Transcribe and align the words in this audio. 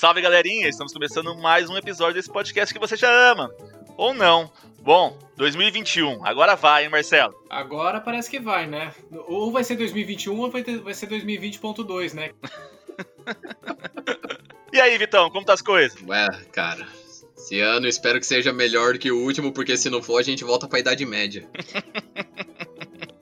Salve, 0.00 0.22
galerinha! 0.22 0.66
Estamos 0.66 0.94
começando 0.94 1.36
mais 1.36 1.68
um 1.68 1.76
episódio 1.76 2.14
desse 2.14 2.30
podcast 2.30 2.72
que 2.72 2.80
você 2.80 2.96
já 2.96 3.12
ama. 3.30 3.54
Ou 3.98 4.14
não. 4.14 4.50
Bom, 4.80 5.18
2021. 5.36 6.24
Agora 6.24 6.56
vai, 6.56 6.84
hein, 6.84 6.88
Marcelo? 6.88 7.34
Agora 7.50 8.00
parece 8.00 8.30
que 8.30 8.40
vai, 8.40 8.66
né? 8.66 8.94
Ou 9.28 9.52
vai 9.52 9.62
ser 9.62 9.76
2021 9.76 10.40
ou 10.40 10.50
vai, 10.50 10.62
ter, 10.62 10.78
vai 10.78 10.94
ser 10.94 11.06
2020.2, 11.06 12.14
né? 12.14 12.30
e 14.72 14.80
aí, 14.80 14.96
Vitão, 14.96 15.28
como 15.28 15.44
tá 15.44 15.52
as 15.52 15.60
coisas? 15.60 16.00
Ué, 16.08 16.28
cara. 16.50 16.88
Esse 17.36 17.60
ano 17.60 17.86
espero 17.86 18.18
que 18.18 18.26
seja 18.26 18.54
melhor 18.54 18.96
que 18.96 19.12
o 19.12 19.22
último, 19.22 19.52
porque 19.52 19.76
se 19.76 19.90
não 19.90 20.02
for, 20.02 20.16
a 20.16 20.22
gente 20.22 20.44
volta 20.44 20.66
pra 20.66 20.78
Idade 20.78 21.04
Média. 21.04 21.46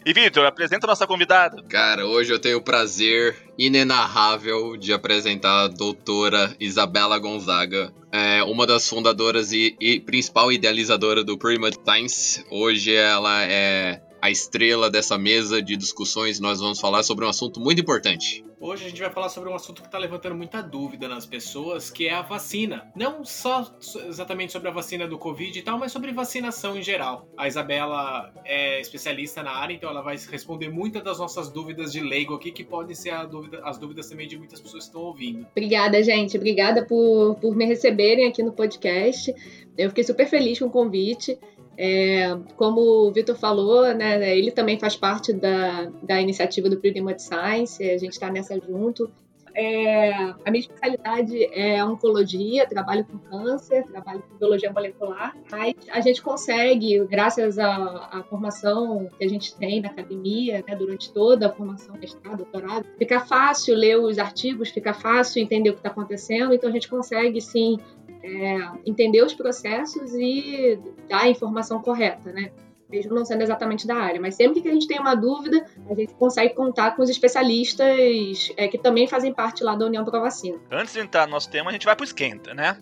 E 0.08 0.12
Vitor, 0.14 0.46
apresenta 0.46 0.86
a 0.86 0.88
nossa 0.88 1.06
convidada. 1.06 1.62
Cara, 1.64 2.06
hoje 2.06 2.32
eu 2.32 2.38
tenho 2.38 2.56
o 2.56 2.62
prazer 2.62 3.36
inenarrável 3.58 4.74
de 4.74 4.90
apresentar 4.90 5.64
a 5.64 5.68
doutora 5.68 6.56
Isabela 6.58 7.18
Gonzaga, 7.18 7.92
é 8.10 8.42
uma 8.42 8.66
das 8.66 8.88
fundadoras 8.88 9.52
e, 9.52 9.76
e 9.78 10.00
principal 10.00 10.50
idealizadora 10.50 11.22
do 11.22 11.36
Prima 11.36 11.70
Times. 11.70 12.42
Hoje 12.50 12.94
ela 12.94 13.42
é 13.42 14.00
a 14.22 14.30
estrela 14.30 14.90
dessa 14.90 15.18
mesa 15.18 15.60
de 15.60 15.76
discussões. 15.76 16.40
Nós 16.40 16.58
vamos 16.58 16.80
falar 16.80 17.02
sobre 17.02 17.26
um 17.26 17.28
assunto 17.28 17.60
muito 17.60 17.82
importante. 17.82 18.42
Hoje 18.60 18.86
a 18.86 18.88
gente 18.88 19.00
vai 19.00 19.10
falar 19.10 19.28
sobre 19.28 19.48
um 19.48 19.54
assunto 19.54 19.82
que 19.82 19.86
está 19.86 19.98
levantando 19.98 20.34
muita 20.34 20.60
dúvida 20.60 21.06
nas 21.06 21.24
pessoas, 21.24 21.90
que 21.90 22.08
é 22.08 22.14
a 22.14 22.22
vacina. 22.22 22.90
Não 22.94 23.24
só 23.24 23.72
exatamente 24.08 24.52
sobre 24.52 24.68
a 24.68 24.72
vacina 24.72 25.06
do 25.06 25.16
Covid 25.16 25.56
e 25.56 25.62
tal, 25.62 25.78
mas 25.78 25.92
sobre 25.92 26.12
vacinação 26.12 26.76
em 26.76 26.82
geral. 26.82 27.28
A 27.36 27.46
Isabela 27.46 28.32
é 28.44 28.80
especialista 28.80 29.44
na 29.44 29.52
área, 29.52 29.74
então 29.74 29.88
ela 29.88 30.02
vai 30.02 30.16
responder 30.16 30.68
muitas 30.70 31.04
das 31.04 31.20
nossas 31.20 31.48
dúvidas 31.50 31.92
de 31.92 32.00
leigo 32.00 32.34
aqui, 32.34 32.50
que 32.50 32.64
podem 32.64 32.96
ser 32.96 33.14
dúvida, 33.28 33.60
as 33.62 33.78
dúvidas 33.78 34.08
também 34.08 34.26
de 34.26 34.36
muitas 34.36 34.60
pessoas 34.60 34.84
que 34.84 34.88
estão 34.88 35.02
ouvindo. 35.02 35.46
Obrigada, 35.52 36.02
gente. 36.02 36.36
Obrigada 36.36 36.84
por, 36.84 37.36
por 37.36 37.54
me 37.54 37.64
receberem 37.64 38.26
aqui 38.26 38.42
no 38.42 38.52
podcast. 38.52 39.32
Eu 39.76 39.90
fiquei 39.90 40.02
super 40.02 40.26
feliz 40.26 40.58
com 40.58 40.64
o 40.64 40.70
convite. 40.70 41.38
É, 41.80 42.36
como 42.56 42.80
o 42.80 43.12
Vitor 43.12 43.36
falou, 43.36 43.94
né, 43.94 44.36
ele 44.36 44.50
também 44.50 44.80
faz 44.80 44.96
parte 44.96 45.32
da, 45.32 45.88
da 46.02 46.20
iniciativa 46.20 46.68
do 46.68 46.74
of 46.76 47.22
Science, 47.22 47.88
a 47.88 47.96
gente 47.96 48.14
está 48.14 48.28
nessa 48.32 48.58
junto. 48.58 49.08
É, 49.54 50.12
a 50.44 50.50
minha 50.50 50.60
especialidade 50.60 51.44
é 51.52 51.84
oncologia, 51.84 52.66
trabalho 52.68 53.04
com 53.04 53.18
câncer, 53.18 53.84
trabalho 53.84 54.22
com 54.22 54.36
biologia 54.36 54.72
molecular, 54.72 55.36
mas 55.50 55.74
a 55.90 56.00
gente 56.00 56.20
consegue, 56.20 57.04
graças 57.06 57.58
à, 57.58 58.08
à 58.12 58.24
formação 58.28 59.08
que 59.16 59.24
a 59.24 59.28
gente 59.28 59.56
tem 59.56 59.80
na 59.80 59.88
academia, 59.88 60.64
né, 60.66 60.76
durante 60.76 61.12
toda 61.12 61.48
a 61.48 61.52
formação, 61.52 61.96
mestrado, 61.96 62.38
doutorado, 62.38 62.86
fica 62.98 63.20
fácil 63.20 63.74
ler 63.74 63.98
os 63.98 64.18
artigos, 64.18 64.68
fica 64.70 64.92
fácil 64.92 65.42
entender 65.42 65.70
o 65.70 65.74
que 65.74 65.80
está 65.80 65.90
acontecendo, 65.90 66.52
então 66.52 66.68
a 66.68 66.72
gente 66.72 66.88
consegue 66.88 67.40
sim 67.40 67.78
é, 68.28 68.70
entender 68.84 69.22
os 69.22 69.32
processos 69.32 70.12
e 70.14 70.78
dar 71.08 71.22
a 71.22 71.28
informação 71.28 71.80
correta, 71.80 72.30
né? 72.32 72.50
Mesmo 72.88 73.14
não 73.14 73.24
sendo 73.24 73.42
exatamente 73.42 73.86
da 73.86 73.96
área, 73.96 74.20
mas 74.20 74.34
sempre 74.34 74.62
que 74.62 74.68
a 74.68 74.72
gente 74.72 74.86
tem 74.86 74.98
uma 74.98 75.14
dúvida, 75.14 75.66
a 75.90 75.94
gente 75.94 76.14
consegue 76.14 76.54
contar 76.54 76.96
com 76.96 77.02
os 77.02 77.10
especialistas 77.10 78.50
é, 78.56 78.66
que 78.66 78.78
também 78.78 79.06
fazem 79.06 79.32
parte 79.32 79.62
lá 79.62 79.74
da 79.74 79.84
União 79.84 80.04
Pro 80.04 80.20
Vacina. 80.20 80.58
Antes 80.70 80.94
de 80.94 81.00
entrar 81.00 81.26
no 81.26 81.32
nosso 81.32 81.50
tema, 81.50 81.70
a 81.70 81.72
gente 81.72 81.84
vai 81.84 81.94
pro 81.94 82.04
esquenta, 82.04 82.54
né? 82.54 82.78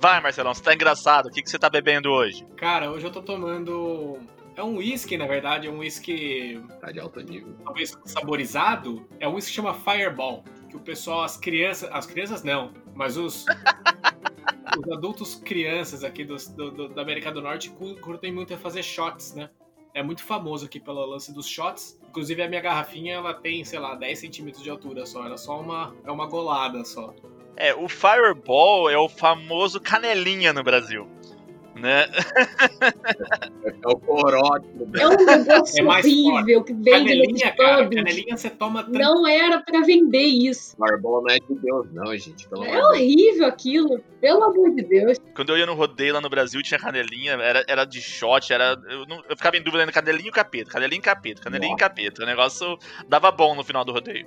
Vai, 0.00 0.20
Marcelão, 0.20 0.54
você 0.54 0.62
tá 0.62 0.72
engraçado. 0.72 1.26
O 1.26 1.30
que, 1.30 1.42
que 1.42 1.50
você 1.50 1.58
tá 1.58 1.68
bebendo 1.68 2.10
hoje? 2.10 2.46
Cara, 2.56 2.90
hoje 2.90 3.04
eu 3.04 3.10
tô 3.10 3.20
tomando 3.20 4.16
é 4.58 4.64
um 4.64 4.78
whisky, 4.78 5.16
na 5.16 5.26
verdade, 5.26 5.68
é 5.68 5.70
um 5.70 5.78
whisky. 5.78 6.60
Tá 6.80 6.90
de 6.90 6.98
alto 6.98 7.20
nível. 7.20 7.54
Talvez 7.64 7.96
saborizado. 8.04 9.08
É 9.20 9.28
um 9.28 9.34
whisky 9.34 9.50
que 9.52 9.56
chama 9.56 9.72
Fireball. 9.72 10.42
Que 10.68 10.76
o 10.76 10.80
pessoal, 10.80 11.22
as 11.22 11.36
crianças. 11.36 11.88
As 11.92 12.06
crianças 12.06 12.42
não, 12.42 12.72
mas 12.94 13.16
os. 13.16 13.44
os 14.76 14.92
adultos 14.92 15.36
crianças 15.36 16.02
aqui 16.02 16.24
do, 16.24 16.36
do, 16.36 16.88
da 16.88 17.02
América 17.02 17.30
do 17.30 17.40
Norte 17.40 17.70
curtem 18.02 18.32
muito 18.32 18.52
a 18.52 18.58
fazer 18.58 18.82
shots, 18.82 19.32
né? 19.32 19.48
É 19.94 20.02
muito 20.02 20.22
famoso 20.22 20.66
aqui 20.66 20.80
pelo 20.80 21.06
lance 21.06 21.32
dos 21.32 21.48
shots. 21.48 21.98
Inclusive 22.08 22.42
a 22.42 22.48
minha 22.48 22.60
garrafinha 22.60 23.14
ela 23.14 23.34
tem, 23.34 23.64
sei 23.64 23.78
lá, 23.78 23.94
10 23.94 24.18
centímetros 24.18 24.62
de 24.62 24.70
altura 24.70 25.06
só. 25.06 25.24
Ela 25.24 25.34
é 25.34 25.38
só 25.38 25.60
uma. 25.60 25.94
É 26.04 26.10
uma 26.10 26.26
golada 26.26 26.84
só. 26.84 27.14
É, 27.56 27.74
o 27.74 27.88
Fireball 27.88 28.90
é 28.90 28.98
o 28.98 29.08
famoso 29.08 29.80
canelinha 29.80 30.52
no 30.52 30.64
Brasil 30.64 31.08
né? 31.80 32.06
É 33.64 33.88
o 33.88 33.96
corote. 33.98 34.66
É 34.98 35.08
um 35.08 35.16
negócio 35.24 35.80
é 35.80 35.86
horrível 35.86 36.64
que 36.64 36.72
vende 36.72 36.90
canelinha, 36.90 37.56
cara, 37.56 37.88
canelinha 37.88 38.36
você 38.36 38.50
toma... 38.50 38.82
Não 38.88 39.26
era 39.26 39.60
pra 39.60 39.80
vender 39.80 40.24
isso. 40.24 40.74
Marbola 40.78 41.22
não 41.28 41.34
é 41.34 41.38
de 41.38 41.54
Deus, 41.60 41.92
não, 41.92 42.16
gente. 42.16 42.48
Pelo 42.48 42.64
é 42.64 42.84
horrível 42.86 43.46
aquilo, 43.46 44.00
pelo 44.20 44.44
amor 44.44 44.74
de 44.74 44.82
Deus. 44.82 45.18
Quando 45.34 45.50
eu 45.50 45.58
ia 45.58 45.66
no 45.66 45.74
rodeio 45.74 46.14
lá 46.14 46.20
no 46.20 46.28
Brasil, 46.28 46.62
tinha 46.62 46.78
canelinha, 46.78 47.32
era, 47.32 47.64
era 47.68 47.84
de 47.84 48.00
shot, 48.00 48.52
era... 48.52 48.76
Eu, 48.88 49.06
não, 49.06 49.22
eu 49.28 49.36
ficava 49.36 49.56
em 49.56 49.62
dúvida 49.62 49.82
entre 49.82 49.94
canelinha 49.94 50.28
e 50.28 50.32
capeta, 50.32 50.70
canelinha 50.70 50.98
e 50.98 51.02
capeta, 51.02 51.42
canelinha 51.42 51.72
Nossa. 51.72 51.84
e 51.84 51.88
capeta. 51.88 52.22
O 52.22 52.26
negócio 52.26 52.78
dava 53.08 53.30
bom 53.30 53.54
no 53.54 53.64
final 53.64 53.84
do 53.84 53.92
rodeio. 53.92 54.26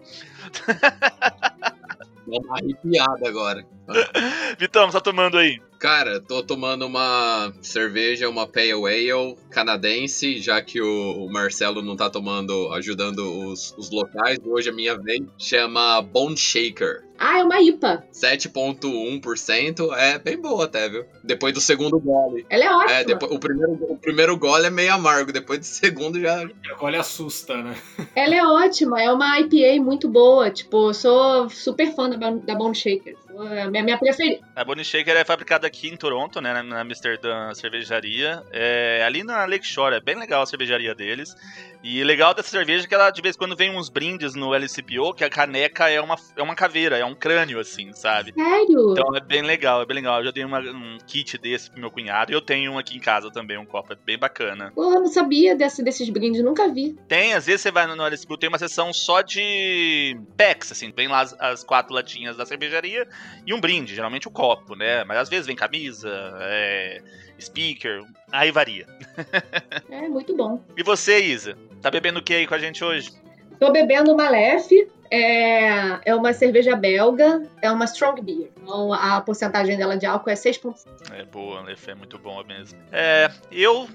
Dá 2.28 2.38
uma 2.38 2.57
arrepiada 2.57 3.28
agora. 3.28 3.66
Vitão, 4.57 4.88
você 4.88 4.94
tá 4.94 5.02
tomando 5.02 5.38
aí? 5.38 5.59
Cara, 5.81 6.22
tô 6.22 6.44
tomando 6.44 6.85
uma 6.85 7.52
cerveja, 7.59 8.29
uma 8.29 8.46
Pale 8.46 8.72
Ale 8.72 9.35
canadense, 9.50 10.40
já 10.40 10.62
que 10.62 10.79
o, 10.79 11.28
Marcelo 11.28 11.81
não 11.81 11.96
tá 11.96 12.07
tomando, 12.07 12.72
ajudando 12.74 13.47
os, 13.47 13.74
os 13.75 13.90
locais. 13.90 14.38
Hoje 14.46 14.69
a 14.69 14.74
minha 14.74 14.96
vez 14.96 15.24
chama 15.40 16.00
Bone 16.03 16.38
Shaker. 16.38 17.03
Ah, 17.18 17.40
é 17.40 17.44
uma 17.44 17.62
IPA. 17.62 18.03
7,1%. 18.12 19.94
É 19.96 20.18
bem 20.18 20.41
boa 20.41 20.66
até, 20.66 20.90
viu? 20.90 21.06
Depois 21.23 21.53
do 21.53 21.62
segundo 21.62 22.00
gole. 22.00 22.46
Ela 22.50 22.63
é 22.63 22.75
ótima. 22.75 22.91
É, 22.91 23.03
depois, 23.03 23.31
o, 23.31 23.40
primeiro, 23.40 23.73
o 23.73 23.97
primeiro 23.97 24.38
gole 24.38 24.66
é 24.66 24.72
meio 24.72 24.91
amargo, 24.91 25.31
depois 25.31 25.59
do 25.59 25.66
segundo 25.66 26.19
já. 26.19 26.44
O 26.44 26.79
gole 26.79 26.97
assusta, 26.97 27.58
né? 27.58 27.75
Ela 28.16 28.35
é 28.35 28.44
ótima, 28.44 29.02
é 29.02 29.12
uma 29.12 29.40
IPA 29.40 29.84
muito 29.84 30.09
boa. 30.09 30.50
Tipo, 30.50 30.90
eu 30.90 30.94
sou 30.96 31.50
super 31.50 31.94
fã 31.96 32.09
da, 32.09 32.31
da 32.31 32.56
Bone 32.56 32.73
Shaker. 32.73 33.16
É 33.50 33.68
minha, 33.69 33.84
minha 33.84 33.97
preferida. 33.97 34.46
A 34.56 34.63
Bone 34.63 34.84
Shaker 34.84 35.16
é 35.16 35.25
fabricada 35.25 35.66
aqui 35.66 35.88
em 35.88 35.97
Toronto, 35.97 36.40
né, 36.41 36.62
na 36.62 36.81
Amsterdã 36.81 37.53
Cervejaria. 37.53 38.44
É, 38.52 39.03
ali 39.06 39.24
na 39.24 39.46
Lakeshore, 39.46 39.96
é 39.96 40.00
bem 40.00 40.16
legal 40.16 40.41
a 40.41 40.46
cervejaria 40.46 40.93
deles. 40.93 41.35
E 41.84 42.03
legal 42.03 42.34
dessa 42.34 42.49
cerveja 42.49 42.85
é 42.85 42.88
que 42.88 42.93
ela, 42.93 43.09
de 43.09 43.22
vez 43.22 43.35
em 43.35 43.40
quando, 43.40 43.55
vem 43.55 43.76
uns 43.76 43.90
brindes 43.90 44.35
no 44.35 44.53
LCBO, 44.53 45.14
que 45.14 45.23
a 45.23 45.29
caneca 45.29 45.90
é 45.90 45.99
uma, 45.99 46.16
é 46.35 46.43
uma 46.43 46.55
caveira, 46.55 46.97
é 46.97 47.05
um 47.05 47.16
crânio, 47.16 47.59
assim, 47.59 47.91
sabe? 47.93 48.34
Sério? 48.34 48.91
Então 48.91 49.16
é 49.16 49.20
bem 49.20 49.41
legal, 49.41 49.82
é 49.82 49.85
bem 49.85 49.96
legal. 49.96 50.20
Eu 50.20 50.26
já 50.26 50.32
dei 50.32 50.46
uma, 50.46 50.59
um 50.59 50.97
kit 51.08 51.38
desse 51.40 51.72
pro 51.72 51.79
meu 51.82 51.90
cunhado. 51.90 52.32
E 52.32 52.35
eu 52.35 52.41
tenho 52.41 52.73
um 52.73 52.78
aqui 52.78 52.96
em 52.97 52.99
casa 52.99 53.32
também, 53.32 53.58
um 53.58 53.66
copo, 53.66 53.93
é 53.93 53.96
bem 53.96 54.17
bacana. 54.17 54.72
Pô, 54.76 54.93
eu 54.93 54.99
não 54.99 55.08
sabia 55.08 55.55
desse, 55.55 55.84
desses 55.84 56.08
brindes, 56.09 56.43
nunca 56.43 56.67
vi. 56.67 56.96
Tem, 57.08 57.34
às 57.34 57.47
vezes 57.47 57.61
você 57.61 57.72
vai 57.72 57.88
no, 57.88 57.96
no 57.96 58.05
LCBO, 58.05 58.38
tem 58.38 58.49
uma 58.49 58.59
seção 58.59 58.93
só 58.93 59.22
de 59.22 60.20
packs, 60.38 60.72
assim, 60.72 60.91
vem 60.96 61.08
lá 61.08 61.22
as, 61.22 61.35
as 61.40 61.64
quatro 61.64 61.96
latinhas 61.96 62.38
da 62.38 62.46
cervejaria 62.46 63.08
e 63.45 63.53
um 63.53 63.59
brinde, 63.59 63.95
geralmente 63.95 64.28
o 64.28 64.31
um 64.31 64.33
copo, 64.33 64.75
né? 64.75 65.03
Mas 65.03 65.17
às 65.17 65.29
vezes 65.29 65.47
vem 65.47 65.55
camisa, 65.55 66.09
é, 66.41 67.01
speaker, 67.39 68.03
aí 68.31 68.51
varia. 68.51 68.87
É, 69.89 70.07
muito 70.07 70.35
bom. 70.35 70.63
E 70.75 70.83
você, 70.83 71.19
Isa? 71.19 71.57
Tá 71.81 71.91
bebendo 71.91 72.19
o 72.19 72.23
que 72.23 72.33
aí 72.33 72.47
com 72.47 72.55
a 72.55 72.59
gente 72.59 72.83
hoje? 72.83 73.11
Tô 73.59 73.72
bebendo 73.72 74.11
uma 74.11 74.23
Malef, 74.23 74.72
é, 75.11 76.09
é 76.09 76.16
uma 76.16 76.33
cerveja 76.33 76.75
belga, 76.75 77.43
é 77.61 77.69
uma 77.69 77.85
strong 77.85 78.22
beer. 78.22 78.49
Então 78.59 78.93
a 78.93 79.22
porcentagem 79.22 79.78
dela 79.78 79.97
de 79.97 80.05
álcool 80.05 80.29
é 80.29 80.33
6,5. 80.33 80.85
É 81.11 81.23
boa, 81.25 81.66
é 81.69 81.95
muito 81.95 82.17
bom 82.17 82.43
mesmo. 82.43 82.79
É, 82.91 83.29
eu 83.51 83.87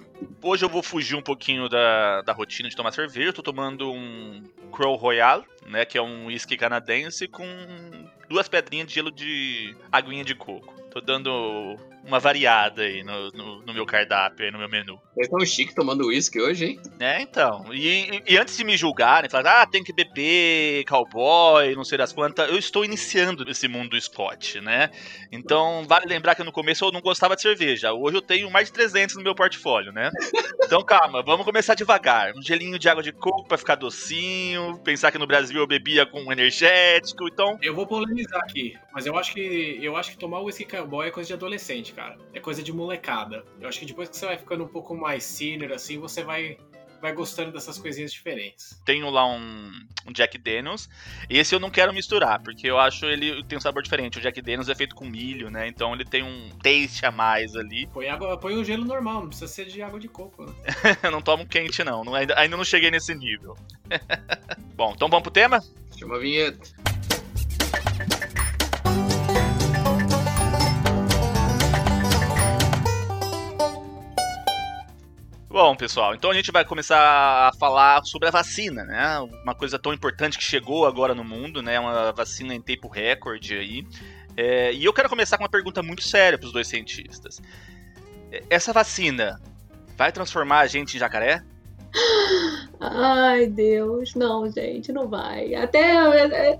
hoje 0.42 0.64
eu 0.64 0.68
vou 0.68 0.82
fugir 0.82 1.16
um 1.16 1.22
pouquinho 1.22 1.68
da, 1.68 2.22
da 2.22 2.32
rotina 2.32 2.68
de 2.68 2.76
tomar 2.76 2.92
cerveja. 2.92 3.30
Eu 3.30 3.32
tô 3.32 3.42
tomando 3.42 3.90
um 3.90 4.42
Crow 4.70 4.94
Royal, 4.94 5.44
né, 5.66 5.84
que 5.84 5.96
é 5.96 6.02
um 6.02 6.26
whisky 6.26 6.56
canadense 6.56 7.26
com 7.26 7.46
duas 8.28 8.48
pedrinhas 8.48 8.88
de 8.88 8.94
gelo 8.94 9.10
de 9.10 9.76
aguinha 9.90 10.24
de 10.24 10.34
coco. 10.34 10.74
Tô 10.90 11.00
dando 11.00 11.76
uma 12.06 12.20
variada 12.20 12.82
aí 12.82 13.02
no, 13.02 13.30
no, 13.32 13.62
no, 13.62 13.74
meu 13.74 13.84
cardápio, 13.84 14.44
aí 14.44 14.52
no 14.52 14.58
meu 14.58 14.68
menu. 14.68 14.98
Vocês 15.12 15.26
estão 15.26 15.44
chique 15.44 15.74
tomando 15.74 16.06
uísque 16.06 16.40
hoje, 16.40 16.64
hein? 16.64 16.80
É, 17.00 17.20
então. 17.20 17.66
E, 17.72 18.22
e, 18.26 18.38
antes 18.38 18.56
de 18.56 18.64
me 18.64 18.76
julgarem, 18.76 19.28
falar, 19.28 19.62
ah, 19.62 19.66
tem 19.66 19.82
que 19.82 19.92
beber 19.92 20.84
cowboy, 20.84 21.74
não 21.74 21.84
sei 21.84 21.98
das 21.98 22.12
quantas, 22.12 22.48
eu 22.48 22.56
estou 22.56 22.84
iniciando 22.84 23.48
esse 23.50 23.66
mundo 23.66 23.90
do 23.90 24.00
Scott, 24.00 24.60
né? 24.60 24.90
Então, 25.32 25.84
vale 25.86 26.06
lembrar 26.06 26.34
que 26.34 26.44
no 26.44 26.52
começo 26.52 26.84
eu 26.84 26.92
não 26.92 27.00
gostava 27.00 27.34
de 27.34 27.42
cerveja. 27.42 27.92
Hoje 27.92 28.16
eu 28.16 28.22
tenho 28.22 28.50
mais 28.50 28.68
de 28.68 28.72
300 28.74 29.16
no 29.16 29.22
meu 29.22 29.34
portfólio, 29.34 29.92
né? 29.92 30.10
Então, 30.64 30.82
calma, 30.84 31.22
vamos 31.22 31.44
começar 31.44 31.74
devagar. 31.74 32.32
Um 32.36 32.42
gelinho 32.42 32.78
de 32.78 32.88
água 32.88 33.02
de 33.02 33.12
coco 33.12 33.48
para 33.48 33.58
ficar 33.58 33.74
docinho, 33.74 34.78
pensar 34.84 35.10
que 35.10 35.18
no 35.18 35.26
Brasil 35.26 35.58
eu 35.58 35.66
bebia 35.66 36.06
com 36.06 36.30
energético, 36.30 37.26
então... 37.26 37.58
Eu 37.60 37.74
vou 37.74 37.86
polemizar 37.86 38.40
aqui, 38.40 38.76
mas 38.92 39.06
eu 39.06 39.16
acho 39.16 39.32
que 39.32 39.78
eu 39.82 39.96
acho 39.96 40.10
que 40.10 40.18
tomar 40.18 40.40
whisky 40.40 40.64
cowboy 40.64 41.08
é 41.08 41.10
coisa 41.10 41.26
de 41.28 41.34
adolescente, 41.34 41.92
cara. 41.96 42.18
É 42.34 42.38
coisa 42.38 42.62
de 42.62 42.72
molecada. 42.72 43.44
Eu 43.58 43.68
acho 43.68 43.80
que 43.80 43.86
depois 43.86 44.10
que 44.10 44.16
você 44.16 44.26
vai 44.26 44.36
ficando 44.36 44.62
um 44.62 44.68
pouco 44.68 44.94
mais 44.94 45.24
senior, 45.24 45.72
assim, 45.72 45.98
você 45.98 46.22
vai 46.22 46.58
vai 47.00 47.12
gostando 47.12 47.52
dessas 47.52 47.78
coisinhas 47.78 48.10
diferentes. 48.10 48.80
Tenho 48.84 49.10
lá 49.10 49.26
um, 49.26 49.70
um, 50.06 50.12
Jack 50.12 50.38
Daniels. 50.38 50.88
Esse 51.28 51.54
eu 51.54 51.60
não 51.60 51.70
quero 51.70 51.92
misturar, 51.92 52.42
porque 52.42 52.66
eu 52.66 52.78
acho 52.78 53.04
ele 53.04 53.44
tem 53.44 53.58
um 53.58 53.60
sabor 53.60 53.82
diferente. 53.82 54.18
O 54.18 54.20
Jack 54.20 54.40
Daniels 54.40 54.70
é 54.70 54.74
feito 54.74 54.94
com 54.94 55.04
milho, 55.04 55.50
né? 55.50 55.68
Então 55.68 55.94
ele 55.94 56.06
tem 56.06 56.22
um 56.22 56.48
taste 56.62 57.04
a 57.04 57.10
mais 57.10 57.54
ali. 57.54 57.86
Põe, 57.88 58.08
água, 58.08 58.38
põe 58.38 58.56
o 58.56 58.64
gelo 58.64 58.84
normal, 58.84 59.20
não 59.20 59.28
precisa 59.28 59.46
ser 59.46 59.66
de 59.66 59.82
água 59.82 60.00
de 60.00 60.08
coco. 60.08 60.46
Né? 60.46 60.54
eu 61.02 61.10
não 61.12 61.20
tomo 61.20 61.46
quente, 61.46 61.84
não. 61.84 62.02
não 62.02 62.14
ainda, 62.14 62.38
ainda 62.38 62.56
não 62.56 62.64
cheguei 62.64 62.90
nesse 62.90 63.14
nível. 63.14 63.56
Bom, 64.74 64.92
então 64.94 65.08
vamos 65.08 65.22
pro 65.22 65.30
tema? 65.30 65.62
Chama 65.96 66.16
a 66.16 66.18
vinheta. 66.18 66.85
Bom, 75.56 75.74
pessoal, 75.74 76.14
então 76.14 76.30
a 76.30 76.34
gente 76.34 76.52
vai 76.52 76.66
começar 76.66 76.98
a 77.48 77.50
falar 77.58 78.04
sobre 78.04 78.28
a 78.28 78.30
vacina, 78.30 78.84
né? 78.84 79.18
Uma 79.42 79.54
coisa 79.54 79.78
tão 79.78 79.94
importante 79.94 80.36
que 80.36 80.44
chegou 80.44 80.84
agora 80.84 81.14
no 81.14 81.24
mundo, 81.24 81.62
né? 81.62 81.80
Uma 81.80 82.12
vacina 82.12 82.54
em 82.54 82.60
tempo 82.60 82.88
recorde 82.88 83.54
aí. 83.54 83.86
É, 84.36 84.70
e 84.74 84.84
eu 84.84 84.92
quero 84.92 85.08
começar 85.08 85.38
com 85.38 85.44
uma 85.44 85.48
pergunta 85.48 85.82
muito 85.82 86.02
séria 86.02 86.36
para 86.36 86.46
os 86.46 86.52
dois 86.52 86.68
cientistas. 86.68 87.40
Essa 88.50 88.70
vacina 88.70 89.40
vai 89.96 90.12
transformar 90.12 90.58
a 90.58 90.66
gente 90.66 90.94
em 90.94 91.00
jacaré? 91.00 91.42
Ai, 92.78 93.46
Deus, 93.46 94.14
não, 94.14 94.50
gente, 94.50 94.92
não 94.92 95.08
vai. 95.08 95.54
Até. 95.54 96.58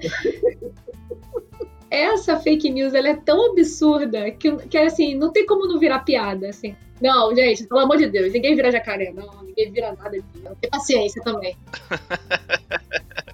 Essa 1.96 2.38
fake 2.38 2.70
news 2.70 2.92
ela 2.92 3.08
é 3.08 3.16
tão 3.16 3.52
absurda 3.52 4.30
que, 4.30 4.54
que 4.68 4.76
assim, 4.76 5.14
não 5.14 5.32
tem 5.32 5.46
como 5.46 5.66
não 5.66 5.78
virar 5.78 6.00
piada, 6.00 6.50
assim. 6.50 6.76
Não, 7.00 7.34
gente, 7.34 7.66
pelo 7.66 7.80
amor 7.80 7.96
de 7.96 8.06
Deus, 8.06 8.32
ninguém 8.32 8.54
vira 8.54 8.70
jacaré, 8.70 9.12
não, 9.14 9.42
ninguém 9.42 9.72
vira 9.72 9.92
nada 9.92 10.16
aqui. 10.16 10.24
Tem 10.60 10.70
paciência 10.70 11.22
também. 11.22 11.56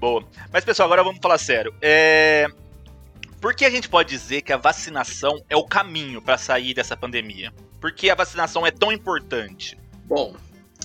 Boa. 0.00 0.24
Mas, 0.52 0.64
pessoal, 0.64 0.86
agora 0.86 1.04
vamos 1.04 1.20
falar 1.20 1.38
sério. 1.38 1.72
É... 1.80 2.48
Por 3.40 3.54
que 3.54 3.64
a 3.64 3.70
gente 3.70 3.88
pode 3.88 4.08
dizer 4.08 4.42
que 4.42 4.52
a 4.52 4.56
vacinação 4.56 5.40
é 5.48 5.56
o 5.56 5.64
caminho 5.64 6.20
para 6.20 6.36
sair 6.36 6.74
dessa 6.74 6.96
pandemia? 6.96 7.52
Por 7.80 7.92
que 7.92 8.10
a 8.10 8.16
vacinação 8.16 8.66
é 8.66 8.72
tão 8.72 8.90
importante? 8.90 9.78
Bom, 10.06 10.34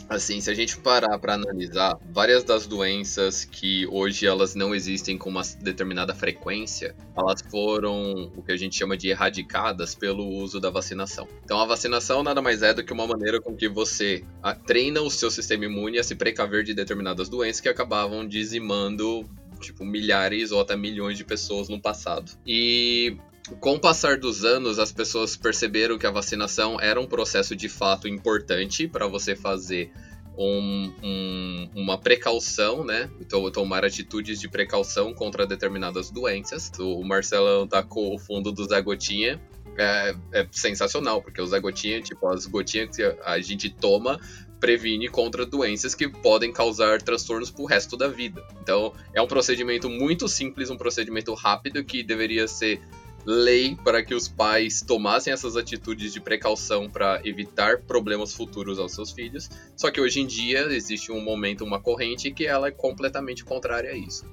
Assim, 0.08 0.40
se 0.40 0.52
a 0.52 0.54
gente 0.54 0.78
parar 0.78 1.18
para 1.18 1.34
analisar, 1.34 1.98
várias 2.12 2.44
das 2.44 2.68
doenças 2.68 3.44
que 3.44 3.88
hoje 3.88 4.28
elas 4.28 4.54
não 4.54 4.76
existem 4.76 5.18
com 5.18 5.30
uma 5.30 5.42
determinada 5.62 6.14
frequência, 6.14 6.96
elas 7.18 7.42
foram 7.50 8.32
o 8.36 8.44
que 8.44 8.52
a 8.52 8.58
gente 8.58 8.76
chama 8.76 8.96
de 8.96 9.10
erradicadas 9.10 9.96
pelo 9.96 10.28
uso 10.28 10.60
da 10.60 10.70
vacinação. 10.70 11.28
Então, 11.44 11.60
a 11.60 11.66
vacinação 11.66 12.22
nada 12.22 12.42
mais 12.42 12.62
é 12.62 12.74
do 12.74 12.84
que 12.84 12.94
uma 12.94 13.08
maneira 13.08 13.42
com 13.42 13.56
que 13.56 13.68
você 13.68 14.24
ah, 14.44 14.54
treina 14.54 15.02
o 15.02 15.10
seu 15.10 15.32
sistema 15.32 15.66
imune 15.66 15.98
a 15.98 16.04
se 16.04 16.16
precaver 16.16 16.64
de 16.64 16.74
determinadas 16.74 17.28
doenças 17.28 17.62
que 17.62 17.70
acabavam 17.70 18.28
dizimando 18.28 19.28
tipo 19.60 19.84
milhares 19.84 20.52
ou 20.52 20.62
até 20.62 20.76
milhões 20.76 21.18
de 21.18 21.24
pessoas 21.24 21.68
no 21.68 21.82
passado. 21.82 22.32
E 22.46 23.18
com 23.60 23.76
o 23.76 23.80
passar 23.80 24.18
dos 24.18 24.44
anos, 24.44 24.80
as 24.80 24.92
pessoas 24.92 25.36
perceberam 25.36 25.98
que 25.98 26.08
a 26.08 26.12
vacinação 26.12 26.80
era 26.80 27.00
um 27.00 27.06
processo 27.06 27.56
de 27.56 27.70
fato 27.70 28.08
importante 28.08 28.88
para 28.88 29.08
você 29.08 29.36
fazer 29.36 29.92
um, 30.38 30.92
um, 31.02 31.70
uma 31.76 31.98
precaução, 31.98 32.84
né? 32.84 33.10
Então, 33.22 33.50
tomar 33.52 33.86
atitudes 33.86 34.40
de 34.40 34.50
precaução 34.50 35.14
contra 35.14 35.46
determinadas 35.46 36.10
doenças. 36.12 36.72
O 36.80 37.04
Marcelo 37.04 37.68
tacou 37.68 38.16
o 38.16 38.20
fundo 38.20 38.52
do 38.52 38.66
Zé 38.66 38.82
Gotinha. 38.82 39.42
É, 39.78 40.16
é 40.32 40.48
sensacional, 40.52 41.22
porque 41.22 41.42
o 41.42 41.48
Zé 41.48 41.60
Gotinha, 41.60 42.02
tipo, 42.02 42.28
as 42.28 42.46
gotinhas 42.46 42.96
que 42.96 43.04
a 43.04 43.40
gente 43.40 43.70
toma 43.70 44.20
previne 44.60 45.10
contra 45.10 45.46
doenças 45.46 45.94
que 45.94 46.08
podem 46.08 46.52
causar 46.52 47.02
transtornos 47.02 47.52
pro 47.52 47.66
resto 47.66 47.98
da 47.98 48.08
vida. 48.08 48.42
Então, 48.62 48.94
é 49.14 49.22
um 49.22 49.28
procedimento 49.28 49.90
muito 49.90 50.28
simples, 50.28 50.70
um 50.70 50.78
procedimento 50.78 51.34
rápido 51.34 51.84
que 51.84 52.02
deveria 52.02 52.48
ser 52.48 52.82
lei 53.26 53.76
para 53.84 54.04
que 54.04 54.14
os 54.14 54.28
pais 54.28 54.82
tomassem 54.82 55.34
essas 55.34 55.58
atitudes 55.58 56.14
de 56.14 56.22
precaução 56.22 56.90
para 56.90 57.20
evitar 57.24 57.82
problemas 57.82 58.34
futuros 58.34 58.78
aos 58.78 58.94
seus 58.94 59.12
filhos. 59.12 59.50
Só 59.76 59.90
que 59.90 60.00
hoje 60.00 60.22
em 60.22 60.28
dia 60.28 60.62
existe 60.68 61.12
um 61.12 61.22
momento, 61.22 61.64
uma 61.64 61.80
corrente 61.80 62.32
que 62.32 62.46
ela 62.46 62.68
é 62.68 62.72
completamente 62.72 63.44
contrária 63.44 63.92
a 63.92 63.96
isso. 63.96 64.26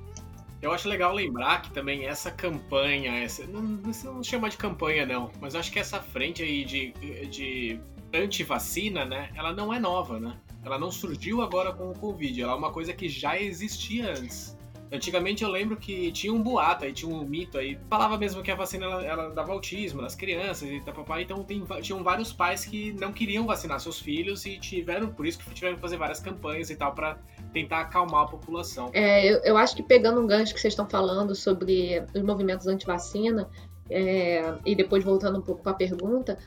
Eu 0.60 0.70
acho 0.70 0.88
legal 0.88 1.12
lembrar 1.12 1.62
que 1.62 1.72
também 1.72 2.06
essa 2.06 2.30
campanha, 2.30 3.18
essa, 3.18 3.44
não, 3.46 3.62
não 3.62 4.22
chama 4.22 4.48
de 4.48 4.56
campanha 4.56 5.04
não, 5.04 5.32
mas 5.40 5.56
acho 5.56 5.72
que 5.72 5.78
essa 5.78 6.00
frente 6.00 6.40
aí 6.40 6.64
de, 6.64 6.92
de 7.26 7.80
anti-vacina, 8.14 9.04
né, 9.04 9.30
ela 9.34 9.52
não 9.52 9.74
é 9.74 9.80
nova, 9.80 10.20
né? 10.20 10.38
Ela 10.64 10.78
não 10.78 10.92
surgiu 10.92 11.42
agora 11.42 11.72
com 11.72 11.90
o 11.90 11.98
Covid, 11.98 12.40
ela 12.42 12.52
é 12.52 12.54
uma 12.54 12.70
coisa 12.70 12.92
que 12.92 13.08
já 13.08 13.40
existia 13.40 14.10
antes. 14.10 14.56
Antigamente 14.92 15.42
eu 15.42 15.50
lembro 15.50 15.76
que 15.78 16.12
tinha 16.12 16.32
um 16.32 16.42
boato 16.42 16.84
aí, 16.84 16.92
tinha 16.92 17.10
um 17.10 17.24
mito 17.24 17.56
aí. 17.56 17.78
Falava 17.88 18.18
mesmo 18.18 18.42
que 18.42 18.50
a 18.50 18.54
vacina 18.54 18.84
ela, 18.84 19.04
ela 19.04 19.30
dava 19.30 19.50
autismo 19.50 20.02
nas 20.02 20.14
crianças 20.14 20.68
e 20.68 20.80
tal, 20.80 20.92
papai. 20.92 21.22
Então 21.22 21.42
tem, 21.42 21.64
tinham 21.80 22.04
vários 22.04 22.30
pais 22.30 22.66
que 22.66 22.92
não 22.92 23.10
queriam 23.10 23.46
vacinar 23.46 23.80
seus 23.80 23.98
filhos 23.98 24.44
e 24.44 24.58
tiveram, 24.58 25.08
por 25.08 25.26
isso 25.26 25.38
que 25.38 25.54
tiveram 25.54 25.76
que 25.76 25.80
fazer 25.80 25.96
várias 25.96 26.20
campanhas 26.20 26.68
e 26.68 26.76
tal 26.76 26.92
para 26.92 27.16
tentar 27.54 27.80
acalmar 27.80 28.24
a 28.24 28.26
população. 28.26 28.90
É, 28.92 29.26
eu, 29.26 29.38
eu, 29.44 29.56
acho 29.56 29.74
que 29.74 29.82
pegando 29.82 30.20
um 30.20 30.26
gancho 30.26 30.52
que 30.52 30.60
vocês 30.60 30.72
estão 30.72 30.86
falando 30.86 31.34
sobre 31.34 32.04
os 32.14 32.22
movimentos 32.22 32.66
anti-vacina, 32.66 33.48
é, 33.88 34.54
e 34.66 34.74
depois 34.74 35.02
voltando 35.02 35.38
um 35.38 35.42
pouco 35.42 35.62
para 35.62 35.72
a 35.72 35.74
pergunta, 35.74 36.38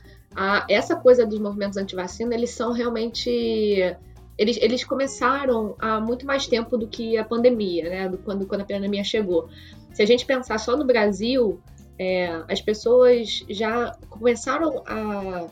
essa 0.69 0.95
coisa 0.95 1.25
dos 1.25 1.39
movimentos 1.39 1.77
anti-vacina, 1.77 2.35
eles 2.35 2.51
são 2.51 2.71
realmente 2.71 3.95
eles, 4.37 4.57
eles 4.57 4.83
começaram 4.83 5.75
há 5.79 5.99
muito 5.99 6.25
mais 6.25 6.47
tempo 6.47 6.77
do 6.77 6.87
que 6.87 7.17
a 7.17 7.23
pandemia, 7.23 7.89
né? 7.89 8.09
Do, 8.09 8.17
quando, 8.17 8.45
quando 8.45 8.61
a 8.61 8.65
pandemia 8.65 9.03
chegou. 9.03 9.49
Se 9.93 10.01
a 10.01 10.05
gente 10.05 10.25
pensar 10.25 10.57
só 10.59 10.75
no 10.75 10.85
Brasil, 10.85 11.61
é, 11.97 12.43
as 12.49 12.61
pessoas 12.61 13.45
já 13.49 13.95
começaram 14.09 14.83
a 14.85 15.47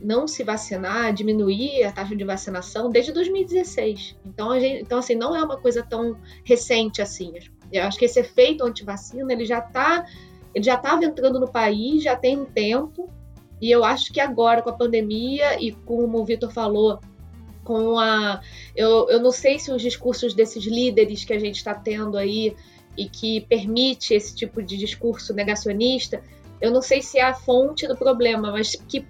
não 0.00 0.26
se 0.26 0.42
vacinar, 0.42 1.12
diminuir 1.14 1.84
a 1.84 1.92
taxa 1.92 2.14
de 2.14 2.24
vacinação 2.24 2.90
desde 2.90 3.12
2016. 3.12 4.16
Então, 4.26 4.58
gente, 4.60 4.82
então 4.82 4.98
assim, 4.98 5.14
não 5.14 5.34
é 5.34 5.42
uma 5.42 5.56
coisa 5.56 5.82
tão 5.82 6.16
recente 6.44 7.00
assim. 7.00 7.32
Eu 7.72 7.84
acho 7.84 7.98
que 7.98 8.04
esse 8.04 8.20
efeito 8.20 8.64
anti-vacina, 8.64 9.32
ele 9.32 9.46
já 9.46 9.60
está 9.60 10.04
ele 10.54 10.64
já 10.64 10.74
estava 10.74 11.04
entrando 11.04 11.40
no 11.40 11.50
país, 11.50 12.02
já 12.02 12.14
tem 12.14 12.38
um 12.38 12.44
tempo, 12.44 13.08
e 13.60 13.70
eu 13.70 13.84
acho 13.84 14.12
que 14.12 14.20
agora, 14.20 14.60
com 14.60 14.70
a 14.70 14.74
pandemia 14.74 15.60
e 15.62 15.72
como 15.72 16.18
o 16.18 16.24
Vitor 16.24 16.50
falou, 16.52 17.00
com 17.64 17.98
a. 17.98 18.40
Eu, 18.74 19.08
eu 19.08 19.20
não 19.20 19.32
sei 19.32 19.58
se 19.58 19.70
os 19.70 19.82
discursos 19.82 20.34
desses 20.34 20.64
líderes 20.64 21.24
que 21.24 21.32
a 21.32 21.38
gente 21.38 21.56
está 21.56 21.74
tendo 21.74 22.16
aí 22.16 22.54
e 22.96 23.08
que 23.08 23.40
permite 23.42 24.14
esse 24.14 24.34
tipo 24.34 24.62
de 24.62 24.76
discurso 24.76 25.32
negacionista 25.32 26.22
eu 26.62 26.70
não 26.70 26.80
sei 26.80 27.02
se 27.02 27.18
é 27.18 27.24
a 27.24 27.34
fonte 27.34 27.88
do 27.88 27.96
problema, 27.96 28.52
mas 28.52 28.76
que, 28.88 29.04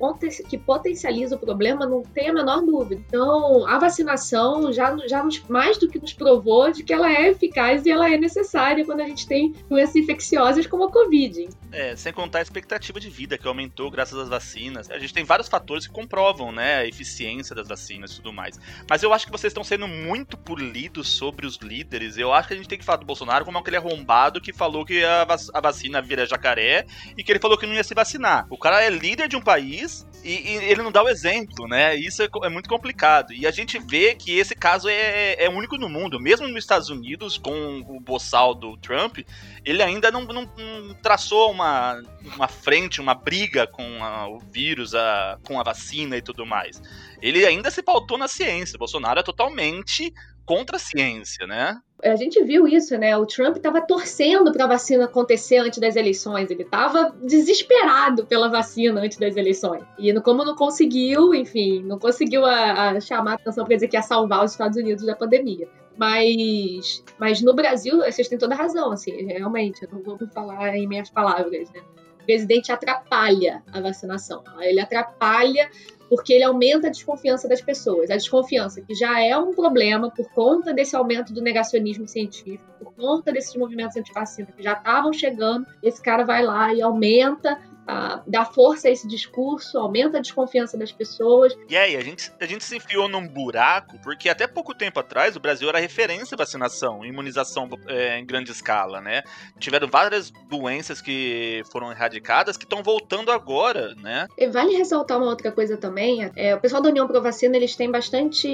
que 0.48 0.56
potencializa 0.56 1.36
o 1.36 1.38
problema, 1.38 1.84
não 1.84 2.02
tem 2.02 2.30
a 2.30 2.32
menor 2.32 2.62
dúvida. 2.62 3.02
Então, 3.06 3.66
a 3.66 3.78
vacinação 3.78 4.72
já, 4.72 4.96
já 5.06 5.22
nos, 5.22 5.38
mais 5.48 5.76
do 5.76 5.86
que 5.86 5.98
nos 5.98 6.14
provou 6.14 6.72
de 6.72 6.82
que 6.82 6.94
ela 6.94 7.12
é 7.12 7.28
eficaz 7.28 7.84
e 7.84 7.90
ela 7.90 8.10
é 8.10 8.16
necessária 8.16 8.86
quando 8.86 9.02
a 9.02 9.06
gente 9.06 9.26
tem 9.26 9.54
doenças 9.68 9.96
infecciosas 9.96 10.66
como 10.66 10.84
a 10.84 10.90
Covid. 10.90 11.46
É, 11.70 11.94
sem 11.94 12.10
contar 12.10 12.38
a 12.38 12.42
expectativa 12.42 12.98
de 12.98 13.10
vida 13.10 13.36
que 13.36 13.46
aumentou 13.46 13.90
graças 13.90 14.18
às 14.18 14.30
vacinas. 14.30 14.90
A 14.90 14.98
gente 14.98 15.12
tem 15.12 15.24
vários 15.24 15.48
fatores 15.48 15.86
que 15.86 15.92
comprovam, 15.92 16.52
né, 16.52 16.76
a 16.76 16.86
eficiência 16.86 17.54
das 17.54 17.68
vacinas 17.68 18.12
e 18.12 18.16
tudo 18.16 18.32
mais. 18.32 18.58
Mas 18.88 19.02
eu 19.02 19.12
acho 19.12 19.26
que 19.26 19.32
vocês 19.32 19.50
estão 19.50 19.62
sendo 19.62 19.86
muito 19.86 20.38
polidos 20.38 21.08
sobre 21.08 21.46
os 21.46 21.58
líderes. 21.58 22.16
Eu 22.16 22.32
acho 22.32 22.48
que 22.48 22.54
a 22.54 22.56
gente 22.56 22.68
tem 22.68 22.78
que 22.78 22.84
falar 22.84 22.96
do 22.96 23.04
Bolsonaro 23.04 23.44
como 23.44 23.58
aquele 23.58 23.76
arrombado 23.76 24.40
que 24.40 24.54
falou 24.54 24.86
que 24.86 25.04
a, 25.04 25.26
vac 25.26 25.42
a 25.52 25.60
vacina 25.60 26.00
vira 26.00 26.24
jacaré 26.24 26.86
e 27.16 27.22
que 27.22 27.32
ele 27.32 27.41
falou 27.42 27.58
que 27.58 27.66
não 27.66 27.74
ia 27.74 27.84
se 27.84 27.92
vacinar. 27.92 28.46
O 28.48 28.56
cara 28.56 28.82
é 28.82 28.88
líder 28.88 29.28
de 29.28 29.36
um 29.36 29.42
país 29.42 30.06
e, 30.24 30.30
e 30.30 30.56
ele 30.70 30.82
não 30.82 30.92
dá 30.92 31.02
o 31.02 31.08
exemplo, 31.08 31.66
né? 31.66 31.96
Isso 31.96 32.22
é, 32.22 32.28
é, 32.44 32.48
muito 32.48 32.68
complicado. 32.68 33.32
E 33.32 33.46
a 33.46 33.50
gente 33.50 33.78
vê 33.78 34.14
que 34.14 34.38
esse 34.38 34.54
caso 34.54 34.88
é, 34.88 35.34
é 35.44 35.50
único 35.50 35.76
no 35.76 35.88
mundo. 35.88 36.20
Mesmo 36.20 36.46
nos 36.46 36.62
Estados 36.62 36.88
Unidos, 36.88 37.36
com 37.36 37.80
o 37.80 38.00
boçal 38.00 38.54
do 38.54 38.76
Trump, 38.76 39.18
ele 39.64 39.82
ainda 39.82 40.10
não, 40.10 40.22
não, 40.24 40.48
não 40.56 40.94
traçou 40.94 41.50
uma, 41.50 42.00
uma 42.36 42.46
frente, 42.46 43.00
uma 43.00 43.14
briga 43.14 43.66
com 43.66 44.02
a, 44.02 44.28
o 44.28 44.38
vírus, 44.38 44.94
a, 44.94 45.38
com 45.44 45.58
a 45.58 45.64
vacina 45.64 46.16
e 46.16 46.22
tudo 46.22 46.46
mais. 46.46 46.80
Ele 47.20 47.44
ainda 47.44 47.70
se 47.70 47.82
pautou 47.82 48.16
na 48.16 48.28
ciência. 48.28 48.78
Bolsonaro 48.78 49.18
é 49.18 49.22
totalmente 49.22 50.12
contra 50.44 50.76
a 50.76 50.80
ciência, 50.80 51.46
né? 51.46 51.80
A 52.02 52.16
gente 52.16 52.42
viu 52.42 52.66
isso, 52.66 52.98
né? 52.98 53.16
O 53.16 53.24
Trump 53.24 53.56
estava 53.56 53.80
torcendo 53.80 54.52
para 54.52 54.64
a 54.64 54.68
vacina 54.68 55.04
acontecer 55.04 55.58
antes 55.58 55.78
das 55.78 55.94
eleições. 55.94 56.50
Ele 56.50 56.64
estava 56.64 57.14
desesperado 57.22 58.26
pela 58.26 58.48
vacina 58.48 59.00
antes 59.00 59.18
das 59.18 59.36
eleições. 59.36 59.84
E 59.98 60.12
como 60.20 60.44
não 60.44 60.56
conseguiu, 60.56 61.32
enfim, 61.32 61.80
não 61.84 62.00
conseguiu 62.00 62.44
a, 62.44 62.90
a 62.90 63.00
chamar 63.00 63.32
a 63.32 63.34
atenção 63.34 63.64
para 63.64 63.76
dizer 63.76 63.86
que 63.86 63.96
ia 63.96 64.02
salvar 64.02 64.44
os 64.44 64.50
Estados 64.50 64.76
Unidos 64.76 65.06
da 65.06 65.14
pandemia. 65.14 65.68
Mas, 65.96 67.04
mas 67.18 67.40
no 67.40 67.54
Brasil, 67.54 67.98
vocês 67.98 68.26
têm 68.26 68.38
toda 68.38 68.54
razão, 68.54 68.90
assim, 68.90 69.24
realmente, 69.26 69.84
eu 69.84 69.88
não 69.92 70.02
vou 70.02 70.18
falar 70.34 70.74
em 70.74 70.88
minhas 70.88 71.10
palavras, 71.10 71.70
né? 71.70 71.82
O 72.22 72.24
presidente 72.24 72.70
atrapalha 72.70 73.62
a 73.72 73.80
vacinação. 73.80 74.42
Ele 74.60 74.80
atrapalha 74.80 75.68
porque 76.08 76.34
ele 76.34 76.44
aumenta 76.44 76.88
a 76.88 76.90
desconfiança 76.90 77.48
das 77.48 77.62
pessoas. 77.62 78.10
A 78.10 78.16
desconfiança 78.16 78.82
que 78.82 78.94
já 78.94 79.18
é 79.20 79.36
um 79.36 79.52
problema 79.54 80.10
por 80.10 80.28
conta 80.30 80.72
desse 80.72 80.94
aumento 80.94 81.32
do 81.32 81.40
negacionismo 81.40 82.06
científico, 82.06 82.64
por 82.78 82.92
conta 82.94 83.32
desses 83.32 83.56
movimentos 83.56 83.96
anti-vacina 83.96 84.52
que 84.54 84.62
já 84.62 84.74
estavam 84.74 85.12
chegando, 85.12 85.66
esse 85.82 86.02
cara 86.02 86.22
vai 86.24 86.44
lá 86.44 86.72
e 86.74 86.82
aumenta 86.82 87.58
uh, 87.82 88.22
dá 88.26 88.44
força 88.44 88.88
a 88.88 88.90
esse 88.90 89.06
discurso, 89.06 89.78
aumenta 89.78 90.18
a 90.18 90.20
desconfiança 90.20 90.76
das 90.76 90.92
pessoas. 90.92 91.56
E 91.68 91.76
aí, 91.76 91.96
a 91.96 92.00
gente, 92.00 92.32
a 92.40 92.46
gente 92.46 92.64
se 92.64 92.76
enfiou 92.76 93.08
num 93.08 93.26
buraco, 93.26 93.98
porque 94.02 94.28
até 94.28 94.46
pouco 94.46 94.74
tempo 94.74 95.00
atrás 95.00 95.36
o 95.36 95.40
Brasil 95.40 95.68
era 95.68 95.78
referência 95.78 96.34
em 96.34 96.38
vacinação, 96.38 97.04
imunização 97.04 97.68
é, 97.86 98.18
em 98.18 98.26
grande 98.26 98.50
escala, 98.50 99.00
né? 99.00 99.22
Tiveram 99.58 99.88
várias 99.88 100.30
doenças 100.48 101.00
que 101.00 101.62
foram 101.70 101.90
erradicadas 101.90 102.56
que 102.56 102.64
estão 102.64 102.82
voltando 102.82 103.30
agora, 103.30 103.94
né? 103.96 104.26
E 104.36 104.48
vale 104.48 104.76
ressaltar 104.76 105.18
uma 105.18 105.26
outra 105.26 105.50
coisa 105.52 105.76
também, 105.76 106.30
é, 106.36 106.54
o 106.54 106.60
pessoal 106.60 106.82
da 106.82 106.88
União 106.88 107.06
Pro 107.06 107.22
Vacina, 107.22 107.56
eles 107.56 107.76
têm 107.76 107.90
bastante... 107.90 108.48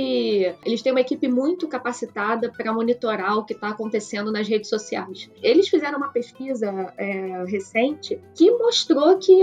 Eles 0.64 0.82
têm 0.82 0.92
uma 0.92 1.00
equipe 1.00 1.28
muito 1.28 1.68
capacitada 1.68 2.50
para 2.50 2.72
monitorar 2.72 3.38
o 3.38 3.44
que 3.44 3.52
está 3.52 3.68
acontecendo 3.68 4.30
nas 4.30 4.48
redes 4.48 4.68
sociais. 4.68 5.30
Eles 5.42 5.68
fizeram 5.68 5.98
uma 5.98 6.08
pesquisa 6.08 6.92
é, 6.96 7.44
recente 7.46 8.20
que 8.34 8.50
mostrou 8.50 9.17
que 9.18 9.42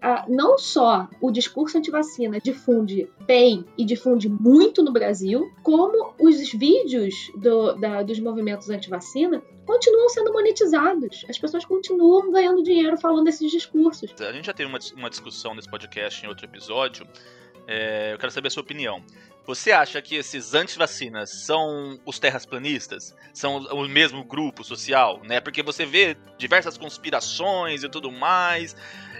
a, 0.00 0.26
não 0.28 0.58
só 0.58 1.08
o 1.20 1.30
discurso 1.30 1.78
anti-vacina 1.78 2.38
difunde 2.40 3.10
bem 3.26 3.64
e 3.76 3.84
difunde 3.84 4.28
muito 4.28 4.82
no 4.82 4.92
Brasil, 4.92 5.50
como 5.62 6.14
os 6.18 6.52
vídeos 6.52 7.32
do, 7.36 7.74
da, 7.74 8.02
dos 8.02 8.20
movimentos 8.20 8.70
anti-vacina 8.70 9.42
continuam 9.66 10.08
sendo 10.10 10.32
monetizados. 10.32 11.24
As 11.28 11.38
pessoas 11.38 11.64
continuam 11.64 12.30
ganhando 12.30 12.62
dinheiro 12.62 12.96
falando 12.96 13.24
desses 13.24 13.50
discursos. 13.50 14.14
A 14.20 14.32
gente 14.32 14.46
já 14.46 14.52
teve 14.52 14.68
uma, 14.68 14.78
uma 14.96 15.10
discussão 15.10 15.54
nesse 15.54 15.68
podcast 15.68 16.24
em 16.24 16.28
outro 16.28 16.44
episódio. 16.44 17.06
É, 17.66 18.12
eu 18.12 18.18
quero 18.18 18.30
saber 18.30 18.48
a 18.48 18.50
sua 18.50 18.62
opinião. 18.62 19.02
Você 19.46 19.72
acha 19.72 20.00
que 20.00 20.14
esses 20.14 20.54
anti-vacinas 20.54 21.44
são 21.44 22.00
os 22.06 22.18
terrasplanistas? 22.18 23.14
São 23.34 23.58
o 23.58 23.86
mesmo 23.86 24.24
grupo 24.24 24.64
social, 24.64 25.20
né? 25.22 25.38
Porque 25.38 25.62
você 25.62 25.84
vê 25.84 26.16
diversas 26.38 26.78
conspirações 26.78 27.82
e 27.82 27.88
tudo 27.90 28.10
mais. 28.10 28.74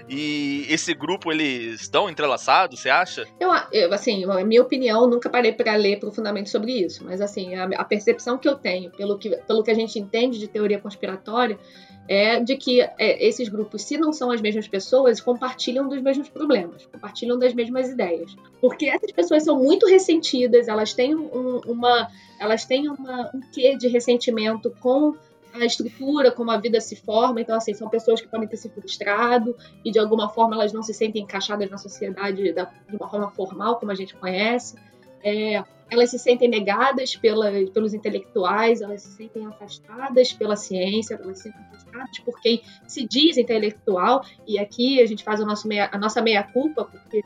E 0.09 0.67
esse 0.69 0.93
grupo, 0.95 1.33
eles 1.33 1.83
estão 1.83 2.11
entrelaçados, 2.11 2.81
você 2.81 2.91
acha? 2.91 3.27
Eu, 3.41 3.51
eu 3.73 3.93
assim, 3.93 4.25
a 4.25 4.45
minha 4.45 4.63
opinião, 4.63 5.09
nunca 5.09 5.31
parei 5.31 5.53
para 5.53 5.75
ler 5.77 5.99
profundamente 5.99 6.51
sobre 6.51 6.73
isso. 6.73 7.05
Mas, 7.05 7.21
assim, 7.21 7.55
a, 7.55 7.65
a 7.65 7.85
percepção 7.85 8.37
que 8.37 8.49
eu 8.49 8.57
tenho, 8.57 8.91
pelo 8.91 9.19
que, 9.19 9.31
pelo 9.31 9.63
que 9.63 9.71
a 9.71 9.75
gente 9.75 9.99
entende 9.99 10.39
de 10.39 10.47
teoria 10.47 10.79
conspiratória, 10.79 11.59
é 12.07 12.39
de 12.41 12.57
que 12.57 12.83
é, 12.83 13.27
esses 13.27 13.49
grupos, 13.49 13.83
se 13.83 13.97
não 13.97 14.13
são 14.13 14.31
as 14.31 14.41
mesmas 14.41 14.69
pessoas, 14.69 15.21
compartilham 15.21 15.89
dos 15.89 16.03
mesmos 16.03 16.29
problemas, 16.29 16.87
compartilham 16.87 17.39
das 17.39 17.55
mesmas 17.55 17.89
ideias. 17.89 18.37
Porque 18.61 18.87
essas 18.87 19.11
pessoas 19.11 19.43
são 19.45 19.59
muito 19.59 19.87
ressentidas, 19.87 20.69
elas 20.69 20.93
têm 20.93 21.15
um, 21.15 21.61
uma, 21.67 22.09
elas 22.39 22.65
têm 22.65 22.89
uma, 22.89 23.31
um 23.35 23.41
quê 23.53 23.77
de 23.77 23.89
ressentimento 23.89 24.71
com 24.81 25.15
a 25.63 25.65
estrutura, 25.65 26.31
como 26.33 26.51
a 26.51 26.59
vida 26.59 26.81
se 26.81 26.97
forma. 26.97 27.41
Então, 27.41 27.57
assim, 27.57 27.73
são 27.75 27.89
pessoas 27.89 28.21
que 28.21 28.29
podem 28.29 28.49
ter 28.49 28.57
se 28.57 28.69
frustrado 28.69 29.57
e 29.85 29.91
de 29.91 29.99
alguma 29.99 30.29
forma 30.29 30.57
elas 30.57 30.73
não 30.73 30.83
se 30.83 30.93
sentem 30.93 31.23
encaixadas 31.23 31.71
na 31.71 31.79
sociedade 31.79 32.53
da, 32.53 32.65
de 32.89 32.97
uma 32.97 33.09
forma 33.09 33.31
formal, 33.31 33.77
como 33.77 33.93
a 33.93 33.95
gente 33.95 34.15
conhece. 34.17 34.77
É, 35.23 35.63
elas 35.91 36.11
se 36.11 36.19
sentem 36.19 36.49
negadas 36.49 37.15
pela, 37.17 37.51
pelos 37.73 37.95
intelectuais, 37.95 38.81
elas 38.81 39.03
se 39.03 39.13
sentem 39.13 39.47
afastadas 39.47 40.33
pela 40.33 40.57
ciência, 40.57 41.19
elas 41.23 41.39
se 41.39 41.45
sentem 41.45 41.61
afastadas 41.63 42.19
por 42.21 42.41
quem 42.41 42.63
se 42.87 43.07
diz 43.07 43.39
intelectual, 43.39 44.25
e 44.47 44.59
aqui 44.59 45.01
a 45.01 45.07
gente 45.07 45.23
faz 45.23 45.41
meia, 45.65 45.89
a 45.93 45.99
nossa 45.99 46.21
meia-culpa, 46.21 46.85
porque 46.85 47.23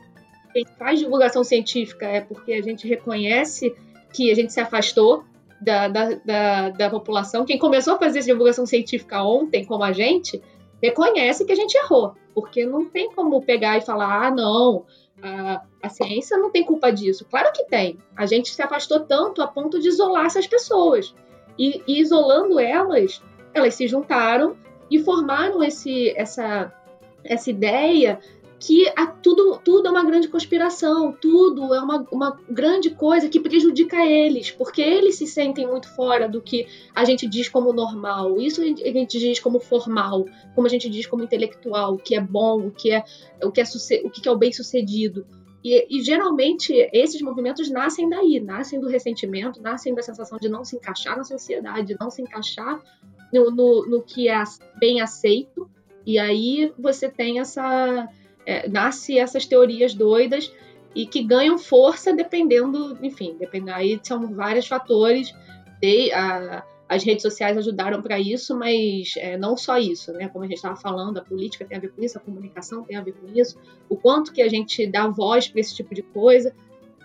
quem 0.53 0.65
faz 0.77 0.99
divulgação 0.99 1.43
científica 1.43 2.05
é 2.05 2.21
porque 2.21 2.53
a 2.53 2.61
gente 2.61 2.87
reconhece 2.87 3.75
que 4.13 4.31
a 4.31 4.35
gente 4.35 4.53
se 4.53 4.59
afastou 4.59 5.23
da, 5.61 5.87
da, 5.87 6.15
da, 6.25 6.69
da 6.69 6.89
população. 6.89 7.45
Quem 7.45 7.57
começou 7.57 7.95
a 7.95 7.99
fazer 7.99 8.21
divulgação 8.21 8.65
científica 8.65 9.23
ontem, 9.23 9.65
como 9.65 9.83
a 9.83 9.91
gente, 9.91 10.41
reconhece 10.81 11.45
que 11.45 11.51
a 11.51 11.55
gente 11.55 11.75
errou, 11.77 12.15
porque 12.33 12.65
não 12.65 12.85
tem 12.85 13.11
como 13.11 13.41
pegar 13.41 13.77
e 13.77 13.81
falar, 13.81 14.27
ah, 14.27 14.31
não, 14.31 14.85
a, 15.21 15.61
a 15.83 15.89
ciência 15.89 16.37
não 16.37 16.49
tem 16.49 16.63
culpa 16.63 16.91
disso. 16.91 17.25
Claro 17.29 17.51
que 17.53 17.65
tem. 17.65 17.97
A 18.15 18.25
gente 18.25 18.51
se 18.51 18.61
afastou 18.61 19.01
tanto 19.01 19.41
a 19.41 19.47
ponto 19.47 19.79
de 19.79 19.89
isolar 19.89 20.25
essas 20.25 20.47
pessoas. 20.47 21.13
E, 21.57 21.83
e 21.85 21.99
isolando 21.99 22.57
elas, 22.57 23.21
elas 23.53 23.75
se 23.75 23.85
juntaram 23.85 24.55
e 24.89 24.99
formaram 24.99 25.61
esse, 25.61 26.13
essa, 26.17 26.73
essa 27.23 27.49
ideia 27.49 28.19
que 28.59 28.91
a, 28.95 29.07
tudo, 29.07 29.57
tudo 29.63 29.87
é 29.87 29.91
uma 29.91 30.03
grande 30.03 30.27
conspiração, 30.27 31.13
tudo 31.13 31.73
é 31.73 31.79
uma, 31.79 32.05
uma 32.11 32.37
grande 32.49 32.89
coisa 32.89 33.29
que 33.29 33.39
prejudica 33.39 34.05
eles, 34.05 34.51
porque 34.51 34.81
eles 34.81 35.15
se 35.15 35.25
sentem 35.25 35.65
muito 35.65 35.87
fora 35.95 36.27
do 36.27 36.41
que 36.41 36.67
a 36.93 37.05
gente 37.05 37.25
diz 37.25 37.47
como 37.47 37.71
normal. 37.71 38.39
Isso 38.39 38.61
a 38.61 38.65
gente 38.65 39.17
diz 39.17 39.39
como 39.39 39.59
formal, 39.61 40.25
como 40.53 40.67
a 40.67 40.69
gente 40.69 40.89
diz 40.89 41.07
como 41.07 41.23
intelectual, 41.23 41.93
o 41.93 41.97
que 41.97 42.15
é 42.15 42.21
bom, 42.21 42.67
o 42.67 42.71
que 42.71 42.91
é 42.91 43.03
o 43.41 43.49
que 43.49 43.61
é, 43.61 43.63
o 44.03 44.09
que 44.09 44.27
é 44.27 44.31
o 44.31 44.37
bem 44.37 44.51
sucedido. 44.51 45.25
E, 45.63 45.87
e, 45.89 46.01
geralmente 46.01 46.73
esses 46.93 47.21
movimentos 47.21 47.69
nascem 47.69 48.09
daí, 48.09 48.39
nascem 48.39 48.79
do 48.79 48.87
ressentimento, 48.87 49.61
nascem 49.61 49.93
da 49.93 50.01
sensação 50.01 50.37
de 50.37 50.47
não 50.47 50.63
se 50.63 50.75
encaixar 50.75 51.17
na 51.17 51.23
sociedade, 51.23 51.87
de 51.87 51.97
não 51.99 52.09
se 52.09 52.21
encaixar 52.21 52.81
no, 53.33 53.51
no, 53.51 53.85
no 53.85 54.01
que 54.01 54.29
é 54.29 54.41
bem 54.77 55.01
aceito. 55.01 55.69
E 56.05 56.17
aí 56.17 56.73
você 56.77 57.09
tem 57.09 57.39
essa 57.39 58.07
é, 58.49 58.67
nasce 58.67 59.19
essas 59.19 59.45
teorias 59.45 59.93
doidas 59.93 60.51
e 60.95 61.05
que 61.05 61.21
ganham 61.21 61.59
força 61.59 62.11
dependendo, 62.11 62.97
enfim, 63.03 63.35
dependendo, 63.37 63.77
aí 63.77 63.99
são 64.01 64.33
vários 64.33 64.67
fatores. 64.67 65.31
De, 65.79 66.11
a, 66.11 66.65
as 66.89 67.03
redes 67.03 67.21
sociais 67.21 67.55
ajudaram 67.55 68.01
para 68.01 68.19
isso, 68.19 68.57
mas 68.57 69.13
é, 69.17 69.37
não 69.37 69.55
só 69.55 69.77
isso, 69.77 70.11
né? 70.13 70.27
Como 70.27 70.43
a 70.43 70.47
gente 70.47 70.57
estava 70.57 70.75
falando, 70.75 71.19
a 71.19 71.21
política 71.23 71.63
tem 71.63 71.77
a 71.77 71.79
ver 71.79 71.89
com 71.89 72.03
isso, 72.03 72.17
a 72.17 72.21
comunicação 72.21 72.83
tem 72.83 72.97
a 72.97 73.01
ver 73.01 73.13
com 73.13 73.27
isso, 73.39 73.59
o 73.87 73.95
quanto 73.95 74.33
que 74.33 74.41
a 74.41 74.49
gente 74.49 74.87
dá 74.87 75.07
voz 75.07 75.47
para 75.47 75.61
esse 75.61 75.75
tipo 75.75 75.93
de 75.93 76.01
coisa. 76.01 76.51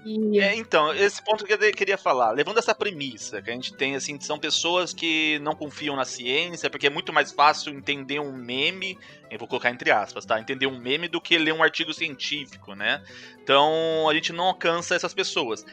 E... 0.04 0.38
É, 0.38 0.54
então, 0.54 0.92
esse 0.92 1.22
ponto 1.24 1.44
que 1.44 1.52
eu 1.52 1.72
queria 1.72 1.96
falar, 1.96 2.30
levando 2.32 2.58
essa 2.58 2.74
premissa, 2.74 3.40
que 3.40 3.50
a 3.50 3.54
gente 3.54 3.72
tem, 3.74 3.96
assim, 3.96 4.20
são 4.20 4.38
pessoas 4.38 4.92
que 4.92 5.38
não 5.40 5.54
confiam 5.54 5.96
na 5.96 6.04
ciência, 6.04 6.68
porque 6.68 6.86
é 6.86 6.90
muito 6.90 7.12
mais 7.12 7.32
fácil 7.32 7.72
entender 7.72 8.20
um 8.20 8.32
meme, 8.32 8.98
eu 9.30 9.38
vou 9.38 9.48
colocar 9.48 9.70
entre 9.70 9.90
aspas, 9.90 10.26
tá? 10.26 10.38
Entender 10.38 10.66
um 10.66 10.78
meme 10.78 11.08
do 11.08 11.20
que 11.20 11.38
ler 11.38 11.52
um 11.52 11.62
artigo 11.62 11.92
científico, 11.94 12.74
né? 12.74 13.02
Então, 13.42 14.08
a 14.08 14.14
gente 14.14 14.32
não 14.32 14.44
alcança 14.44 14.94
essas 14.94 15.14
pessoas. 15.14 15.64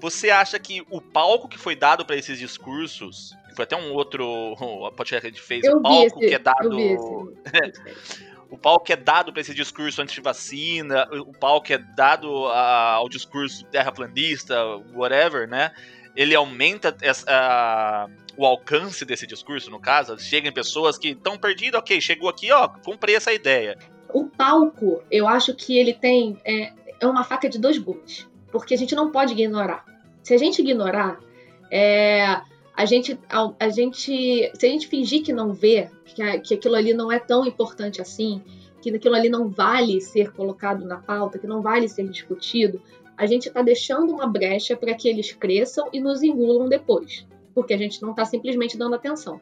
Você 0.00 0.30
acha 0.30 0.58
que 0.58 0.84
o 0.90 1.00
palco 1.00 1.48
que 1.48 1.58
foi 1.58 1.74
dado 1.76 2.04
para 2.04 2.16
esses 2.16 2.38
discursos, 2.38 3.34
foi 3.54 3.62
até 3.62 3.76
um 3.76 3.92
outro 3.92 4.56
podcast 4.96 5.20
que 5.20 5.26
a 5.26 5.30
gente 5.30 5.42
fez, 5.42 5.64
eu 5.64 5.78
o 5.78 5.82
palco 5.82 6.18
esse, 6.18 6.28
que 6.28 6.34
é 6.34 6.38
dado. 6.38 7.32
o 8.50 8.56
palco 8.56 8.84
que 8.84 8.92
é 8.92 8.96
dado 8.96 9.32
para 9.32 9.40
esse 9.40 9.54
discurso 9.54 10.00
anti-vacina, 10.00 11.08
o 11.12 11.32
palco 11.32 11.66
que 11.66 11.74
é 11.74 11.78
dado 11.78 12.46
a, 12.46 12.92
ao 12.94 13.08
discurso 13.08 13.64
terraplanista, 13.66 14.56
whatever, 14.94 15.48
né? 15.48 15.72
Ele 16.14 16.34
aumenta 16.34 16.96
essa, 17.02 17.26
a, 17.28 18.08
o 18.36 18.46
alcance 18.46 19.04
desse 19.04 19.26
discurso, 19.26 19.70
no 19.70 19.80
caso. 19.80 20.18
Chegam 20.18 20.52
pessoas 20.52 20.96
que 20.96 21.08
estão 21.08 21.36
perdidas, 21.36 21.80
ok, 21.80 22.00
chegou 22.00 22.28
aqui, 22.28 22.50
ó, 22.52 22.68
comprei 22.68 23.16
essa 23.16 23.32
ideia. 23.32 23.76
O 24.12 24.24
palco, 24.24 25.02
eu 25.10 25.26
acho 25.26 25.54
que 25.54 25.76
ele 25.76 25.92
tem. 25.92 26.38
É, 26.44 26.72
é 27.00 27.06
uma 27.06 27.24
faca 27.24 27.48
de 27.48 27.58
dois 27.58 27.76
gumes. 27.78 28.28
Porque 28.50 28.74
a 28.74 28.78
gente 28.78 28.94
não 28.94 29.10
pode 29.10 29.32
ignorar. 29.32 29.84
Se 30.22 30.32
a 30.32 30.38
gente 30.38 30.60
ignorar, 30.62 31.18
é, 31.70 32.40
a 32.76 32.84
gente, 32.84 33.18
a, 33.28 33.52
a, 33.58 33.68
gente, 33.70 34.50
se 34.54 34.66
a 34.66 34.68
gente 34.68 34.86
fingir 34.86 35.22
que 35.22 35.32
não 35.32 35.52
vê, 35.52 35.88
que, 36.04 36.40
que 36.40 36.54
aquilo 36.54 36.74
ali 36.74 36.92
não 36.92 37.10
é 37.10 37.18
tão 37.18 37.46
importante 37.46 38.02
assim, 38.02 38.42
que 38.82 38.90
aquilo 38.90 39.14
ali 39.14 39.30
não 39.30 39.48
vale 39.48 40.00
ser 40.00 40.30
colocado 40.32 40.84
na 40.84 40.98
pauta, 40.98 41.38
que 41.38 41.46
não 41.46 41.62
vale 41.62 41.88
ser 41.88 42.06
discutido, 42.06 42.80
a 43.16 43.24
gente 43.24 43.48
está 43.48 43.62
deixando 43.62 44.12
uma 44.12 44.26
brecha 44.26 44.76
para 44.76 44.94
que 44.94 45.08
eles 45.08 45.32
cresçam 45.32 45.88
e 45.90 45.98
nos 45.98 46.22
engulam 46.22 46.68
depois, 46.68 47.26
porque 47.54 47.72
a 47.72 47.78
gente 47.78 48.02
não 48.02 48.10
está 48.10 48.26
simplesmente 48.26 48.76
dando 48.76 48.94
atenção. 48.94 49.40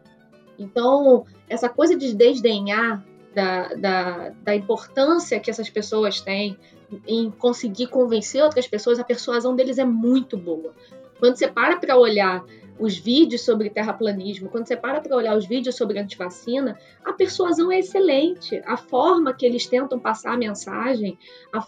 Então, 0.56 1.26
essa 1.48 1.68
coisa 1.68 1.96
de 1.96 2.14
desdenhar 2.14 3.04
da, 3.34 3.74
da, 3.74 4.28
da 4.44 4.54
importância 4.54 5.40
que 5.40 5.50
essas 5.50 5.68
pessoas 5.68 6.20
têm 6.20 6.56
em 7.04 7.32
conseguir 7.32 7.88
convencer 7.88 8.44
outras 8.44 8.68
pessoas, 8.68 9.00
a 9.00 9.04
persuasão 9.04 9.56
deles 9.56 9.78
é 9.78 9.84
muito 9.84 10.36
boa. 10.36 10.72
Quando 11.18 11.36
você 11.36 11.48
para 11.48 11.76
para 11.76 11.96
olhar 11.96 12.44
os 12.78 12.96
vídeos 12.96 13.42
sobre 13.42 13.70
terraplanismo, 13.70 14.48
quando 14.48 14.66
você 14.66 14.76
para 14.76 15.00
para 15.00 15.16
olhar 15.16 15.36
os 15.36 15.46
vídeos 15.46 15.76
sobre 15.76 15.98
antivacina, 15.98 16.78
a 17.04 17.12
persuasão 17.12 17.70
é 17.70 17.78
excelente. 17.78 18.60
A 18.66 18.76
forma 18.76 19.32
que 19.32 19.46
eles 19.46 19.66
tentam 19.66 19.98
passar 19.98 20.32
a 20.32 20.36
mensagem, 20.36 21.18
a 21.52 21.64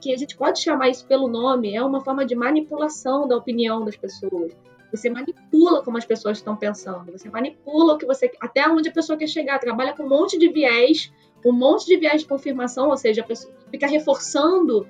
que 0.00 0.12
a 0.12 0.16
gente 0.16 0.36
pode 0.36 0.60
chamar 0.60 0.88
isso 0.88 1.06
pelo 1.06 1.28
nome, 1.28 1.74
é 1.74 1.82
uma 1.82 2.00
forma 2.00 2.24
de 2.26 2.34
manipulação 2.34 3.28
da 3.28 3.36
opinião 3.36 3.84
das 3.84 3.96
pessoas. 3.96 4.52
Você 4.90 5.08
manipula 5.08 5.84
como 5.84 5.98
as 5.98 6.04
pessoas 6.04 6.38
estão 6.38 6.56
pensando, 6.56 7.12
você 7.12 7.30
manipula 7.30 7.94
o 7.94 7.98
que 7.98 8.04
você 8.04 8.30
até 8.40 8.68
onde 8.68 8.88
a 8.88 8.92
pessoa 8.92 9.16
quer 9.16 9.28
chegar, 9.28 9.60
trabalha 9.60 9.92
com 9.92 10.02
um 10.02 10.08
monte 10.08 10.36
de 10.36 10.48
viés, 10.48 11.12
um 11.44 11.52
monte 11.52 11.86
de 11.86 11.96
viés 11.96 12.22
de 12.22 12.26
confirmação, 12.26 12.88
ou 12.88 12.96
seja, 12.96 13.20
a 13.20 13.24
pessoa 13.24 13.54
fica 13.70 13.86
reforçando 13.86 14.86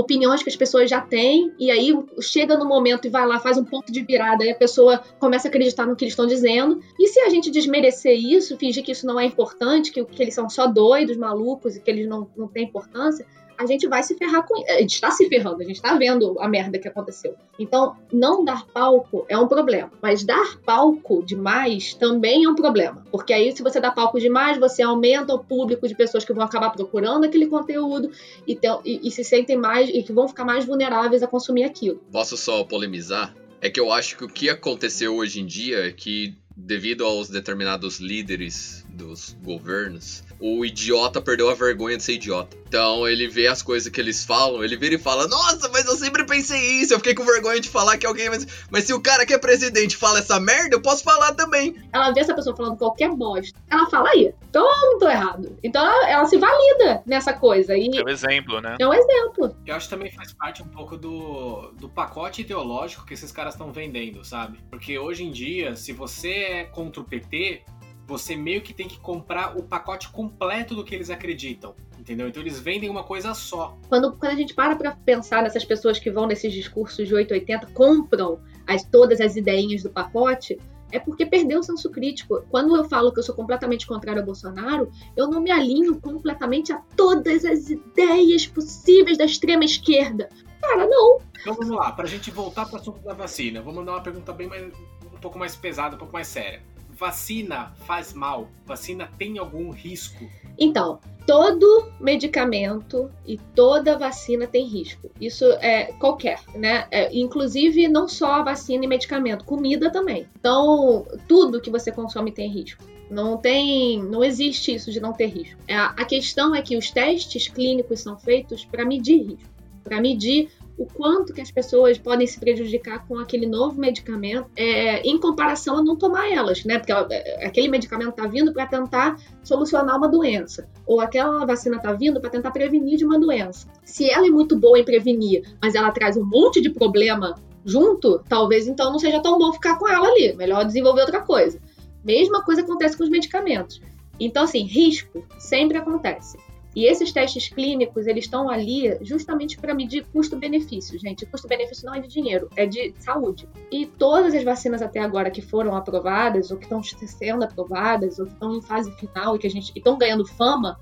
opiniões 0.00 0.42
que 0.42 0.48
as 0.48 0.56
pessoas 0.56 0.90
já 0.90 1.00
têm, 1.00 1.52
e 1.58 1.70
aí 1.70 1.92
chega 2.20 2.56
no 2.56 2.66
momento 2.66 3.06
e 3.06 3.10
vai 3.10 3.26
lá, 3.26 3.40
faz 3.40 3.56
um 3.56 3.64
ponto 3.64 3.92
de 3.92 4.02
virada, 4.02 4.44
e 4.44 4.50
a 4.50 4.54
pessoa 4.54 5.00
começa 5.18 5.48
a 5.48 5.50
acreditar 5.50 5.86
no 5.86 5.96
que 5.96 6.04
eles 6.04 6.12
estão 6.12 6.26
dizendo. 6.26 6.80
E 6.98 7.08
se 7.08 7.20
a 7.20 7.28
gente 7.28 7.50
desmerecer 7.50 8.16
isso, 8.18 8.56
fingir 8.56 8.84
que 8.84 8.92
isso 8.92 9.06
não 9.06 9.18
é 9.18 9.24
importante, 9.24 9.90
que, 9.90 10.04
que 10.04 10.22
eles 10.22 10.34
são 10.34 10.48
só 10.48 10.66
doidos, 10.66 11.16
malucos, 11.16 11.76
e 11.76 11.80
que 11.80 11.90
eles 11.90 12.06
não, 12.06 12.28
não 12.36 12.48
têm 12.48 12.64
importância, 12.64 13.26
a 13.58 13.66
gente 13.66 13.86
vai 13.86 14.02
se 14.02 14.14
ferrar 14.16 14.46
com 14.46 14.56
A 14.68 14.80
gente 14.80 14.94
está 14.94 15.10
se 15.10 15.28
ferrando, 15.28 15.60
a 15.60 15.64
gente 15.64 15.76
está 15.76 15.94
vendo 15.94 16.36
a 16.40 16.48
merda 16.48 16.78
que 16.78 16.88
aconteceu. 16.88 17.34
Então, 17.58 17.96
não 18.12 18.44
dar 18.44 18.66
palco 18.66 19.24
é 19.28 19.36
um 19.36 19.48
problema. 19.48 19.90
Mas 20.02 20.24
dar 20.24 20.58
palco 20.64 21.22
demais 21.24 21.94
também 21.94 22.44
é 22.44 22.48
um 22.48 22.54
problema. 22.54 23.04
Porque 23.10 23.32
aí, 23.32 23.54
se 23.54 23.62
você 23.62 23.80
dá 23.80 23.90
palco 23.90 24.18
demais, 24.18 24.58
você 24.58 24.82
aumenta 24.82 25.34
o 25.34 25.38
público 25.38 25.86
de 25.88 25.94
pessoas 25.94 26.24
que 26.24 26.32
vão 26.32 26.44
acabar 26.44 26.70
procurando 26.70 27.24
aquele 27.24 27.46
conteúdo 27.46 28.10
e, 28.46 28.58
e, 28.84 29.08
e 29.08 29.10
se 29.10 29.24
sentem 29.24 29.56
mais 29.56 29.88
e 29.88 30.02
que 30.02 30.12
vão 30.12 30.28
ficar 30.28 30.44
mais 30.44 30.64
vulneráveis 30.64 31.22
a 31.22 31.26
consumir 31.26 31.64
aquilo. 31.64 32.00
Posso 32.12 32.36
só 32.36 32.64
polemizar? 32.64 33.34
É 33.60 33.70
que 33.70 33.80
eu 33.80 33.90
acho 33.90 34.16
que 34.16 34.24
o 34.24 34.28
que 34.28 34.48
aconteceu 34.48 35.16
hoje 35.16 35.40
em 35.40 35.46
dia 35.46 35.86
é 35.86 35.90
que, 35.90 36.34
devido 36.56 37.04
aos 37.04 37.28
determinados 37.28 37.98
líderes 37.98 38.85
dos 38.96 39.36
governos, 39.42 40.24
o 40.40 40.64
idiota 40.64 41.20
perdeu 41.20 41.50
a 41.50 41.54
vergonha 41.54 41.96
de 41.96 42.02
ser 42.02 42.14
idiota. 42.14 42.56
Então 42.68 43.06
ele 43.06 43.28
vê 43.28 43.46
as 43.46 43.62
coisas 43.62 43.90
que 43.90 44.00
eles 44.00 44.24
falam, 44.24 44.64
ele 44.64 44.76
vira 44.76 44.96
e 44.96 44.98
fala: 44.98 45.28
Nossa, 45.28 45.68
mas 45.68 45.86
eu 45.86 45.94
sempre 45.96 46.24
pensei 46.24 46.80
isso, 46.80 46.92
eu 46.92 46.98
fiquei 46.98 47.14
com 47.14 47.24
vergonha 47.24 47.60
de 47.60 47.68
falar 47.68 47.96
que 47.96 48.06
alguém. 48.06 48.28
Mas, 48.28 48.46
mas 48.70 48.84
se 48.84 48.92
o 48.92 49.00
cara 49.00 49.24
que 49.24 49.32
é 49.32 49.38
presidente 49.38 49.96
fala 49.96 50.18
essa 50.18 50.40
merda, 50.40 50.74
eu 50.74 50.82
posso 50.82 51.04
falar 51.04 51.32
também. 51.34 51.76
Ela 51.92 52.10
vê 52.12 52.20
essa 52.20 52.34
pessoa 52.34 52.56
falando 52.56 52.76
qualquer 52.76 53.10
bosta, 53.10 53.58
ela 53.70 53.88
fala 53.88 54.10
aí, 54.10 54.34
então 54.48 54.62
eu 54.64 54.92
não 54.92 54.98
tô 54.98 55.08
errado. 55.08 55.56
Então 55.62 55.84
ela, 55.84 56.10
ela, 56.10 56.26
se 56.26 56.38
valida 56.38 57.02
nessa 57.06 57.32
coisa. 57.32 57.76
E 57.76 57.90
é 57.96 58.02
um 58.02 58.08
exemplo, 58.08 58.60
né? 58.60 58.76
É 58.80 58.86
um 58.86 58.94
exemplo. 58.94 59.56
Eu 59.64 59.74
acho 59.74 59.88
que 59.88 59.94
também 59.94 60.10
faz 60.10 60.32
parte 60.32 60.62
um 60.62 60.68
pouco 60.68 60.96
do, 60.96 61.72
do 61.78 61.88
pacote 61.88 62.42
ideológico 62.42 63.06
que 63.06 63.14
esses 63.14 63.30
caras 63.30 63.54
estão 63.54 63.70
vendendo, 63.72 64.24
sabe? 64.24 64.58
Porque 64.70 64.98
hoje 64.98 65.24
em 65.24 65.30
dia, 65.30 65.76
se 65.76 65.92
você 65.92 66.30
é 66.30 66.64
contra 66.64 67.00
o 67.00 67.04
PT, 67.04 67.62
você 68.06 68.36
meio 68.36 68.62
que 68.62 68.72
tem 68.72 68.86
que 68.86 68.98
comprar 69.00 69.58
o 69.58 69.62
pacote 69.62 70.08
completo 70.10 70.74
do 70.74 70.84
que 70.84 70.94
eles 70.94 71.10
acreditam. 71.10 71.74
Entendeu? 71.98 72.28
Então 72.28 72.40
eles 72.40 72.60
vendem 72.60 72.88
uma 72.88 73.02
coisa 73.02 73.34
só. 73.34 73.76
Quando, 73.88 74.12
quando 74.12 74.32
a 74.32 74.36
gente 74.36 74.54
para 74.54 74.76
pra 74.76 74.92
pensar 74.92 75.42
nessas 75.42 75.64
pessoas 75.64 75.98
que 75.98 76.10
vão 76.10 76.26
nesses 76.26 76.52
discursos 76.52 77.08
de 77.08 77.12
880, 77.12 77.74
compram 77.74 78.38
as, 78.64 78.84
todas 78.84 79.20
as 79.20 79.34
ideinhas 79.34 79.82
do 79.82 79.90
pacote, 79.90 80.56
é 80.92 81.00
porque 81.00 81.26
perdeu 81.26 81.58
o 81.58 81.62
senso 81.64 81.90
crítico. 81.90 82.44
Quando 82.48 82.76
eu 82.76 82.84
falo 82.84 83.12
que 83.12 83.18
eu 83.18 83.24
sou 83.24 83.34
completamente 83.34 83.88
contrário 83.88 84.20
ao 84.20 84.26
Bolsonaro, 84.26 84.88
eu 85.16 85.28
não 85.28 85.40
me 85.40 85.50
alinho 85.50 86.00
completamente 86.00 86.72
a 86.72 86.80
todas 86.96 87.44
as 87.44 87.70
ideias 87.70 88.46
possíveis 88.46 89.18
da 89.18 89.24
extrema 89.24 89.64
esquerda. 89.64 90.28
Cara, 90.60 90.86
não. 90.86 91.18
Então 91.40 91.54
vamos 91.54 91.76
lá, 91.76 91.90
pra 91.90 92.06
gente 92.06 92.30
voltar 92.30 92.66
para 92.66 92.78
o 92.78 92.80
assunto 92.80 93.00
da 93.00 93.14
vacina, 93.14 93.60
vou 93.60 93.74
mandar 93.74 93.92
uma 93.92 94.00
pergunta 94.00 94.32
bem 94.32 94.46
mais, 94.46 94.72
um 95.12 95.18
pouco 95.20 95.38
mais 95.38 95.56
pesada, 95.56 95.96
um 95.96 95.98
pouco 95.98 96.12
mais 96.12 96.28
séria 96.28 96.62
vacina 96.96 97.72
faz 97.86 98.12
mal? 98.12 98.48
Vacina 98.64 99.08
tem 99.18 99.38
algum 99.38 99.70
risco? 99.70 100.28
Então, 100.58 100.98
todo 101.26 101.92
medicamento 102.00 103.10
e 103.26 103.36
toda 103.54 103.98
vacina 103.98 104.46
tem 104.46 104.66
risco. 104.66 105.10
Isso 105.20 105.44
é 105.60 105.92
qualquer, 105.92 106.40
né? 106.54 106.86
É, 106.90 107.14
inclusive, 107.16 107.86
não 107.88 108.08
só 108.08 108.42
vacina 108.42 108.84
e 108.84 108.88
medicamento, 108.88 109.44
comida 109.44 109.90
também. 109.90 110.26
Então, 110.38 111.06
tudo 111.28 111.60
que 111.60 111.70
você 111.70 111.92
consome 111.92 112.32
tem 112.32 112.48
risco. 112.48 112.82
Não 113.10 113.36
tem, 113.36 114.02
não 114.02 114.24
existe 114.24 114.74
isso 114.74 114.90
de 114.90 114.98
não 114.98 115.12
ter 115.12 115.26
risco. 115.26 115.60
É, 115.68 115.76
a 115.76 116.04
questão 116.04 116.54
é 116.54 116.62
que 116.62 116.76
os 116.76 116.90
testes 116.90 117.46
clínicos 117.46 118.00
são 118.00 118.18
feitos 118.18 118.64
para 118.64 118.84
medir 118.84 119.22
risco, 119.22 119.48
para 119.84 120.00
medir 120.00 120.50
o 120.78 120.86
quanto 120.86 121.32
que 121.32 121.40
as 121.40 121.50
pessoas 121.50 121.96
podem 121.98 122.26
se 122.26 122.38
prejudicar 122.38 123.06
com 123.06 123.18
aquele 123.18 123.46
novo 123.46 123.80
medicamento 123.80 124.50
é, 124.54 125.00
em 125.00 125.18
comparação 125.18 125.78
a 125.78 125.82
não 125.82 125.96
tomar 125.96 126.30
elas, 126.30 126.64
né? 126.64 126.78
Porque 126.78 126.92
é, 126.92 127.46
aquele 127.46 127.68
medicamento 127.68 128.10
está 128.10 128.26
vindo 128.26 128.52
para 128.52 128.66
tentar 128.66 129.16
solucionar 129.42 129.96
uma 129.96 130.08
doença, 130.08 130.68
ou 130.86 131.00
aquela 131.00 131.44
vacina 131.46 131.76
está 131.76 131.92
vindo 131.92 132.20
para 132.20 132.30
tentar 132.30 132.50
prevenir 132.50 132.98
de 132.98 133.04
uma 133.04 133.18
doença. 133.18 133.66
Se 133.84 134.10
ela 134.10 134.26
é 134.26 134.30
muito 134.30 134.58
boa 134.58 134.78
em 134.78 134.84
prevenir, 134.84 135.42
mas 135.62 135.74
ela 135.74 135.90
traz 135.90 136.16
um 136.16 136.24
monte 136.24 136.60
de 136.60 136.70
problema 136.70 137.34
junto, 137.64 138.22
talvez 138.28 138.68
então 138.68 138.92
não 138.92 138.98
seja 138.98 139.20
tão 139.20 139.38
bom 139.38 139.52
ficar 139.52 139.78
com 139.78 139.88
ela 139.88 140.06
ali. 140.06 140.34
Melhor 140.34 140.64
desenvolver 140.64 141.00
outra 141.00 141.20
coisa. 141.22 141.58
Mesma 142.04 142.44
coisa 142.44 142.62
acontece 142.62 142.96
com 142.96 143.02
os 143.02 143.10
medicamentos. 143.10 143.80
Então, 144.20 144.44
assim, 144.44 144.62
risco 144.62 145.26
sempre 145.38 145.76
acontece. 145.76 146.38
E 146.76 146.84
esses 146.84 147.10
testes 147.10 147.48
clínicos, 147.48 148.06
eles 148.06 148.26
estão 148.26 148.50
ali 148.50 148.98
justamente 149.00 149.56
para 149.56 149.74
medir 149.74 150.04
custo-benefício, 150.12 150.98
gente. 150.98 151.24
Custo-benefício 151.24 151.86
não 151.86 151.94
é 151.94 152.00
de 152.00 152.06
dinheiro, 152.06 152.50
é 152.54 152.66
de 152.66 152.92
saúde. 152.98 153.48
E 153.72 153.86
todas 153.86 154.34
as 154.34 154.44
vacinas 154.44 154.82
até 154.82 155.00
agora 155.00 155.30
que 155.30 155.40
foram 155.40 155.74
aprovadas, 155.74 156.50
ou 156.50 156.58
que 156.58 156.64
estão 156.64 156.82
sendo 156.82 157.44
aprovadas, 157.44 158.18
ou 158.18 158.26
que 158.26 158.34
estão 158.34 158.54
em 158.54 158.60
fase 158.60 158.92
final 158.92 159.34
e 159.34 159.38
que 159.38 159.46
a 159.46 159.50
gente 159.50 159.72
estão 159.74 159.96
ganhando 159.96 160.26
fama, 160.26 160.78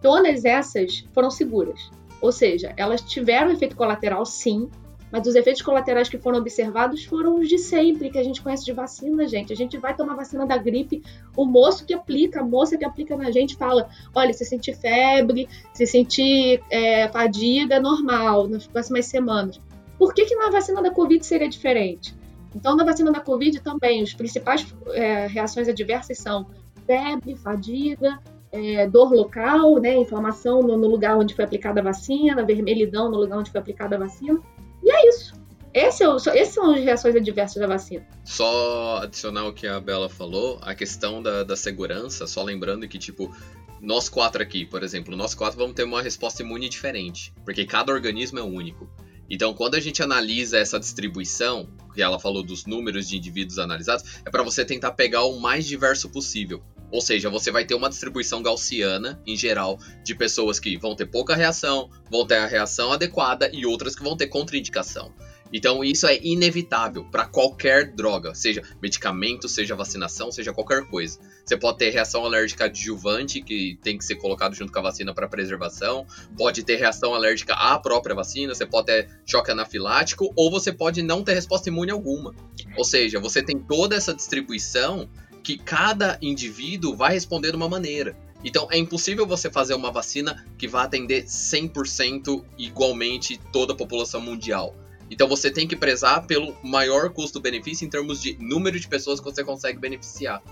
todas 0.00 0.46
essas 0.46 1.04
foram 1.12 1.30
seguras. 1.30 1.90
Ou 2.22 2.32
seja, 2.32 2.72
elas 2.78 3.02
tiveram 3.02 3.50
efeito 3.50 3.76
colateral, 3.76 4.24
sim, 4.24 4.70
mas 5.14 5.28
os 5.28 5.36
efeitos 5.36 5.62
colaterais 5.62 6.08
que 6.08 6.18
foram 6.18 6.40
observados 6.40 7.04
foram 7.04 7.38
os 7.38 7.48
de 7.48 7.56
sempre, 7.56 8.10
que 8.10 8.18
a 8.18 8.22
gente 8.24 8.42
conhece 8.42 8.64
de 8.64 8.72
vacina, 8.72 9.28
gente. 9.28 9.52
A 9.52 9.56
gente 9.56 9.78
vai 9.78 9.94
tomar 9.94 10.16
vacina 10.16 10.44
da 10.44 10.56
gripe, 10.56 11.04
o 11.36 11.46
moço 11.46 11.86
que 11.86 11.94
aplica, 11.94 12.40
a 12.40 12.44
moça 12.44 12.76
que 12.76 12.84
aplica 12.84 13.16
na 13.16 13.30
gente 13.30 13.54
fala: 13.54 13.88
olha, 14.12 14.32
se 14.32 14.44
sentir 14.44 14.74
febre, 14.74 15.48
se 15.72 15.86
sentir 15.86 16.60
é, 16.68 17.06
fadiga, 17.10 17.78
normal, 17.78 18.48
nas 18.48 18.66
próximas 18.66 19.06
semanas. 19.06 19.60
Por 19.96 20.12
que, 20.12 20.24
que 20.24 20.34
na 20.34 20.50
vacina 20.50 20.82
da 20.82 20.90
Covid 20.90 21.24
seria 21.24 21.48
diferente? 21.48 22.12
Então, 22.52 22.74
na 22.74 22.82
vacina 22.82 23.12
da 23.12 23.20
Covid 23.20 23.60
também, 23.60 24.02
os 24.02 24.14
principais 24.14 24.66
é, 24.94 25.28
reações 25.28 25.68
adversas 25.68 26.18
são 26.18 26.44
febre, 26.88 27.36
fadiga, 27.36 28.18
é, 28.50 28.88
dor 28.88 29.12
local, 29.12 29.78
né, 29.78 29.96
inflamação 29.96 30.60
no, 30.60 30.76
no, 30.76 30.88
lugar 30.88 31.16
onde 31.16 31.34
foi 31.34 31.44
aplicada 31.44 31.80
a 31.80 31.84
vacina, 31.84 32.44
vermelhidão 32.44 33.08
no 33.08 33.18
lugar 33.18 33.38
onde 33.38 33.52
foi 33.52 33.60
aplicada 33.60 33.94
a 33.94 33.98
vacina. 34.00 34.40
E 34.84 34.90
é 34.90 35.08
isso. 35.08 35.34
Esse 35.72 36.04
é 36.04 36.36
esses 36.40 36.54
são 36.54 36.72
as 36.72 36.84
reações 36.84 37.16
adversas 37.16 37.60
da 37.60 37.66
vacina. 37.66 38.06
Só 38.24 38.98
adicionar 39.02 39.44
o 39.46 39.52
que 39.52 39.66
a 39.66 39.80
Bela 39.80 40.08
falou, 40.08 40.60
a 40.62 40.72
questão 40.72 41.20
da, 41.20 41.42
da 41.42 41.56
segurança, 41.56 42.28
só 42.28 42.44
lembrando 42.44 42.86
que, 42.86 42.96
tipo, 42.96 43.34
nós 43.80 44.08
quatro 44.08 44.40
aqui, 44.40 44.64
por 44.64 44.84
exemplo, 44.84 45.16
nós 45.16 45.34
quatro 45.34 45.58
vamos 45.58 45.74
ter 45.74 45.82
uma 45.82 46.00
resposta 46.00 46.42
imune 46.42 46.68
diferente, 46.68 47.34
porque 47.44 47.66
cada 47.66 47.92
organismo 47.92 48.38
é 48.38 48.42
único. 48.42 48.88
Então, 49.28 49.52
quando 49.52 49.74
a 49.74 49.80
gente 49.80 50.02
analisa 50.02 50.58
essa 50.58 50.78
distribuição, 50.78 51.68
que 51.92 52.02
ela 52.02 52.20
falou 52.20 52.42
dos 52.42 52.66
números 52.66 53.08
de 53.08 53.16
indivíduos 53.16 53.58
analisados, 53.58 54.20
é 54.24 54.30
para 54.30 54.42
você 54.42 54.64
tentar 54.64 54.92
pegar 54.92 55.24
o 55.24 55.40
mais 55.40 55.66
diverso 55.66 56.08
possível. 56.08 56.62
Ou 56.94 57.00
seja, 57.00 57.28
você 57.28 57.50
vai 57.50 57.64
ter 57.64 57.74
uma 57.74 57.88
distribuição 57.88 58.40
gaussiana, 58.40 59.20
em 59.26 59.36
geral, 59.36 59.80
de 60.04 60.14
pessoas 60.14 60.60
que 60.60 60.76
vão 60.76 60.94
ter 60.94 61.06
pouca 61.06 61.34
reação, 61.34 61.90
vão 62.08 62.24
ter 62.24 62.36
a 62.36 62.46
reação 62.46 62.92
adequada 62.92 63.50
e 63.52 63.66
outras 63.66 63.96
que 63.96 64.04
vão 64.04 64.16
ter 64.16 64.28
contraindicação. 64.28 65.12
Então 65.52 65.82
isso 65.82 66.06
é 66.06 66.18
inevitável 66.22 67.04
para 67.04 67.26
qualquer 67.26 67.92
droga, 67.92 68.32
seja 68.34 68.62
medicamento, 68.80 69.48
seja 69.48 69.74
vacinação, 69.74 70.30
seja 70.30 70.52
qualquer 70.52 70.84
coisa. 70.88 71.18
Você 71.44 71.56
pode 71.56 71.78
ter 71.78 71.90
reação 71.90 72.24
alérgica 72.24 72.66
adjuvante, 72.66 73.42
que 73.42 73.76
tem 73.82 73.98
que 73.98 74.04
ser 74.04 74.14
colocado 74.14 74.54
junto 74.54 74.72
com 74.72 74.78
a 74.78 74.82
vacina 74.82 75.12
para 75.12 75.28
preservação, 75.28 76.06
pode 76.36 76.62
ter 76.62 76.76
reação 76.76 77.12
alérgica 77.12 77.54
à 77.54 77.76
própria 77.78 78.14
vacina, 78.14 78.54
você 78.54 78.66
pode 78.66 78.86
ter 78.86 79.08
choque 79.26 79.50
anafilático, 79.50 80.32
ou 80.36 80.50
você 80.50 80.72
pode 80.72 81.02
não 81.02 81.24
ter 81.24 81.34
resposta 81.34 81.68
imune 81.68 81.90
alguma. 81.90 82.34
Ou 82.76 82.84
seja, 82.84 83.20
você 83.20 83.42
tem 83.42 83.58
toda 83.58 83.94
essa 83.94 84.14
distribuição 84.14 85.08
que 85.44 85.58
cada 85.58 86.18
indivíduo 86.22 86.96
vai 86.96 87.12
responder 87.12 87.50
de 87.50 87.56
uma 87.56 87.68
maneira. 87.68 88.16
Então 88.42 88.66
é 88.70 88.78
impossível 88.78 89.26
você 89.26 89.50
fazer 89.50 89.74
uma 89.74 89.92
vacina 89.92 90.44
que 90.58 90.66
vá 90.66 90.84
atender 90.84 91.24
100% 91.24 92.44
igualmente 92.58 93.38
toda 93.52 93.74
a 93.74 93.76
população 93.76 94.20
mundial. 94.20 94.74
Então 95.10 95.28
você 95.28 95.50
tem 95.50 95.68
que 95.68 95.76
prezar 95.76 96.26
pelo 96.26 96.56
maior 96.64 97.10
custo-benefício 97.10 97.86
em 97.86 97.90
termos 97.90 98.20
de 98.20 98.36
número 98.40 98.80
de 98.80 98.88
pessoas 98.88 99.20
que 99.20 99.24
você 99.24 99.44
consegue 99.44 99.78
beneficiar. 99.78 100.42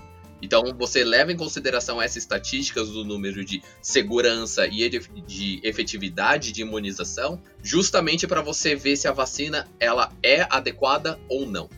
Então 0.41 0.61
você 0.77 1.03
leva 1.03 1.31
em 1.31 1.37
consideração 1.37 2.01
essas 2.01 2.17
estatísticas 2.17 2.89
do 2.89 3.03
número 3.03 3.43
de 3.43 3.63
segurança 3.81 4.67
e 4.67 4.87
de 4.89 5.59
efetividade 5.63 6.51
de 6.51 6.61
imunização, 6.61 7.41
justamente 7.63 8.27
para 8.27 8.41
você 8.41 8.75
ver 8.75 8.95
se 8.95 9.07
a 9.07 9.11
vacina 9.11 9.67
ela 9.79 10.11
é 10.21 10.45
adequada 10.49 11.19
ou 11.29 11.47
não. 11.47 11.69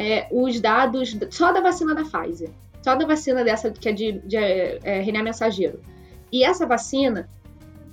É, 0.00 0.28
os 0.30 0.60
dados 0.60 1.16
só 1.28 1.52
da 1.52 1.60
vacina 1.60 1.92
da 1.92 2.04
Pfizer, 2.04 2.50
só 2.80 2.94
da 2.94 3.04
vacina 3.04 3.42
dessa 3.42 3.72
que 3.72 3.88
é 3.88 3.92
de, 3.92 4.12
de 4.20 4.36
é, 4.36 4.78
é 4.84 5.00
RNA 5.00 5.24
mensageiro. 5.24 5.80
E 6.30 6.44
essa 6.44 6.64
vacina, 6.64 7.28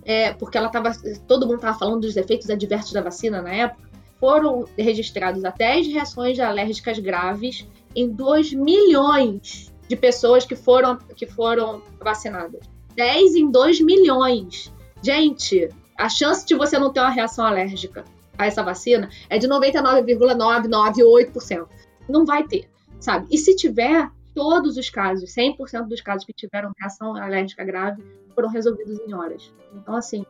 é, 0.03 0.31
porque 0.33 0.55
ela 0.55 0.69
tava, 0.69 0.91
todo 1.27 1.47
mundo 1.47 1.55
estava 1.55 1.79
falando 1.79 2.01
dos 2.01 2.15
efeitos 2.15 2.47
adversos 2.47 2.93
da 2.93 3.01
vacina 3.01 3.41
na 3.41 3.51
época, 3.51 3.89
foram 4.19 4.65
registrados 4.77 5.43
até 5.43 5.73
10 5.73 5.87
reações 5.87 6.39
alérgicas 6.39 6.99
graves 6.99 7.67
em 7.95 8.07
2 8.07 8.53
milhões 8.53 9.73
de 9.87 9.95
pessoas 9.95 10.45
que 10.45 10.55
foram, 10.55 10.99
que 11.15 11.25
foram 11.25 11.81
vacinadas. 11.99 12.69
10 12.95 13.33
em 13.35 13.49
2 13.49 13.81
milhões. 13.81 14.71
Gente, 15.01 15.69
a 15.97 16.07
chance 16.09 16.45
de 16.45 16.53
você 16.55 16.77
não 16.77 16.93
ter 16.93 16.99
uma 16.99 17.09
reação 17.09 17.45
alérgica 17.45 18.03
a 18.37 18.45
essa 18.45 18.61
vacina 18.63 19.09
é 19.29 19.37
de 19.37 19.47
99,998%. 19.47 21.67
Não 22.07 22.25
vai 22.25 22.47
ter, 22.47 22.69
sabe? 22.99 23.27
E 23.31 23.37
se 23.37 23.55
tiver, 23.55 24.09
todos 24.33 24.77
os 24.77 24.89
casos, 24.89 25.33
100% 25.33 25.87
dos 25.87 26.01
casos 26.01 26.25
que 26.25 26.33
tiveram 26.33 26.71
reação 26.77 27.15
alérgica 27.15 27.63
grave, 27.63 28.03
foram 28.33 28.49
resolvidos 28.49 28.99
em 28.99 29.13
horas. 29.13 29.51
Então, 29.73 29.95
assim, 29.95 30.25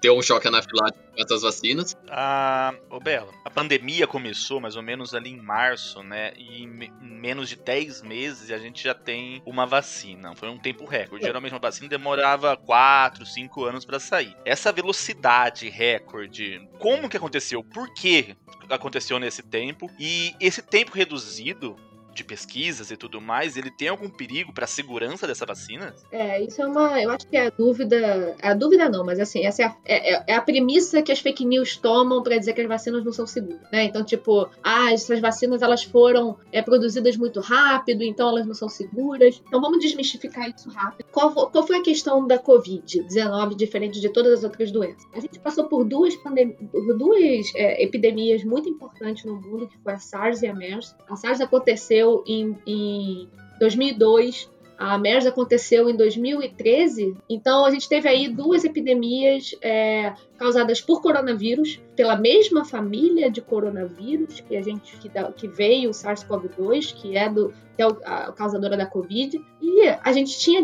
ter 0.00 0.10
um 0.10 0.22
choque 0.22 0.46
anafilático 0.46 1.02
com 1.14 1.22
essas 1.22 1.42
vacinas. 1.42 1.96
Ah, 2.08 2.72
ô 2.90 3.00
Bela, 3.00 3.32
a 3.44 3.50
pandemia 3.50 4.06
começou 4.06 4.60
mais 4.60 4.76
ou 4.76 4.82
menos 4.82 5.14
ali 5.14 5.30
em 5.30 5.40
março, 5.40 6.02
né? 6.02 6.32
E 6.36 6.62
em 6.62 6.92
menos 7.00 7.48
de 7.48 7.56
10 7.56 8.02
meses 8.02 8.50
a 8.50 8.58
gente 8.58 8.84
já 8.84 8.94
tem 8.94 9.42
uma 9.44 9.66
vacina. 9.66 10.34
Foi 10.36 10.48
um 10.48 10.58
tempo 10.58 10.84
recorde. 10.84 11.24
Geralmente 11.24 11.52
uma 11.52 11.58
vacina 11.58 11.88
demorava 11.88 12.56
4, 12.56 13.26
5 13.26 13.64
anos 13.64 13.84
para 13.84 13.98
sair. 13.98 14.36
Essa 14.44 14.70
velocidade 14.70 15.68
recorde, 15.68 16.68
como 16.78 17.08
que 17.08 17.16
aconteceu? 17.16 17.64
Por 17.64 17.92
que 17.94 18.36
aconteceu 18.68 19.18
nesse 19.18 19.42
tempo? 19.42 19.90
E 19.98 20.34
esse 20.40 20.62
tempo 20.62 20.92
reduzido 20.92 21.76
de 22.16 22.24
pesquisas 22.24 22.90
e 22.90 22.96
tudo 22.96 23.20
mais, 23.20 23.56
ele 23.56 23.70
tem 23.70 23.88
algum 23.88 24.08
perigo 24.08 24.52
para 24.52 24.64
a 24.64 24.68
segurança 24.68 25.26
dessa 25.26 25.46
vacina? 25.46 25.94
É, 26.10 26.42
isso 26.42 26.60
é 26.60 26.66
uma. 26.66 27.00
Eu 27.00 27.10
acho 27.10 27.26
que 27.26 27.36
é 27.36 27.46
a 27.46 27.50
dúvida. 27.50 28.34
A 28.42 28.54
dúvida 28.54 28.88
não, 28.88 29.04
mas 29.04 29.20
assim, 29.20 29.44
essa 29.44 29.62
é 29.62 29.66
a, 29.66 29.76
é, 29.84 30.14
é, 30.14 30.24
é 30.28 30.34
a 30.34 30.40
premissa 30.40 31.02
que 31.02 31.12
as 31.12 31.20
fake 31.20 31.44
news 31.44 31.76
tomam 31.76 32.22
para 32.22 32.38
dizer 32.38 32.54
que 32.54 32.60
as 32.62 32.66
vacinas 32.66 33.04
não 33.04 33.12
são 33.12 33.26
seguras, 33.26 33.60
né? 33.70 33.84
Então, 33.84 34.02
tipo, 34.02 34.48
ah, 34.62 34.92
essas 34.92 35.20
vacinas 35.20 35.62
elas 35.62 35.84
foram 35.84 36.38
é, 36.50 36.62
produzidas 36.62 37.16
muito 37.16 37.40
rápido, 37.40 38.02
então 38.02 38.28
elas 38.28 38.46
não 38.46 38.54
são 38.54 38.68
seguras. 38.68 39.42
Então 39.46 39.60
vamos 39.60 39.78
desmistificar 39.80 40.48
isso 40.48 40.70
rápido. 40.70 41.06
Qual, 41.12 41.32
qual 41.32 41.66
foi 41.66 41.76
a 41.76 41.82
questão 41.82 42.26
da 42.26 42.38
Covid-19, 42.38 43.54
diferente 43.54 44.00
de 44.00 44.08
todas 44.08 44.38
as 44.38 44.44
outras 44.44 44.72
doenças? 44.72 45.06
A 45.12 45.20
gente 45.20 45.38
passou 45.38 45.64
por 45.64 45.84
duas, 45.84 46.16
por 46.16 46.96
duas 46.96 47.54
é, 47.54 47.82
epidemias 47.82 48.42
muito 48.42 48.68
importantes 48.68 49.24
no 49.24 49.40
mundo, 49.40 49.68
que 49.68 49.78
foi 49.78 49.92
a 49.92 49.98
SARS 49.98 50.42
e 50.42 50.46
a 50.46 50.54
MERS. 50.54 50.94
A 51.08 51.16
SARS 51.16 51.40
aconteceu 51.40 52.05
aconteceu 52.06 52.24
em, 52.26 52.56
em 52.66 53.28
2002, 53.58 54.50
a 54.78 54.98
MERS 54.98 55.26
aconteceu 55.26 55.88
em 55.88 55.96
2013, 55.96 57.16
então 57.30 57.64
a 57.64 57.70
gente 57.70 57.88
teve 57.88 58.06
aí 58.06 58.28
duas 58.28 58.62
epidemias 58.62 59.54
é, 59.62 60.12
causadas 60.36 60.82
por 60.82 61.00
coronavírus, 61.00 61.80
pela 61.96 62.14
mesma 62.14 62.62
família 62.62 63.30
de 63.30 63.40
coronavírus 63.40 64.40
que 64.40 64.54
a 64.54 64.60
gente 64.60 64.98
que, 64.98 65.10
que 65.34 65.48
veio 65.48 65.88
o 65.88 65.94
SARS-CoV-2, 65.94 66.94
que 66.94 67.16
é 67.16 67.28
do 67.28 67.54
que 67.74 67.82
é 67.82 67.86
a 68.04 68.32
causadora 68.32 68.76
da 68.76 68.86
Covid, 68.86 69.42
e 69.60 69.88
a 70.02 70.12
gente 70.12 70.38
tinha 70.38 70.62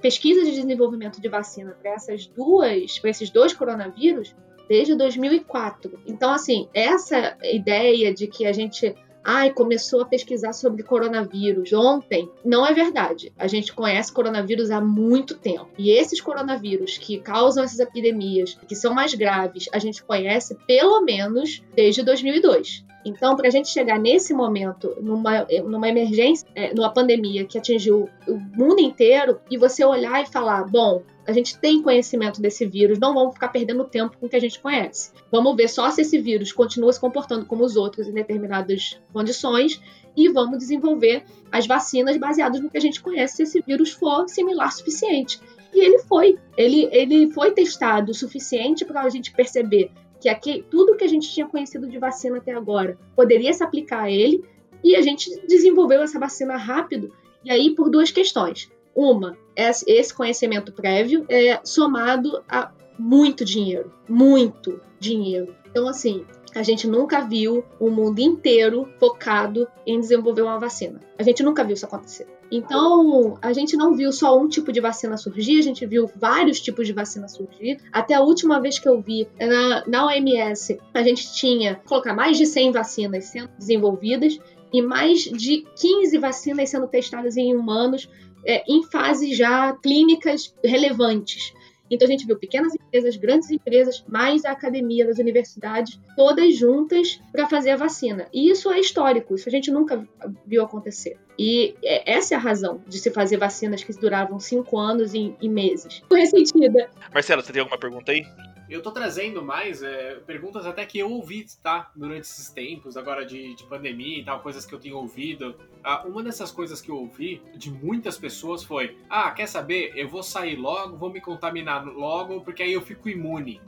pesquisas 0.00 0.46
de 0.46 0.54
desenvolvimento 0.54 1.20
de 1.20 1.28
vacina 1.28 1.76
para 1.80 1.92
essas 1.92 2.26
duas, 2.26 2.98
para 2.98 3.10
esses 3.10 3.30
dois 3.30 3.52
coronavírus 3.52 4.34
desde 4.68 4.94
2004. 4.94 5.98
Então 6.06 6.30
assim, 6.30 6.68
essa 6.72 7.36
ideia 7.42 8.14
de 8.14 8.28
que 8.28 8.46
a 8.46 8.52
gente 8.52 8.94
ai, 9.24 9.50
começou 9.52 10.02
a 10.02 10.06
pesquisar 10.06 10.52
sobre 10.52 10.82
coronavírus 10.82 11.72
ontem. 11.72 12.30
Não 12.44 12.66
é 12.66 12.72
verdade. 12.72 13.32
A 13.38 13.46
gente 13.46 13.72
conhece 13.72 14.12
coronavírus 14.12 14.70
há 14.70 14.80
muito 14.80 15.36
tempo. 15.36 15.68
E 15.78 15.90
esses 15.90 16.20
coronavírus 16.20 16.98
que 16.98 17.18
causam 17.18 17.64
essas 17.64 17.80
epidemias, 17.80 18.58
que 18.66 18.74
são 18.74 18.94
mais 18.94 19.14
graves, 19.14 19.68
a 19.72 19.78
gente 19.78 20.02
conhece 20.02 20.56
pelo 20.66 21.02
menos 21.02 21.62
desde 21.74 22.02
2002. 22.02 22.84
Então, 23.04 23.34
para 23.34 23.48
a 23.48 23.50
gente 23.50 23.68
chegar 23.68 23.98
nesse 23.98 24.34
momento, 24.34 24.94
numa, 25.00 25.46
numa 25.64 25.88
emergência, 25.88 26.46
é, 26.54 26.74
numa 26.74 26.92
pandemia 26.92 27.46
que 27.46 27.56
atingiu 27.56 28.08
o 28.28 28.38
mundo 28.38 28.80
inteiro, 28.80 29.40
e 29.50 29.56
você 29.56 29.84
olhar 29.84 30.22
e 30.22 30.26
falar: 30.26 30.64
bom, 30.64 31.02
a 31.30 31.32
gente 31.32 31.58
tem 31.58 31.80
conhecimento 31.80 32.40
desse 32.40 32.66
vírus, 32.66 32.98
não 32.98 33.14
vamos 33.14 33.34
ficar 33.34 33.48
perdendo 33.48 33.84
tempo 33.84 34.16
com 34.18 34.26
o 34.26 34.28
que 34.28 34.36
a 34.36 34.40
gente 34.40 34.60
conhece. 34.60 35.12
Vamos 35.30 35.56
ver 35.56 35.68
só 35.68 35.88
se 35.90 36.02
esse 36.02 36.18
vírus 36.18 36.52
continua 36.52 36.92
se 36.92 37.00
comportando 37.00 37.46
como 37.46 37.64
os 37.64 37.76
outros 37.76 38.08
em 38.08 38.12
determinadas 38.12 39.00
condições 39.12 39.80
e 40.16 40.28
vamos 40.28 40.58
desenvolver 40.58 41.24
as 41.52 41.66
vacinas 41.66 42.16
baseadas 42.16 42.60
no 42.60 42.68
que 42.68 42.76
a 42.76 42.80
gente 42.80 43.00
conhece 43.00 43.36
se 43.36 43.42
esse 43.44 43.60
vírus 43.62 43.92
for 43.92 44.28
similar 44.28 44.68
o 44.68 44.72
suficiente. 44.72 45.40
E 45.72 45.80
ele 45.84 46.00
foi. 46.00 46.36
Ele, 46.56 46.88
ele 46.90 47.30
foi 47.32 47.52
testado 47.52 48.10
o 48.10 48.14
suficiente 48.14 48.84
para 48.84 49.02
a 49.02 49.08
gente 49.08 49.32
perceber 49.32 49.92
que 50.20 50.28
aqui, 50.28 50.64
tudo 50.68 50.96
que 50.96 51.04
a 51.04 51.08
gente 51.08 51.30
tinha 51.30 51.46
conhecido 51.46 51.88
de 51.88 51.98
vacina 51.98 52.38
até 52.38 52.52
agora 52.52 52.98
poderia 53.16 53.52
se 53.52 53.62
aplicar 53.62 54.02
a 54.02 54.10
ele, 54.10 54.44
e 54.82 54.96
a 54.96 55.02
gente 55.02 55.30
desenvolveu 55.46 56.02
essa 56.02 56.18
vacina 56.18 56.56
rápido, 56.56 57.12
e 57.44 57.50
aí 57.50 57.74
por 57.74 57.88
duas 57.88 58.10
questões. 58.10 58.70
Uma, 58.94 59.36
esse 59.56 60.14
conhecimento 60.14 60.72
prévio 60.72 61.24
é 61.28 61.60
somado 61.64 62.42
a 62.48 62.70
muito 62.98 63.44
dinheiro, 63.44 63.92
muito 64.08 64.80
dinheiro. 64.98 65.54
Então, 65.70 65.88
assim, 65.88 66.26
a 66.54 66.62
gente 66.62 66.86
nunca 66.86 67.20
viu 67.20 67.64
o 67.78 67.88
mundo 67.90 68.18
inteiro 68.18 68.88
focado 68.98 69.68
em 69.86 70.00
desenvolver 70.00 70.42
uma 70.42 70.58
vacina. 70.58 71.00
A 71.18 71.22
gente 71.22 71.42
nunca 71.42 71.62
viu 71.64 71.74
isso 71.74 71.86
acontecer. 71.86 72.26
Então, 72.50 73.38
a 73.40 73.52
gente 73.52 73.76
não 73.76 73.94
viu 73.94 74.10
só 74.10 74.36
um 74.36 74.48
tipo 74.48 74.72
de 74.72 74.80
vacina 74.80 75.16
surgir, 75.16 75.60
a 75.60 75.62
gente 75.62 75.86
viu 75.86 76.10
vários 76.16 76.60
tipos 76.60 76.86
de 76.86 76.92
vacina 76.92 77.28
surgir. 77.28 77.78
Até 77.92 78.14
a 78.14 78.22
última 78.22 78.60
vez 78.60 78.78
que 78.78 78.88
eu 78.88 79.00
vi 79.00 79.28
na, 79.38 79.84
na 79.86 80.06
OMS, 80.06 80.80
a 80.92 81.02
gente 81.02 81.32
tinha 81.32 81.76
colocar 81.86 82.12
mais 82.12 82.36
de 82.36 82.46
100 82.46 82.72
vacinas 82.72 83.26
sendo 83.26 83.50
desenvolvidas 83.56 84.38
e 84.72 84.82
mais 84.82 85.20
de 85.20 85.64
15 85.80 86.18
vacinas 86.18 86.70
sendo 86.70 86.86
testadas 86.86 87.36
em 87.36 87.54
humanos 87.54 88.08
é, 88.44 88.64
em 88.66 88.82
fases 88.84 89.36
já 89.36 89.72
clínicas 89.74 90.54
relevantes. 90.64 91.52
Então 91.90 92.06
a 92.06 92.10
gente 92.10 92.24
viu 92.24 92.38
pequenas 92.38 92.72
empresas, 92.72 93.16
grandes 93.16 93.50
empresas, 93.50 94.04
mais 94.06 94.44
a 94.44 94.52
academia 94.52 95.04
das 95.04 95.18
universidades, 95.18 95.98
todas 96.16 96.56
juntas 96.56 97.20
para 97.32 97.48
fazer 97.48 97.70
a 97.70 97.76
vacina. 97.76 98.28
E 98.32 98.48
isso 98.48 98.70
é 98.70 98.78
histórico, 98.78 99.34
isso 99.34 99.48
a 99.48 99.52
gente 99.52 99.72
nunca 99.72 100.06
viu 100.46 100.62
acontecer. 100.62 101.18
E 101.36 101.74
é, 101.82 102.12
essa 102.12 102.34
é 102.34 102.36
a 102.36 102.40
razão 102.40 102.80
de 102.86 102.98
se 102.98 103.10
fazer 103.10 103.38
vacinas 103.38 103.82
que 103.82 103.92
duravam 103.92 104.38
cinco 104.38 104.78
anos 104.78 105.14
e, 105.14 105.34
e 105.40 105.48
meses. 105.48 106.00
Ressentida. 106.12 106.88
Marcelo, 107.12 107.42
você 107.42 107.52
tem 107.52 107.60
alguma 107.60 107.78
pergunta 107.78 108.12
aí? 108.12 108.24
Eu 108.70 108.80
tô 108.80 108.92
trazendo 108.92 109.42
mais 109.42 109.82
é, 109.82 110.14
perguntas 110.24 110.64
até 110.64 110.86
que 110.86 110.96
eu 110.96 111.10
ouvi, 111.10 111.44
tá? 111.60 111.90
Durante 111.96 112.20
esses 112.22 112.50
tempos, 112.50 112.96
agora 112.96 113.26
de, 113.26 113.52
de 113.56 113.64
pandemia 113.64 114.20
e 114.20 114.24
tal, 114.24 114.38
coisas 114.40 114.64
que 114.64 114.72
eu 114.72 114.78
tenho 114.78 114.96
ouvido. 114.96 115.56
Ah, 115.82 116.04
uma 116.06 116.22
dessas 116.22 116.52
coisas 116.52 116.80
que 116.80 116.88
eu 116.88 116.96
ouvi 116.96 117.42
de 117.56 117.68
muitas 117.68 118.16
pessoas 118.16 118.62
foi: 118.62 118.96
Ah, 119.08 119.28
quer 119.32 119.48
saber? 119.48 119.92
Eu 119.96 120.08
vou 120.08 120.22
sair 120.22 120.54
logo, 120.54 120.96
vou 120.96 121.10
me 121.10 121.20
contaminar 121.20 121.84
logo, 121.84 122.42
porque 122.42 122.62
aí 122.62 122.72
eu 122.72 122.80
fico 122.80 123.08
imune. 123.08 123.60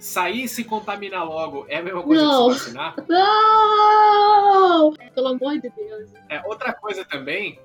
Sair 0.00 0.44
e 0.44 0.48
se 0.48 0.64
contaminar 0.64 1.24
logo 1.24 1.66
é 1.68 1.76
a 1.76 1.82
mesma 1.82 2.02
coisa 2.02 2.24
Não. 2.24 2.48
que 2.48 2.54
se 2.54 2.60
vacinar? 2.64 2.96
Não! 3.06 4.94
Pelo 5.14 5.28
amor 5.28 5.60
de 5.60 5.70
Deus. 5.70 6.10
É, 6.28 6.42
outra 6.46 6.72
coisa 6.72 7.04
também, 7.04 7.60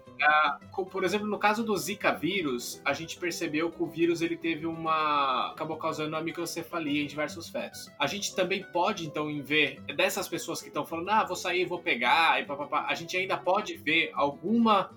por 0.92 1.04
exemplo, 1.04 1.28
no 1.28 1.38
caso 1.38 1.64
do 1.64 1.76
Zika 1.78 2.12
vírus, 2.12 2.82
a 2.84 2.94
gente 2.94 3.18
percebeu 3.18 3.72
que 3.72 3.82
o 3.82 3.86
vírus 3.86 4.22
ele 4.22 4.38
teve 4.38 4.66
uma. 4.66 5.52
acabou 5.52 5.78
causando 5.78 6.10
uma 6.10 6.22
microcefalia 6.22 7.02
em 7.02 7.08
diversos 7.08 7.50
fetos. 7.50 7.92
A 8.00 8.08
gente 8.08 8.36
também 8.36 8.64
pode, 8.72 9.06
então, 9.06 9.30
em 9.30 9.42
ver 9.42 9.82
dessas 9.96 10.28
pessoas 10.28 10.62
que 10.62 10.68
estão 10.68 10.86
falando, 10.86 11.10
ah, 11.10 11.24
vou 11.24 11.36
sair, 11.36 11.66
vou 11.66 11.80
pegar, 11.80 12.42
e 12.42 12.46
papapá, 12.46 12.86
a 12.88 12.96
gente 12.96 13.16
ainda 13.16 13.38
pode 13.38 13.76
ver 13.78 14.12
alguma 14.14 14.92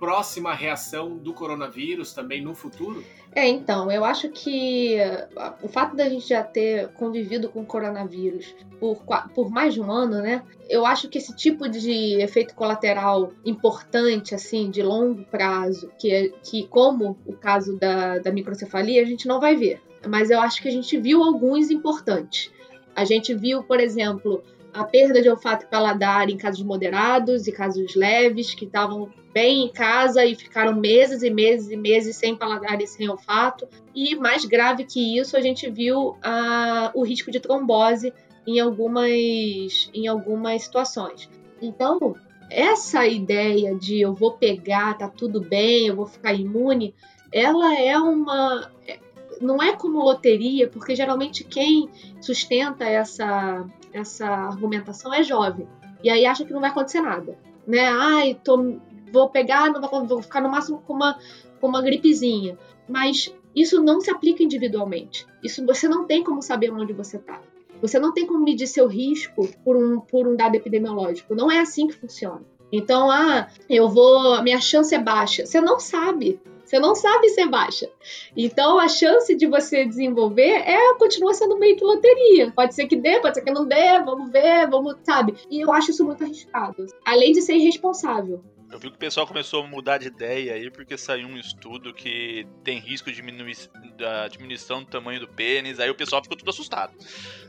próxima 0.00 0.54
reação 0.54 1.18
do 1.18 1.34
coronavírus 1.34 2.12
também 2.14 2.42
no 2.42 2.54
futuro? 2.54 3.04
É, 3.32 3.46
então, 3.46 3.92
eu 3.92 4.04
acho 4.04 4.28
que 4.30 4.96
uh, 4.96 5.54
o 5.62 5.68
fato 5.68 5.94
da 5.94 6.08
gente 6.08 6.26
já 6.28 6.42
ter 6.42 6.88
convivido 6.94 7.48
com 7.48 7.60
o 7.60 7.66
coronavírus 7.66 8.56
por, 8.80 9.04
por 9.34 9.50
mais 9.50 9.74
de 9.74 9.80
um 9.80 9.92
ano, 9.92 10.20
né? 10.20 10.42
Eu 10.68 10.84
acho 10.84 11.08
que 11.08 11.18
esse 11.18 11.36
tipo 11.36 11.68
de 11.68 12.20
efeito 12.20 12.54
colateral 12.54 13.32
importante, 13.44 14.34
assim, 14.34 14.70
de 14.70 14.82
longo 14.82 15.22
prazo, 15.26 15.92
que, 15.98 16.10
é- 16.10 16.28
que 16.42 16.66
como 16.66 17.16
o 17.24 17.34
caso 17.34 17.78
da, 17.78 18.18
da 18.18 18.32
microcefalia, 18.32 19.02
a 19.02 19.06
gente 19.06 19.28
não 19.28 19.38
vai 19.38 19.54
ver. 19.54 19.80
Mas 20.08 20.30
eu 20.30 20.40
acho 20.40 20.60
que 20.62 20.68
a 20.68 20.72
gente 20.72 20.98
viu 20.98 21.22
alguns 21.22 21.70
importantes. 21.70 22.50
A 22.96 23.04
gente 23.04 23.32
viu, 23.34 23.62
por 23.62 23.78
exemplo, 23.78 24.42
a 24.72 24.84
perda 24.84 25.20
de 25.20 25.28
olfato 25.28 25.64
e 25.64 25.68
paladar 25.68 26.28
em 26.28 26.36
casos 26.36 26.62
moderados 26.62 27.46
e 27.46 27.52
casos 27.52 27.94
leves, 27.94 28.54
que 28.54 28.64
estavam 28.64 29.10
bem 29.32 29.64
em 29.64 29.72
casa 29.72 30.24
e 30.24 30.34
ficaram 30.34 30.74
meses 30.74 31.22
e 31.22 31.30
meses 31.30 31.70
e 31.70 31.76
meses 31.76 32.16
sem 32.16 32.36
paladar 32.36 32.80
e 32.80 32.86
sem 32.86 33.08
olfato. 33.08 33.68
E 33.94 34.14
mais 34.14 34.44
grave 34.44 34.84
que 34.84 35.18
isso, 35.18 35.36
a 35.36 35.40
gente 35.40 35.70
viu 35.70 36.16
ah, 36.22 36.90
o 36.94 37.02
risco 37.02 37.30
de 37.30 37.40
trombose 37.40 38.12
em 38.46 38.58
algumas, 38.58 39.90
em 39.92 40.08
algumas 40.08 40.62
situações. 40.62 41.28
Então, 41.60 42.16
essa 42.50 43.06
ideia 43.06 43.76
de 43.76 44.00
eu 44.00 44.12
vou 44.12 44.32
pegar, 44.32 44.98
tá 44.98 45.08
tudo 45.08 45.40
bem, 45.40 45.86
eu 45.86 45.96
vou 45.96 46.06
ficar 46.06 46.34
imune, 46.34 46.94
ela 47.32 47.78
é 47.78 47.96
uma. 47.96 48.70
é- 48.86 48.98
Não 49.40 49.62
é 49.62 49.72
como 49.72 50.02
loteria, 50.02 50.68
porque 50.68 50.96
geralmente 50.96 51.44
quem 51.44 51.88
sustenta 52.20 52.84
essa, 52.84 53.64
essa 53.92 54.26
argumentação 54.26 55.12
é 55.12 55.22
jovem. 55.22 55.68
E 56.02 56.10
aí 56.10 56.24
acha 56.26 56.44
que 56.44 56.52
não 56.52 56.60
vai 56.60 56.70
acontecer 56.70 57.00
nada. 57.00 57.38
Né? 57.66 57.88
Ai, 57.88 58.38
tô, 58.42 58.76
vou 59.12 59.28
pegar, 59.28 59.70
não 59.70 59.80
vou, 59.80 60.06
vou 60.06 60.22
ficar 60.22 60.40
no 60.40 60.48
máximo 60.48 60.82
com 60.86 60.94
uma, 60.94 61.18
com 61.60 61.68
uma 61.68 61.82
gripezinha. 61.82 62.58
Mas 62.88 63.34
isso 63.54 63.82
não 63.82 64.00
se 64.00 64.10
aplica 64.10 64.42
individualmente. 64.42 65.26
Isso 65.42 65.64
você 65.64 65.88
não 65.88 66.04
tem 66.06 66.24
como 66.24 66.42
saber 66.42 66.72
onde 66.72 66.92
você 66.92 67.16
está. 67.16 67.40
Você 67.80 67.98
não 67.98 68.12
tem 68.12 68.26
como 68.26 68.44
medir 68.44 68.66
seu 68.66 68.86
risco 68.86 69.48
por 69.64 69.76
um, 69.76 70.00
por 70.00 70.26
um 70.26 70.36
dado 70.36 70.54
epidemiológico. 70.54 71.34
Não 71.34 71.50
é 71.50 71.60
assim 71.60 71.86
que 71.86 71.94
funciona. 71.94 72.42
Então, 72.72 73.10
ah, 73.10 73.48
eu 73.68 73.88
vou. 73.88 74.42
Minha 74.42 74.60
chance 74.60 74.94
é 74.94 74.98
baixa. 74.98 75.46
Você 75.46 75.60
não 75.60 75.80
sabe. 75.80 76.40
Você 76.70 76.78
não 76.78 76.94
sabe 76.94 77.28
se 77.30 77.40
é 77.40 77.48
baixa. 77.48 77.90
Então, 78.36 78.78
a 78.78 78.86
chance 78.86 79.34
de 79.34 79.44
você 79.44 79.84
desenvolver 79.84 80.62
é 80.64 80.94
continua 80.94 81.34
sendo 81.34 81.58
meio 81.58 81.76
que 81.76 81.82
loteria. 81.82 82.52
Pode 82.52 82.76
ser 82.76 82.86
que 82.86 82.94
dê, 82.94 83.18
pode 83.18 83.34
ser 83.34 83.42
que 83.42 83.50
não 83.50 83.66
dê, 83.66 84.00
vamos 84.04 84.30
ver, 84.30 84.70
vamos, 84.70 84.94
sabe? 85.02 85.34
E 85.50 85.60
eu 85.62 85.72
acho 85.72 85.90
isso 85.90 86.04
muito 86.04 86.22
arriscado. 86.22 86.86
Além 87.04 87.32
de 87.32 87.42
ser 87.42 87.54
irresponsável. 87.54 88.40
Eu 88.72 88.78
vi 88.78 88.88
que 88.88 88.96
o 88.96 88.98
pessoal 88.98 89.26
começou 89.26 89.64
a 89.64 89.66
mudar 89.66 89.98
de 89.98 90.06
ideia 90.06 90.54
aí, 90.54 90.70
porque 90.70 90.96
saiu 90.96 91.26
um 91.26 91.36
estudo 91.36 91.92
que 91.92 92.46
tem 92.62 92.78
risco 92.78 93.10
de 93.10 93.16
diminui 93.16 93.52
da 93.98 94.28
diminuição 94.28 94.82
do 94.82 94.86
tamanho 94.86 95.18
do 95.18 95.26
pênis, 95.26 95.80
aí 95.80 95.90
o 95.90 95.94
pessoal 95.94 96.22
ficou 96.22 96.38
tudo 96.38 96.50
assustado. 96.50 96.92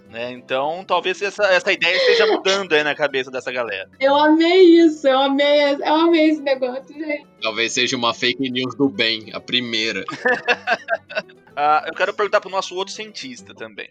Né? 0.10 0.32
Então, 0.32 0.84
talvez 0.84 1.22
essa, 1.22 1.44
essa 1.46 1.72
ideia 1.72 1.96
esteja 1.96 2.26
mudando 2.26 2.74
aí 2.74 2.84
na 2.84 2.96
cabeça 2.96 3.30
dessa 3.30 3.52
galera. 3.52 3.90
Eu 4.00 4.16
amei 4.16 4.62
isso, 4.80 5.08
eu 5.08 5.20
amei, 5.20 5.76
eu 5.76 5.94
amei 5.94 6.32
esse 6.32 6.42
negócio, 6.42 6.94
gente. 6.94 7.28
Talvez 7.42 7.72
seja 7.72 7.96
uma 7.96 8.14
fake 8.14 8.50
news 8.50 8.76
do 8.76 8.90
bem, 8.90 9.32
a 9.34 9.40
primeira. 9.40 10.04
Ah, 11.54 11.84
eu 11.86 11.94
quero 11.94 12.14
perguntar 12.14 12.40
pro 12.40 12.50
nosso 12.50 12.74
outro 12.76 12.94
cientista 12.94 13.54
também. 13.54 13.90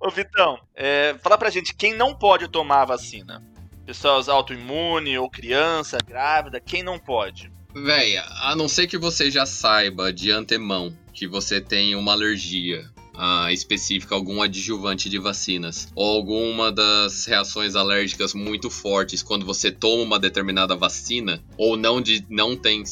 Ô 0.00 0.10
Vitão, 0.10 0.60
é, 0.76 1.16
fala 1.20 1.36
pra 1.36 1.50
gente, 1.50 1.74
quem 1.74 1.92
não 1.92 2.14
pode 2.14 2.46
tomar 2.48 2.82
a 2.82 2.84
vacina? 2.84 3.42
Pessoas 3.88 4.28
autoimune 4.28 5.16
ou 5.16 5.30
criança, 5.30 5.96
grávida, 6.06 6.60
quem 6.60 6.82
não 6.82 6.98
pode? 6.98 7.50
Véia, 7.74 8.22
a 8.42 8.54
não 8.54 8.68
ser 8.68 8.86
que 8.86 8.98
você 8.98 9.30
já 9.30 9.46
saiba 9.46 10.12
de 10.12 10.30
antemão 10.30 10.94
que 11.14 11.26
você 11.26 11.58
tem 11.58 11.94
uma 11.94 12.12
alergia 12.12 12.84
ah, 13.14 13.50
específica, 13.50 14.14
algum 14.14 14.42
adjuvante 14.42 15.08
de 15.08 15.18
vacinas, 15.18 15.88
ou 15.94 16.04
alguma 16.04 16.70
das 16.70 17.24
reações 17.24 17.74
alérgicas 17.74 18.34
muito 18.34 18.68
fortes 18.68 19.22
quando 19.22 19.46
você 19.46 19.70
toma 19.70 20.02
uma 20.02 20.18
determinada 20.18 20.76
vacina, 20.76 21.42
ou 21.56 21.74
não, 21.74 21.98
de, 21.98 22.26
não 22.28 22.54
tem, 22.54 22.82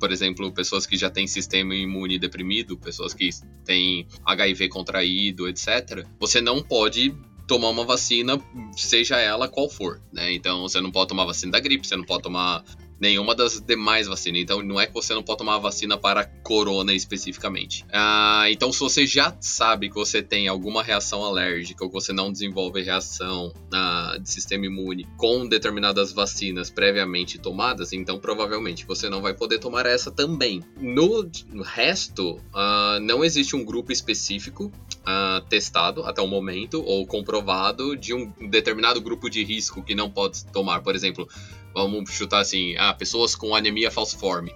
por 0.00 0.10
exemplo, 0.10 0.50
pessoas 0.50 0.86
que 0.86 0.96
já 0.96 1.10
têm 1.10 1.26
sistema 1.26 1.74
imune 1.74 2.18
deprimido, 2.18 2.78
pessoas 2.78 3.12
que 3.12 3.28
têm 3.66 4.08
HIV 4.24 4.70
contraído, 4.70 5.46
etc., 5.46 6.06
você 6.18 6.40
não 6.40 6.62
pode 6.62 7.14
tomar 7.48 7.70
uma 7.70 7.84
vacina, 7.84 8.40
seja 8.76 9.16
ela 9.16 9.48
qual 9.48 9.68
for, 9.68 10.00
né? 10.12 10.32
Então 10.32 10.62
você 10.62 10.80
não 10.80 10.92
pode 10.92 11.08
tomar 11.08 11.24
vacina 11.24 11.52
da 11.52 11.60
gripe, 11.60 11.86
você 11.86 11.96
não 11.96 12.04
pode 12.04 12.22
tomar 12.22 12.62
nenhuma 13.00 13.34
das 13.34 13.60
demais 13.60 14.06
vacinas. 14.06 14.42
Então 14.42 14.62
não 14.62 14.80
é 14.80 14.86
que 14.86 14.92
você 14.92 15.14
não 15.14 15.22
pode 15.22 15.38
tomar 15.38 15.58
vacina 15.58 15.96
para 15.96 16.24
corona 16.24 16.92
especificamente. 16.92 17.84
Ah, 17.92 18.46
então 18.50 18.72
se 18.72 18.80
você 18.80 19.06
já 19.06 19.36
sabe 19.40 19.88
que 19.88 19.94
você 19.94 20.22
tem 20.22 20.48
alguma 20.48 20.82
reação 20.82 21.24
alérgica 21.24 21.84
ou 21.84 21.90
que 21.90 21.94
você 21.94 22.12
não 22.12 22.30
desenvolve 22.30 22.82
reação 22.82 23.52
ah, 23.72 24.18
de 24.20 24.30
sistema 24.30 24.66
imune 24.66 25.06
com 25.16 25.46
determinadas 25.46 26.12
vacinas 26.12 26.70
previamente 26.70 27.38
tomadas, 27.38 27.92
então 27.92 28.18
provavelmente 28.18 28.84
você 28.84 29.08
não 29.08 29.22
vai 29.22 29.34
poder 29.34 29.58
tomar 29.58 29.86
essa 29.86 30.10
também. 30.10 30.62
No, 30.80 31.28
no 31.52 31.62
resto, 31.62 32.40
ah, 32.52 32.98
não 33.00 33.24
existe 33.24 33.56
um 33.56 33.64
grupo 33.64 33.92
específico 33.92 34.70
ah, 35.04 35.42
testado 35.48 36.04
até 36.04 36.20
o 36.20 36.26
momento 36.26 36.82
ou 36.84 37.06
comprovado 37.06 37.96
de 37.96 38.14
um 38.14 38.32
determinado 38.48 39.00
grupo 39.00 39.28
de 39.28 39.44
risco 39.44 39.82
que 39.82 39.94
não 39.94 40.10
pode 40.10 40.44
tomar. 40.46 40.80
Por 40.82 40.94
exemplo, 40.94 41.28
vamos 41.74 42.10
chutar 42.10 42.40
assim, 42.40 42.76
ah, 42.76 42.92
pessoas 42.94 43.34
com 43.34 43.54
anemia 43.54 43.90
falciforme, 43.90 44.52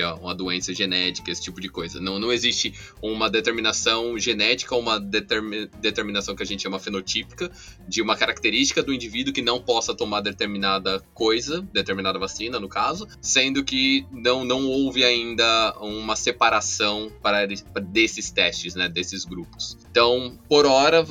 é 0.00 0.12
uma 0.12 0.34
doença 0.34 0.72
genética, 0.74 1.30
esse 1.30 1.42
tipo 1.42 1.60
de 1.60 1.68
coisa. 1.68 2.00
Não, 2.00 2.18
não 2.18 2.32
existe 2.32 2.74
uma 3.02 3.30
determinação 3.30 4.18
genética, 4.18 4.74
uma 4.76 4.98
determi- 4.98 5.68
determinação 5.80 6.34
que 6.34 6.42
a 6.42 6.46
gente 6.46 6.62
chama 6.62 6.78
fenotípica, 6.78 7.50
de 7.88 8.02
uma 8.02 8.16
característica 8.16 8.82
do 8.82 8.92
indivíduo 8.92 9.32
que 9.32 9.42
não 9.42 9.60
possa 9.60 9.94
tomar 9.94 10.20
determinada 10.20 11.00
coisa, 11.14 11.62
determinada 11.72 12.18
vacina, 12.18 12.58
no 12.58 12.68
caso, 12.68 13.06
sendo 13.20 13.64
que 13.64 14.06
não, 14.10 14.44
não 14.44 14.66
houve 14.66 15.04
ainda 15.04 15.76
uma 15.80 16.16
separação 16.16 17.10
para 17.22 17.46
desses 17.82 18.30
testes, 18.30 18.74
né, 18.74 18.88
desses 18.88 19.24
grupos. 19.24 19.76
Então, 19.90 20.38
por 20.48 20.66
hora, 20.66 21.04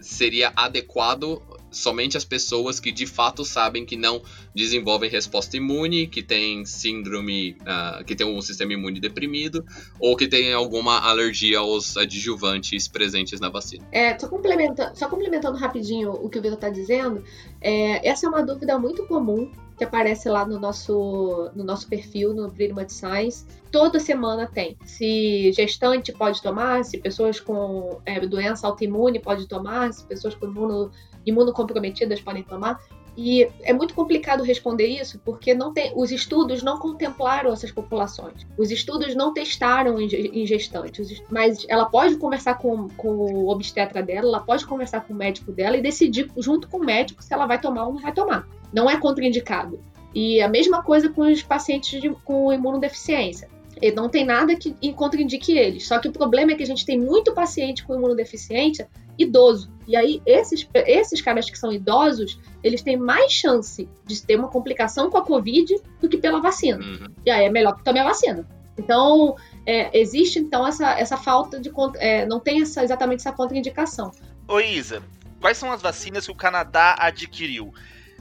seria 0.00 0.52
adequado 0.54 1.42
somente 1.70 2.16
as 2.16 2.24
pessoas 2.24 2.80
que 2.80 2.90
de 2.90 3.06
fato 3.06 3.44
sabem 3.44 3.84
que 3.84 3.96
não 3.96 4.22
desenvolvem 4.54 5.10
resposta 5.10 5.56
imune, 5.56 6.06
que 6.06 6.22
tem 6.22 6.64
síndrome, 6.64 7.56
ah, 7.66 8.02
que 8.06 8.14
tem 8.14 8.26
um 8.26 8.40
sistema 8.40 8.72
imune 8.72 9.00
deprimido, 9.00 9.64
ou 9.98 10.16
que 10.16 10.26
tem 10.26 10.52
alguma 10.52 10.98
alergia 11.00 11.58
aos 11.58 11.96
adjuvantes 11.96 12.88
presentes 12.88 13.40
na 13.40 13.48
vacina. 13.48 13.86
É, 13.92 14.18
só, 14.18 14.28
complementando, 14.28 14.98
só 14.98 15.08
complementando 15.08 15.56
rapidinho 15.56 16.12
o 16.12 16.28
que 16.28 16.38
o 16.38 16.42
Vitor 16.42 16.56
está 16.56 16.68
dizendo, 16.68 17.22
é, 17.60 18.06
essa 18.08 18.26
é 18.26 18.28
uma 18.28 18.42
dúvida 18.42 18.78
muito 18.78 19.06
comum 19.06 19.50
que 19.80 19.84
aparece 19.84 20.28
lá 20.28 20.44
no 20.44 20.60
nosso, 20.60 21.50
no 21.54 21.64
nosso 21.64 21.88
perfil, 21.88 22.34
no 22.34 22.50
Pretty 22.50 22.74
Much 22.74 22.90
Science. 22.92 23.46
Toda 23.72 23.98
semana 23.98 24.46
tem. 24.46 24.76
Se 24.84 25.50
gestante 25.52 26.12
pode 26.12 26.42
tomar, 26.42 26.84
se 26.84 26.98
pessoas 26.98 27.40
com 27.40 27.98
é, 28.04 28.20
doença 28.20 28.66
autoimune 28.66 29.18
pode 29.18 29.48
tomar, 29.48 29.90
se 29.94 30.04
pessoas 30.04 30.34
com 30.34 30.44
imuno, 30.44 30.90
imunocomprometidas 31.26 32.20
podem 32.20 32.42
tomar. 32.42 32.80
E 33.16 33.46
é 33.62 33.72
muito 33.72 33.92
complicado 33.92 34.42
responder 34.42 34.86
isso 34.86 35.18
porque 35.24 35.52
não 35.52 35.74
tem, 35.74 35.92
os 35.96 36.10
estudos 36.12 36.62
não 36.62 36.78
contemplaram 36.78 37.52
essas 37.52 37.70
populações. 37.70 38.46
Os 38.56 38.70
estudos 38.70 39.14
não 39.16 39.34
testaram 39.34 40.00
em, 40.00 40.08
ge- 40.08 40.30
em 40.32 40.46
gestantes, 40.46 41.20
mas 41.28 41.66
ela 41.68 41.86
pode 41.86 42.16
conversar 42.16 42.54
com, 42.54 42.88
com 42.90 43.08
o 43.08 43.48
obstetra 43.48 44.00
dela, 44.02 44.28
ela 44.28 44.40
pode 44.40 44.64
conversar 44.64 45.00
com 45.00 45.12
o 45.12 45.16
médico 45.16 45.50
dela 45.50 45.76
e 45.76 45.82
decidir 45.82 46.30
junto 46.38 46.68
com 46.68 46.78
o 46.78 46.84
médico 46.84 47.22
se 47.22 47.34
ela 47.34 47.46
vai 47.46 47.60
tomar 47.60 47.86
ou 47.86 47.92
não 47.94 48.00
vai 48.00 48.12
tomar. 48.12 48.48
Não 48.72 48.88
é 48.88 48.96
contraindicado. 48.96 49.80
E 50.14 50.40
a 50.40 50.48
mesma 50.48 50.82
coisa 50.82 51.08
com 51.10 51.22
os 51.22 51.42
pacientes 51.42 52.00
de- 52.00 52.10
com 52.24 52.52
imunodeficiência. 52.52 53.48
E 53.82 53.90
não 53.92 54.08
tem 54.08 54.24
nada 54.24 54.54
que 54.54 54.74
contraindique 54.92 55.56
eles. 55.56 55.86
Só 55.86 55.98
que 55.98 56.08
o 56.08 56.12
problema 56.12 56.52
é 56.52 56.54
que 56.54 56.62
a 56.62 56.66
gente 56.66 56.86
tem 56.86 56.98
muito 56.98 57.34
paciente 57.34 57.84
com 57.84 57.94
imunodeficiência 57.94 58.88
idoso. 59.22 59.70
E 59.86 59.96
aí, 59.96 60.22
esses, 60.24 60.68
esses 60.74 61.20
caras 61.20 61.50
que 61.50 61.58
são 61.58 61.72
idosos, 61.72 62.38
eles 62.62 62.82
têm 62.82 62.96
mais 62.96 63.32
chance 63.32 63.88
de 64.06 64.22
ter 64.22 64.36
uma 64.36 64.48
complicação 64.48 65.10
com 65.10 65.18
a 65.18 65.24
Covid 65.24 65.80
do 66.00 66.08
que 66.08 66.16
pela 66.16 66.40
vacina. 66.40 66.78
Uhum. 66.78 67.06
E 67.26 67.30
aí 67.30 67.44
é 67.44 67.50
melhor 67.50 67.76
que 67.76 67.84
tome 67.84 67.98
a 67.98 68.04
vacina. 68.04 68.46
Então, 68.78 69.36
é, 69.66 69.98
existe 69.98 70.38
então 70.38 70.66
essa, 70.66 70.92
essa 70.98 71.16
falta 71.16 71.60
de. 71.60 71.70
É, 71.96 72.24
não 72.24 72.40
tem 72.40 72.62
essa, 72.62 72.82
exatamente 72.82 73.20
essa 73.20 73.32
contraindicação. 73.32 74.12
Ô 74.48 74.60
Isa, 74.60 75.02
quais 75.40 75.58
são 75.58 75.70
as 75.72 75.82
vacinas 75.82 76.26
que 76.26 76.32
o 76.32 76.36
Canadá 76.36 76.96
adquiriu? 76.98 77.74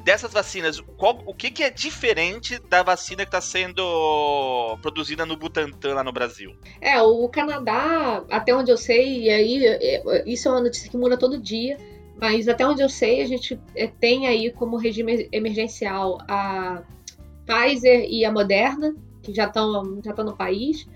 Dessas 0.03 0.31
vacinas, 0.31 0.79
qual, 0.97 1.21
o 1.25 1.33
que, 1.33 1.51
que 1.51 1.61
é 1.61 1.69
diferente 1.69 2.57
da 2.69 2.81
vacina 2.81 3.23
que 3.23 3.29
está 3.29 3.41
sendo 3.41 4.77
produzida 4.81 5.25
no 5.25 5.35
Butantan 5.35 5.93
lá 5.93 6.03
no 6.03 6.11
Brasil? 6.11 6.55
É, 6.79 7.01
o 7.01 7.27
Canadá, 7.27 8.23
até 8.29 8.55
onde 8.55 8.71
eu 8.71 8.77
sei, 8.77 9.23
e 9.23 9.29
aí 9.29 9.65
é, 9.65 10.23
isso 10.25 10.47
é 10.47 10.51
uma 10.51 10.61
notícia 10.61 10.89
que 10.89 10.97
muda 10.97 11.17
todo 11.17 11.37
dia, 11.37 11.77
mas 12.19 12.47
até 12.47 12.65
onde 12.65 12.81
eu 12.81 12.89
sei, 12.89 13.21
a 13.21 13.25
gente 13.25 13.59
é, 13.75 13.87
tem 13.87 14.27
aí 14.27 14.51
como 14.51 14.77
regime 14.77 15.27
emergencial 15.31 16.17
a 16.27 16.81
Pfizer 17.45 18.05
e 18.09 18.25
a 18.25 18.31
Moderna, 18.31 18.95
que 19.21 19.33
já 19.33 19.45
estão 19.45 20.01
já 20.03 20.13
no 20.23 20.35
país. 20.35 20.87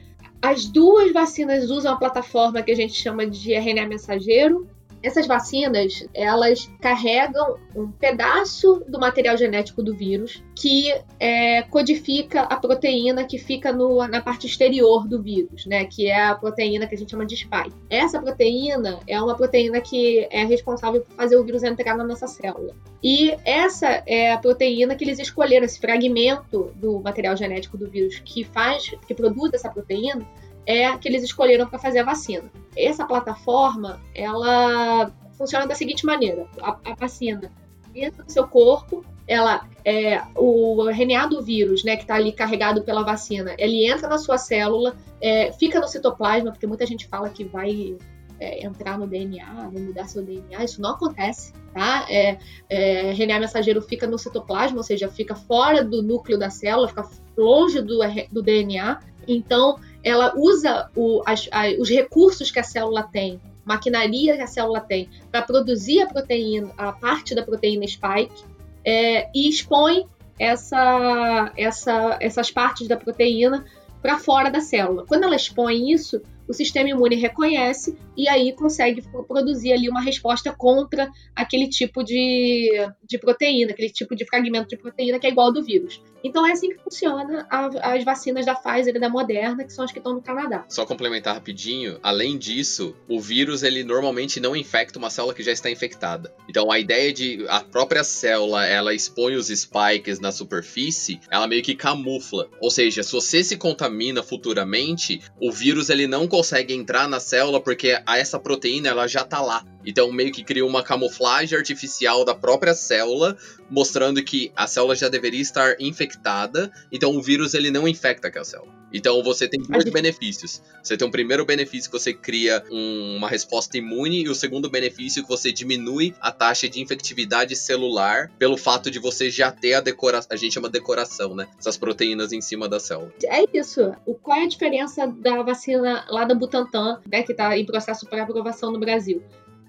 As 0.42 0.66
duas 0.66 1.12
vacinas 1.14 1.70
usam 1.70 1.94
a 1.94 1.98
plataforma 1.98 2.62
que 2.62 2.72
a 2.72 2.76
gente 2.76 2.94
chama 2.94 3.26
de 3.26 3.54
RNA 3.54 3.88
mensageiro, 3.88 4.68
essas 5.04 5.28
vacinas, 5.28 6.08
elas 6.14 6.72
carregam 6.80 7.58
um 7.76 7.92
pedaço 7.92 8.84
do 8.88 8.98
material 9.00 9.36
genético 9.38 9.84
do 9.84 9.94
vírus 9.94 10.42
que 10.56 10.94
é, 11.20 11.64
codifica 11.64 12.44
a 12.44 12.56
proteína 12.56 13.26
que 13.26 13.38
fica 13.38 13.74
no, 13.74 14.08
na 14.08 14.22
parte 14.22 14.48
exterior 14.48 15.08
do 15.08 15.22
vírus, 15.22 15.66
né? 15.66 15.84
Que 15.86 16.08
é 16.08 16.28
a 16.28 16.36
proteína 16.36 16.88
que 16.88 16.96
a 16.96 16.98
gente 16.98 17.12
chama 17.12 17.26
de 17.26 17.36
spike. 17.36 17.76
Essa 17.90 18.22
proteína 18.22 19.00
é 19.06 19.22
uma 19.22 19.36
proteína 19.36 19.82
que 19.82 20.26
é 20.32 20.46
responsável 20.46 21.02
por 21.02 21.14
fazer 21.16 21.36
o 21.36 21.44
vírus 21.44 21.64
entrar 21.64 21.98
na 21.98 22.04
nossa 22.04 22.28
célula. 22.28 22.74
E 23.04 23.36
essa 23.44 24.02
é 24.06 24.32
a 24.32 24.38
proteína 24.38 24.96
que 24.96 25.04
eles 25.04 25.20
escolheram, 25.20 25.66
esse 25.66 25.80
fragmento 25.80 26.72
do 26.76 27.02
material 27.02 27.36
genético 27.36 27.78
do 27.78 27.90
vírus 27.90 28.20
que 28.20 28.46
faz, 28.46 28.90
que 29.06 29.14
produz 29.14 29.54
essa 29.54 29.70
proteína, 29.70 30.26
é 30.66 30.88
a 30.88 30.98
que 30.98 31.08
eles 31.08 31.24
escolheram 31.24 31.68
para 31.68 31.80
fazer 31.80 32.00
a 32.00 32.04
vacina. 32.04 32.52
Essa 32.76 33.06
plataforma, 33.06 34.00
ela 34.16 35.12
funciona 35.38 35.68
da 35.68 35.76
seguinte 35.76 36.06
maneira: 36.06 36.48
a, 36.62 36.78
a 36.86 36.96
vacina 36.96 37.52
entra 37.96 38.24
no 38.24 38.30
seu 38.30 38.48
corpo, 38.48 39.06
ela 39.28 39.68
é 39.86 40.22
o 40.36 40.90
RNA 40.90 41.28
do 41.28 41.42
vírus, 41.42 41.84
né, 41.84 41.96
que 41.96 42.04
está 42.04 42.16
ali 42.16 42.32
carregado 42.32 42.82
pela 42.84 43.04
vacina, 43.04 43.54
ele 43.58 43.86
entra 43.86 44.08
na 44.08 44.18
sua 44.18 44.38
célula, 44.38 44.96
é, 45.22 45.52
fica 45.54 45.80
no 45.80 45.88
citoplasma, 45.88 46.52
porque 46.52 46.68
muita 46.68 46.86
gente 46.86 47.08
fala 47.08 47.30
que 47.30 47.44
vai 47.44 47.96
é, 48.40 48.66
entrar 48.66 48.98
no 48.98 49.08
DNA, 49.08 49.70
vai 49.72 49.82
mudar 49.82 50.06
seu 50.06 50.24
DNA, 50.24 50.64
isso 50.64 50.82
não 50.82 50.92
acontece, 50.92 51.54
tá? 51.74 52.06
É, 52.10 52.38
é, 52.70 53.12
RNA 53.12 53.40
mensageiro 53.40 53.82
fica 53.82 54.08
no 54.08 54.18
citoplasma, 54.18 54.78
ou 54.78 54.84
seja, 54.84 55.08
fica 55.10 55.36
fora 55.36 55.84
do 55.84 56.02
núcleo 56.02 56.38
da 56.38 56.50
célula, 56.50 56.88
fica 56.88 57.08
longe 57.38 57.82
do, 57.82 58.00
do 58.32 58.42
DNA, 58.42 59.00
então 59.28 59.80
ela 60.04 60.34
usa 60.36 60.90
o, 60.96 61.22
as, 61.26 61.48
a, 61.52 61.70
os 61.80 61.90
recursos 61.90 62.52
que 62.52 62.60
a 62.60 62.64
célula 62.64 63.04
tem, 63.04 63.40
maquinaria 63.66 64.36
que 64.36 64.42
a 64.42 64.48
célula 64.48 64.82
tem, 64.82 65.10
para 65.32 65.42
produzir 65.42 66.02
a 66.02 66.08
proteína, 66.08 66.72
a 66.78 66.92
parte 66.92 67.34
da 67.34 67.44
proteína 67.44 67.88
spike, 67.88 68.44
é, 68.86 69.30
e 69.34 69.50
expõe 69.50 70.06
essa, 70.38 71.54
essa, 71.56 72.18
essas 72.20 72.52
partes 72.52 72.88
da 72.88 72.98
proteína 72.98 73.66
para 74.02 74.20
fora 74.20 74.50
da 74.50 74.60
célula. 74.60 75.06
Quando 75.08 75.24
ela 75.24 75.36
expõe 75.36 75.92
isso, 75.92 76.22
o 76.48 76.54
sistema 76.54 76.90
imune 76.90 77.16
reconhece 77.16 77.98
e 78.18 78.28
aí 78.28 78.52
consegue 78.52 79.02
produzir 79.28 79.72
ali 79.72 79.90
uma 79.90 80.02
resposta 80.02 80.52
contra 80.52 81.10
aquele 81.34 81.70
tipo 81.70 82.04
de, 82.04 82.70
de 83.08 83.18
proteína, 83.18 83.72
aquele 83.72 83.90
tipo 83.90 84.14
de 84.14 84.26
fragmento 84.26 84.68
de 84.68 84.78
proteína 84.78 85.20
que 85.20 85.28
é 85.28 85.30
igual 85.30 85.48
ao 85.48 85.54
do 85.54 85.64
vírus. 85.64 86.02
Então 86.24 86.46
é 86.48 86.52
assim 86.52 86.70
que 86.70 86.82
funciona 86.82 87.46
a, 87.50 87.94
as 87.94 88.04
vacinas 88.04 88.46
da 88.46 88.56
Pfizer 88.56 88.96
e 88.96 89.00
da 89.00 89.10
Moderna, 89.10 89.64
que 89.64 89.74
são 89.74 89.84
as 89.84 89.92
que 89.92 89.98
estão 89.98 90.14
no 90.14 90.22
Canadá. 90.22 90.66
Só 90.70 90.86
complementar 90.86 91.34
rapidinho, 91.34 92.00
além 92.02 92.38
disso, 92.38 92.96
o 93.08 93.20
vírus 93.20 93.64
ele 93.64 93.84
normalmente 93.84 94.40
não 94.40 94.56
infecta 94.56 94.98
uma 94.98 95.10
célula 95.10 95.34
que 95.34 95.44
já 95.44 95.52
está 95.52 95.70
infectada. 95.70 96.34
Então 96.48 96.72
a 96.72 96.80
ideia 96.80 97.12
de 97.12 97.46
a 97.50 97.62
própria 97.62 98.04
célula 98.04 98.66
ela 98.66 98.94
expõe 98.94 99.36
os 99.36 99.48
spikes 99.48 100.20
na 100.20 100.32
superfície, 100.32 101.20
ela 101.30 101.48
meio 101.48 101.62
que 101.62 101.76
camufla. 101.76 102.50
Ou 102.62 102.72
seja, 102.72 103.04
se 103.04 103.12
você 103.12 103.44
se 103.44 103.58
contamina 103.58 104.24
futuramente, 104.24 105.22
o 105.42 105.52
vírus 105.52 105.90
ele 105.90 106.08
não 106.08 106.28
consegue 106.28 106.74
entrar 106.74 107.08
na 107.08 107.20
célula 107.20 107.60
porque 107.60 108.02
essa 108.08 108.40
proteína 108.40 108.90
ela 108.90 109.08
já 109.08 109.22
está 109.22 109.42
lá. 109.42 109.66
Então 109.86 110.12
meio 110.12 110.32
que 110.32 110.44
cria 110.44 110.66
uma 110.66 110.84
camuflagem 110.84 111.58
artificial 111.58 112.24
da 112.26 112.34
própria 112.34 112.74
célula, 112.74 113.38
mostrando 113.70 114.24
que 114.24 114.52
a 114.56 114.68
célula 114.68 114.96
já 114.96 115.10
deveria 115.10 115.42
estar 115.42 115.76
infectada, 115.80 116.72
então 116.92 117.16
o 117.16 117.22
vírus 117.22 117.54
ele 117.54 117.72
não 117.72 117.88
infecta 117.88 118.28
aquela 118.28 118.46
célula. 118.46 118.84
Então 118.94 119.24
você 119.24 119.48
tem 119.48 119.60
dois 119.62 119.86
benefícios. 119.86 120.62
Você 120.84 120.96
tem 120.96 121.08
um 121.08 121.12
primeiro 121.12 121.44
benefício 121.46 121.90
que 121.90 121.98
você 121.98 122.14
cria 122.14 122.64
um, 122.72 123.16
uma 123.18 123.28
resposta 123.28 123.76
imune 123.76 124.22
e 124.22 124.30
o 124.30 124.36
segundo 124.36 124.70
benefício 124.70 125.24
que 125.24 125.30
você 125.30 125.52
diminui 125.52 126.14
a 126.22 126.32
taxa 126.32 126.70
de 126.70 126.80
infectividade 126.80 127.56
celular 127.56 128.30
pelo 128.38 128.56
fato 128.56 128.92
de 128.92 129.00
você 129.00 129.32
já 129.32 129.52
ter 129.52 129.74
a 129.74 129.82
decoração, 129.82 130.30
a 130.32 130.36
gente 130.36 130.54
chama 130.54 130.70
decoração, 130.70 131.34
né? 131.34 131.48
Essas 131.58 131.76
proteínas 131.76 132.32
em 132.32 132.42
cima 132.42 132.70
da 132.70 132.80
célula. 132.80 133.12
É 133.26 133.44
isso. 133.58 133.94
O, 134.06 134.14
qual 134.14 134.38
é 134.38 134.44
a 134.44 134.48
diferença 134.48 135.08
da 135.08 135.42
vacina 135.42 136.06
lá 136.10 136.24
da 136.24 136.36
Butantan, 136.36 137.02
né, 137.12 137.24
que 137.24 137.32
está 137.32 137.58
em 137.58 137.66
processo 137.66 138.06
para 138.06 138.22
aprovação 138.22 138.72
no 138.72 138.80
Brasil? 138.80 139.24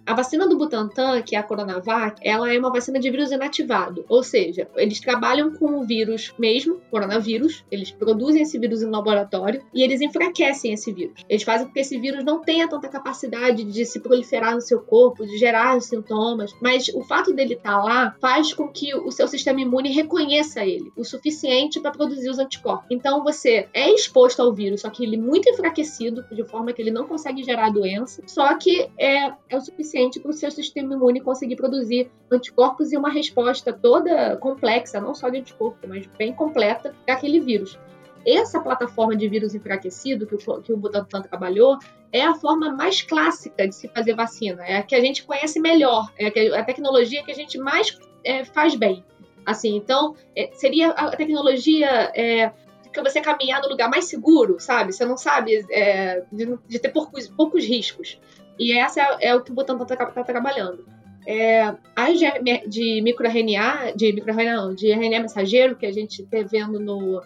A 0.06 0.12
vacina 0.12 0.46
do 0.46 0.58
Butantan, 0.58 1.22
que 1.22 1.34
é 1.34 1.38
a 1.38 1.42
Coronavac, 1.42 2.20
ela 2.22 2.52
é 2.52 2.58
uma 2.58 2.70
vacina 2.70 3.00
de 3.00 3.10
vírus 3.10 3.32
inativado, 3.32 4.04
ou 4.06 4.22
seja, 4.22 4.68
eles 4.76 5.00
trabalham 5.00 5.54
com 5.54 5.78
o 5.78 5.84
vírus 5.84 6.34
mesmo, 6.38 6.78
coronavírus, 6.90 7.64
eles 7.70 7.90
produzem 7.90 8.42
esse 8.42 8.58
vírus 8.58 8.82
em 8.82 8.90
laboratório 8.90 9.62
e 9.72 9.82
eles 9.82 10.02
enfraquecem 10.02 10.74
esse 10.74 10.92
vírus. 10.92 11.24
Eles 11.26 11.42
fazem 11.42 11.66
com 11.66 11.72
que 11.72 11.80
esse 11.80 11.98
vírus 11.98 12.22
não 12.22 12.42
tenha 12.42 12.68
tanta 12.68 12.86
capacidade 12.86 13.64
de 13.64 13.86
se 13.86 13.98
proliferar 13.98 14.54
no 14.54 14.60
seu 14.60 14.78
corpo, 14.78 15.24
de 15.24 15.38
gerar 15.38 15.80
sintomas, 15.80 16.54
mas 16.60 16.88
o 16.88 17.02
fato 17.02 17.32
dele 17.32 17.54
estar 17.54 17.78
tá 17.78 17.82
lá 17.82 18.14
faz 18.20 18.52
com 18.52 18.68
que 18.68 18.94
o 18.94 19.10
seu 19.10 19.26
sistema 19.26 19.62
imune 19.62 19.90
reconheça 19.90 20.66
ele 20.66 20.92
o 20.94 21.02
suficiente 21.02 21.80
para 21.80 21.90
produzir 21.90 22.28
os 22.28 22.38
anticorpos. 22.38 22.86
Então 22.90 23.24
você 23.24 23.68
é 23.72 23.90
exposto 23.90 24.42
ao 24.42 24.52
vírus, 24.52 24.82
só 24.82 24.90
que 24.90 25.02
ele 25.02 25.16
muito 25.16 25.48
enfraquecido, 25.48 26.22
de 26.30 26.44
forma 26.44 26.74
que 26.74 26.82
ele 26.82 26.90
não 26.90 27.06
consegue 27.06 27.42
gerar 27.42 27.70
doença, 27.70 28.22
só 28.26 28.54
que 28.58 28.90
é, 28.98 29.32
é 29.48 29.56
o 29.56 29.60
suficiente 29.62 29.93
suficiente 29.94 30.20
para 30.20 30.30
o 30.30 30.34
seu 30.34 30.50
sistema 30.50 30.94
imune 30.94 31.20
conseguir 31.20 31.56
produzir 31.56 32.10
anticorpos 32.30 32.92
e 32.92 32.96
uma 32.96 33.10
resposta 33.10 33.72
toda 33.72 34.36
complexa, 34.36 35.00
não 35.00 35.14
só 35.14 35.28
de 35.28 35.38
anticorpo, 35.38 35.86
mas 35.86 36.06
bem 36.18 36.32
completa 36.32 36.94
para 37.04 37.14
aquele 37.14 37.40
vírus. 37.40 37.78
Essa 38.26 38.60
plataforma 38.60 39.14
de 39.14 39.28
vírus 39.28 39.54
enfraquecido 39.54 40.26
que 40.26 40.34
o, 40.34 40.62
que 40.62 40.72
o 40.72 40.76
Butantan 40.76 41.22
trabalhou 41.22 41.78
é 42.10 42.22
a 42.22 42.34
forma 42.34 42.70
mais 42.72 43.02
clássica 43.02 43.68
de 43.68 43.74
se 43.74 43.86
fazer 43.88 44.14
vacina, 44.14 44.64
é 44.64 44.78
a 44.78 44.82
que 44.82 44.94
a 44.94 45.00
gente 45.00 45.24
conhece 45.24 45.60
melhor, 45.60 46.10
é 46.18 46.26
a 46.58 46.64
tecnologia 46.64 47.22
que 47.22 47.30
a 47.30 47.34
gente 47.34 47.58
mais 47.58 47.96
é, 48.24 48.44
faz 48.44 48.74
bem. 48.74 49.04
Assim, 49.46 49.76
então, 49.76 50.16
é, 50.34 50.50
seria 50.54 50.88
a 50.90 51.14
tecnologia 51.14 52.10
é, 52.14 52.50
que 52.94 53.02
você 53.02 53.20
caminhar 53.20 53.60
no 53.60 53.68
lugar 53.68 53.90
mais 53.90 54.06
seguro, 54.06 54.58
sabe? 54.58 54.92
Você 54.92 55.04
não 55.04 55.16
sabe 55.16 55.66
é, 55.70 56.22
de, 56.32 56.58
de, 56.66 56.78
ter 56.78 56.90
poucos, 56.90 57.28
poucos 57.28 57.64
riscos. 57.64 58.18
E 58.58 58.72
essa 58.72 59.00
é, 59.00 59.28
é 59.28 59.34
o 59.34 59.42
que 59.42 59.50
o 59.50 59.54
Butantan 59.54 59.82
está 59.84 60.06
tá 60.06 60.24
trabalhando. 60.24 60.84
É, 61.26 61.74
as 61.96 62.18
de, 62.18 63.00
microRNA, 63.00 63.92
de 63.96 64.12
microRNA 64.12 64.74
de 64.74 64.92
RNA 64.92 65.20
mensageiro, 65.20 65.76
que 65.76 65.86
a 65.86 65.92
gente 65.92 66.22
está 66.22 66.42
vendo 66.42 66.78
no, 66.78 67.22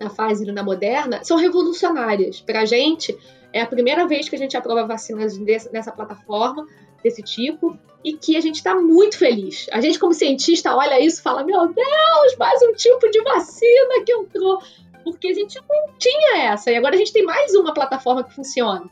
na 0.00 0.08
fase 0.08 0.50
na 0.50 0.62
Moderna, 0.62 1.22
são 1.24 1.36
revolucionárias. 1.36 2.40
Para 2.40 2.60
a 2.60 2.64
gente, 2.64 3.16
é 3.52 3.60
a 3.60 3.66
primeira 3.66 4.06
vez 4.06 4.28
que 4.28 4.36
a 4.36 4.38
gente 4.38 4.56
aprova 4.56 4.86
vacinas 4.86 5.36
desse, 5.36 5.72
nessa 5.72 5.90
plataforma, 5.90 6.66
desse 7.02 7.22
tipo, 7.22 7.76
e 8.04 8.12
que 8.14 8.36
a 8.36 8.40
gente 8.40 8.56
está 8.56 8.74
muito 8.74 9.18
feliz. 9.18 9.66
A 9.72 9.80
gente, 9.80 9.98
como 9.98 10.14
cientista, 10.14 10.74
olha 10.74 11.00
isso 11.00 11.20
e 11.20 11.22
fala: 11.22 11.44
Meu 11.44 11.66
Deus, 11.66 12.36
mais 12.38 12.62
um 12.62 12.72
tipo 12.72 13.10
de 13.10 13.20
vacina 13.22 14.04
que 14.06 14.12
entrou. 14.12 14.58
Porque 15.02 15.28
a 15.28 15.34
gente 15.34 15.58
não 15.68 15.94
tinha 15.98 16.52
essa, 16.52 16.70
e 16.70 16.76
agora 16.76 16.94
a 16.94 16.98
gente 16.98 17.12
tem 17.12 17.24
mais 17.24 17.54
uma 17.54 17.72
plataforma 17.72 18.22
que 18.22 18.34
funciona. 18.34 18.88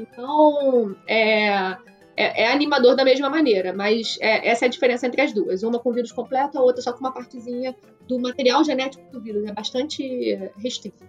Então, 0.00 0.96
é, 1.06 1.76
é, 2.16 2.44
é, 2.44 2.52
animador 2.52 2.96
da 2.96 3.04
mesma 3.04 3.30
maneira, 3.30 3.72
mas 3.72 4.18
é, 4.20 4.48
essa 4.48 4.64
é 4.64 4.68
a 4.68 4.70
diferença 4.70 5.06
entre 5.06 5.20
as 5.20 5.32
duas. 5.32 5.62
Uma 5.62 5.78
com 5.78 5.92
vírus 5.92 6.12
completo, 6.12 6.58
a 6.58 6.62
outra 6.62 6.82
só 6.82 6.92
com 6.92 7.00
uma 7.00 7.12
partezinha 7.12 7.74
do 8.06 8.18
material 8.18 8.64
genético 8.64 9.02
do 9.10 9.20
vírus. 9.20 9.48
É 9.48 9.52
bastante 9.52 10.36
restrito. 10.58 11.04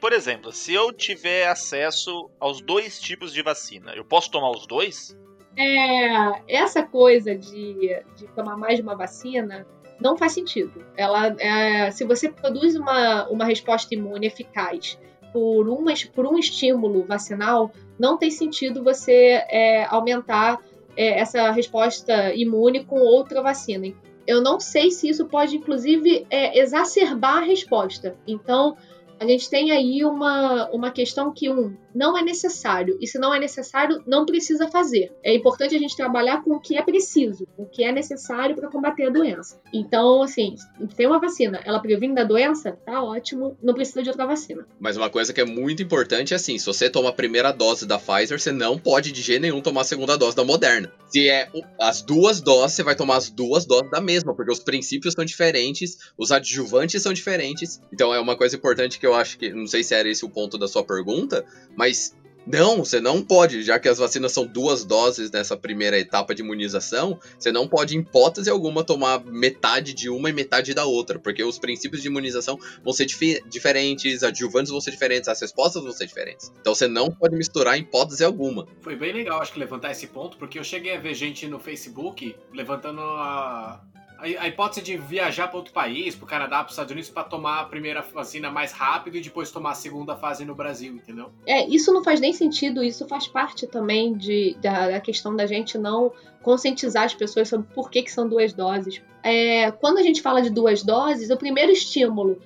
Por 0.00 0.12
exemplo, 0.12 0.50
se 0.52 0.74
eu 0.74 0.92
tiver 0.92 1.46
acesso 1.46 2.28
aos 2.40 2.60
dois 2.60 3.00
tipos 3.00 3.32
de 3.32 3.40
vacina, 3.40 3.92
eu 3.94 4.04
posso 4.04 4.30
tomar 4.30 4.50
os 4.50 4.66
dois? 4.66 5.16
É, 5.56 6.42
essa 6.48 6.82
coisa 6.82 7.36
de, 7.36 8.02
de 8.16 8.26
tomar 8.34 8.56
mais 8.56 8.76
de 8.76 8.82
uma 8.82 8.96
vacina 8.96 9.64
não 10.00 10.16
faz 10.16 10.32
sentido. 10.32 10.84
Ela, 10.96 11.36
é, 11.38 11.90
se 11.92 12.04
você 12.04 12.28
produz 12.28 12.74
uma, 12.74 13.28
uma 13.28 13.44
resposta 13.44 13.94
imune 13.94 14.26
eficaz 14.26 14.98
por, 15.32 15.68
uma, 15.68 15.92
por 16.14 16.26
um 16.26 16.38
estímulo 16.38 17.04
vacinal, 17.04 17.72
não 17.98 18.16
tem 18.16 18.30
sentido 18.30 18.82
você 18.82 19.44
é, 19.48 19.84
aumentar 19.86 20.58
é, 20.96 21.20
essa 21.20 21.50
resposta 21.50 22.34
imune 22.34 22.84
com 22.84 23.00
outra 23.00 23.42
vacina. 23.42 23.92
Eu 24.26 24.40
não 24.40 24.60
sei 24.60 24.90
se 24.90 25.08
isso 25.08 25.26
pode, 25.26 25.56
inclusive, 25.56 26.26
é, 26.30 26.58
exacerbar 26.58 27.38
a 27.38 27.46
resposta. 27.46 28.16
Então, 28.26 28.76
a 29.22 29.26
gente 29.26 29.48
tem 29.48 29.70
aí 29.70 30.04
uma, 30.04 30.68
uma 30.70 30.90
questão 30.90 31.32
que, 31.32 31.48
um, 31.48 31.76
não 31.94 32.18
é 32.18 32.22
necessário. 32.22 32.98
E 33.00 33.06
se 33.06 33.18
não 33.18 33.32
é 33.32 33.38
necessário, 33.38 34.02
não 34.06 34.26
precisa 34.26 34.68
fazer. 34.68 35.12
É 35.22 35.32
importante 35.34 35.76
a 35.76 35.78
gente 35.78 35.96
trabalhar 35.96 36.42
com 36.42 36.52
o 36.56 36.60
que 36.60 36.76
é 36.76 36.82
preciso, 36.82 37.46
o 37.56 37.64
que 37.64 37.84
é 37.84 37.92
necessário 37.92 38.56
para 38.56 38.68
combater 38.68 39.06
a 39.06 39.10
doença. 39.10 39.60
Então, 39.72 40.22
assim, 40.22 40.56
tem 40.96 41.06
uma 41.06 41.20
vacina, 41.20 41.60
ela 41.64 41.78
previne 41.78 42.14
da 42.14 42.24
doença, 42.24 42.72
tá 42.84 43.02
ótimo, 43.02 43.56
não 43.62 43.74
precisa 43.74 44.02
de 44.02 44.08
outra 44.08 44.26
vacina. 44.26 44.66
Mas 44.80 44.96
uma 44.96 45.08
coisa 45.08 45.32
que 45.32 45.40
é 45.40 45.44
muito 45.44 45.82
importante 45.82 46.32
é 46.32 46.36
assim: 46.36 46.58
se 46.58 46.66
você 46.66 46.90
toma 46.90 47.10
a 47.10 47.12
primeira 47.12 47.52
dose 47.52 47.86
da 47.86 47.98
Pfizer, 47.98 48.40
você 48.40 48.50
não 48.50 48.76
pode 48.76 49.12
de 49.12 49.22
jeito 49.22 49.42
nenhum 49.42 49.60
tomar 49.60 49.82
a 49.82 49.84
segunda 49.84 50.16
dose 50.16 50.34
da 50.34 50.44
Moderna. 50.44 50.92
Se 51.08 51.28
é 51.28 51.48
as 51.78 52.02
duas 52.02 52.40
doses, 52.40 52.74
você 52.74 52.82
vai 52.82 52.96
tomar 52.96 53.16
as 53.16 53.30
duas 53.30 53.66
doses 53.66 53.90
da 53.90 54.00
mesma, 54.00 54.34
porque 54.34 54.50
os 54.50 54.58
princípios 54.58 55.14
são 55.14 55.24
diferentes, 55.24 55.98
os 56.16 56.32
adjuvantes 56.32 57.02
são 57.02 57.12
diferentes. 57.12 57.80
Então 57.92 58.14
é 58.14 58.18
uma 58.18 58.36
coisa 58.36 58.56
importante 58.56 58.98
que 58.98 59.06
eu 59.06 59.11
acho 59.14 59.38
que, 59.38 59.50
não 59.50 59.66
sei 59.66 59.82
se 59.82 59.94
era 59.94 60.08
esse 60.08 60.24
o 60.24 60.30
ponto 60.30 60.58
da 60.58 60.68
sua 60.68 60.84
pergunta, 60.84 61.44
mas 61.76 62.14
não, 62.46 62.78
você 62.78 63.00
não 63.00 63.22
pode, 63.22 63.62
já 63.62 63.78
que 63.78 63.88
as 63.88 63.98
vacinas 63.98 64.32
são 64.32 64.44
duas 64.44 64.84
doses 64.84 65.30
nessa 65.30 65.56
primeira 65.56 65.98
etapa 65.98 66.34
de 66.34 66.42
imunização, 66.42 67.18
você 67.38 67.52
não 67.52 67.68
pode, 67.68 67.96
em 67.96 68.00
hipótese 68.00 68.50
alguma, 68.50 68.82
tomar 68.82 69.24
metade 69.24 69.94
de 69.94 70.10
uma 70.10 70.28
e 70.28 70.32
metade 70.32 70.74
da 70.74 70.84
outra, 70.84 71.18
porque 71.18 71.44
os 71.44 71.58
princípios 71.58 72.02
de 72.02 72.08
imunização 72.08 72.58
vão 72.82 72.92
ser 72.92 73.06
dif 73.06 73.40
diferentes, 73.48 74.22
adjuvantes 74.22 74.72
vão 74.72 74.80
ser 74.80 74.90
diferentes, 74.90 75.28
as 75.28 75.40
respostas 75.40 75.82
vão 75.82 75.92
ser 75.92 76.06
diferentes. 76.06 76.52
Então 76.60 76.74
você 76.74 76.88
não 76.88 77.10
pode 77.10 77.36
misturar 77.36 77.78
em 77.78 77.82
hipótese 77.82 78.24
alguma. 78.24 78.66
Foi 78.80 78.96
bem 78.96 79.12
legal, 79.12 79.40
acho 79.40 79.52
que 79.52 79.60
levantar 79.60 79.92
esse 79.92 80.08
ponto, 80.08 80.36
porque 80.36 80.58
eu 80.58 80.64
cheguei 80.64 80.96
a 80.96 81.00
ver 81.00 81.14
gente 81.14 81.46
no 81.46 81.60
Facebook 81.60 82.34
levantando 82.52 83.00
a, 83.00 83.80
a, 84.22 84.46
hipótese 84.46 84.82
de 84.82 84.96
viajar 84.96 85.48
para 85.48 85.56
outro 85.56 85.72
país, 85.72 86.14
para 86.14 86.24
o 86.24 86.28
Canadá, 86.28 86.58
para 86.58 86.66
os 86.66 86.72
Estados 86.72 86.92
Unidos, 86.92 87.10
para 87.10 87.24
tomar 87.24 87.60
a 87.60 87.64
primeira 87.64 88.02
vacina 88.02 88.50
mais 88.50 88.72
rápido 88.72 89.16
e 89.16 89.20
depois 89.20 89.50
tomar 89.50 89.72
a 89.72 89.74
segunda 89.74 90.14
fase 90.14 90.44
no 90.44 90.54
Brasil, 90.54 90.94
entendeu? 90.94 91.30
É, 91.46 91.66
isso 91.66 91.92
não 91.92 92.04
faz 92.04 92.20
nem 92.20 92.32
sentido, 92.32 92.82
isso 92.82 93.06
faz 93.08 93.26
parte 93.26 93.66
também 93.66 94.14
de, 94.14 94.56
da, 94.62 94.90
da 94.90 95.00
questão 95.00 95.34
da 95.34 95.46
gente 95.46 95.76
não 95.76 96.12
conscientizar 96.42 97.04
as 97.04 97.14
pessoas 97.14 97.48
sobre 97.48 97.66
por 97.74 97.90
que, 97.90 98.02
que 98.02 98.12
são 98.12 98.28
duas 98.28 98.52
doses. 98.52 99.02
É, 99.22 99.70
quando 99.72 99.98
a 99.98 100.02
gente 100.02 100.22
fala 100.22 100.40
de 100.40 100.50
duas 100.50 100.82
doses, 100.82 101.30
o 101.30 101.36
primeiro 101.36 101.72
estímulo 101.72 102.40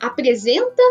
apresenta 0.00 0.82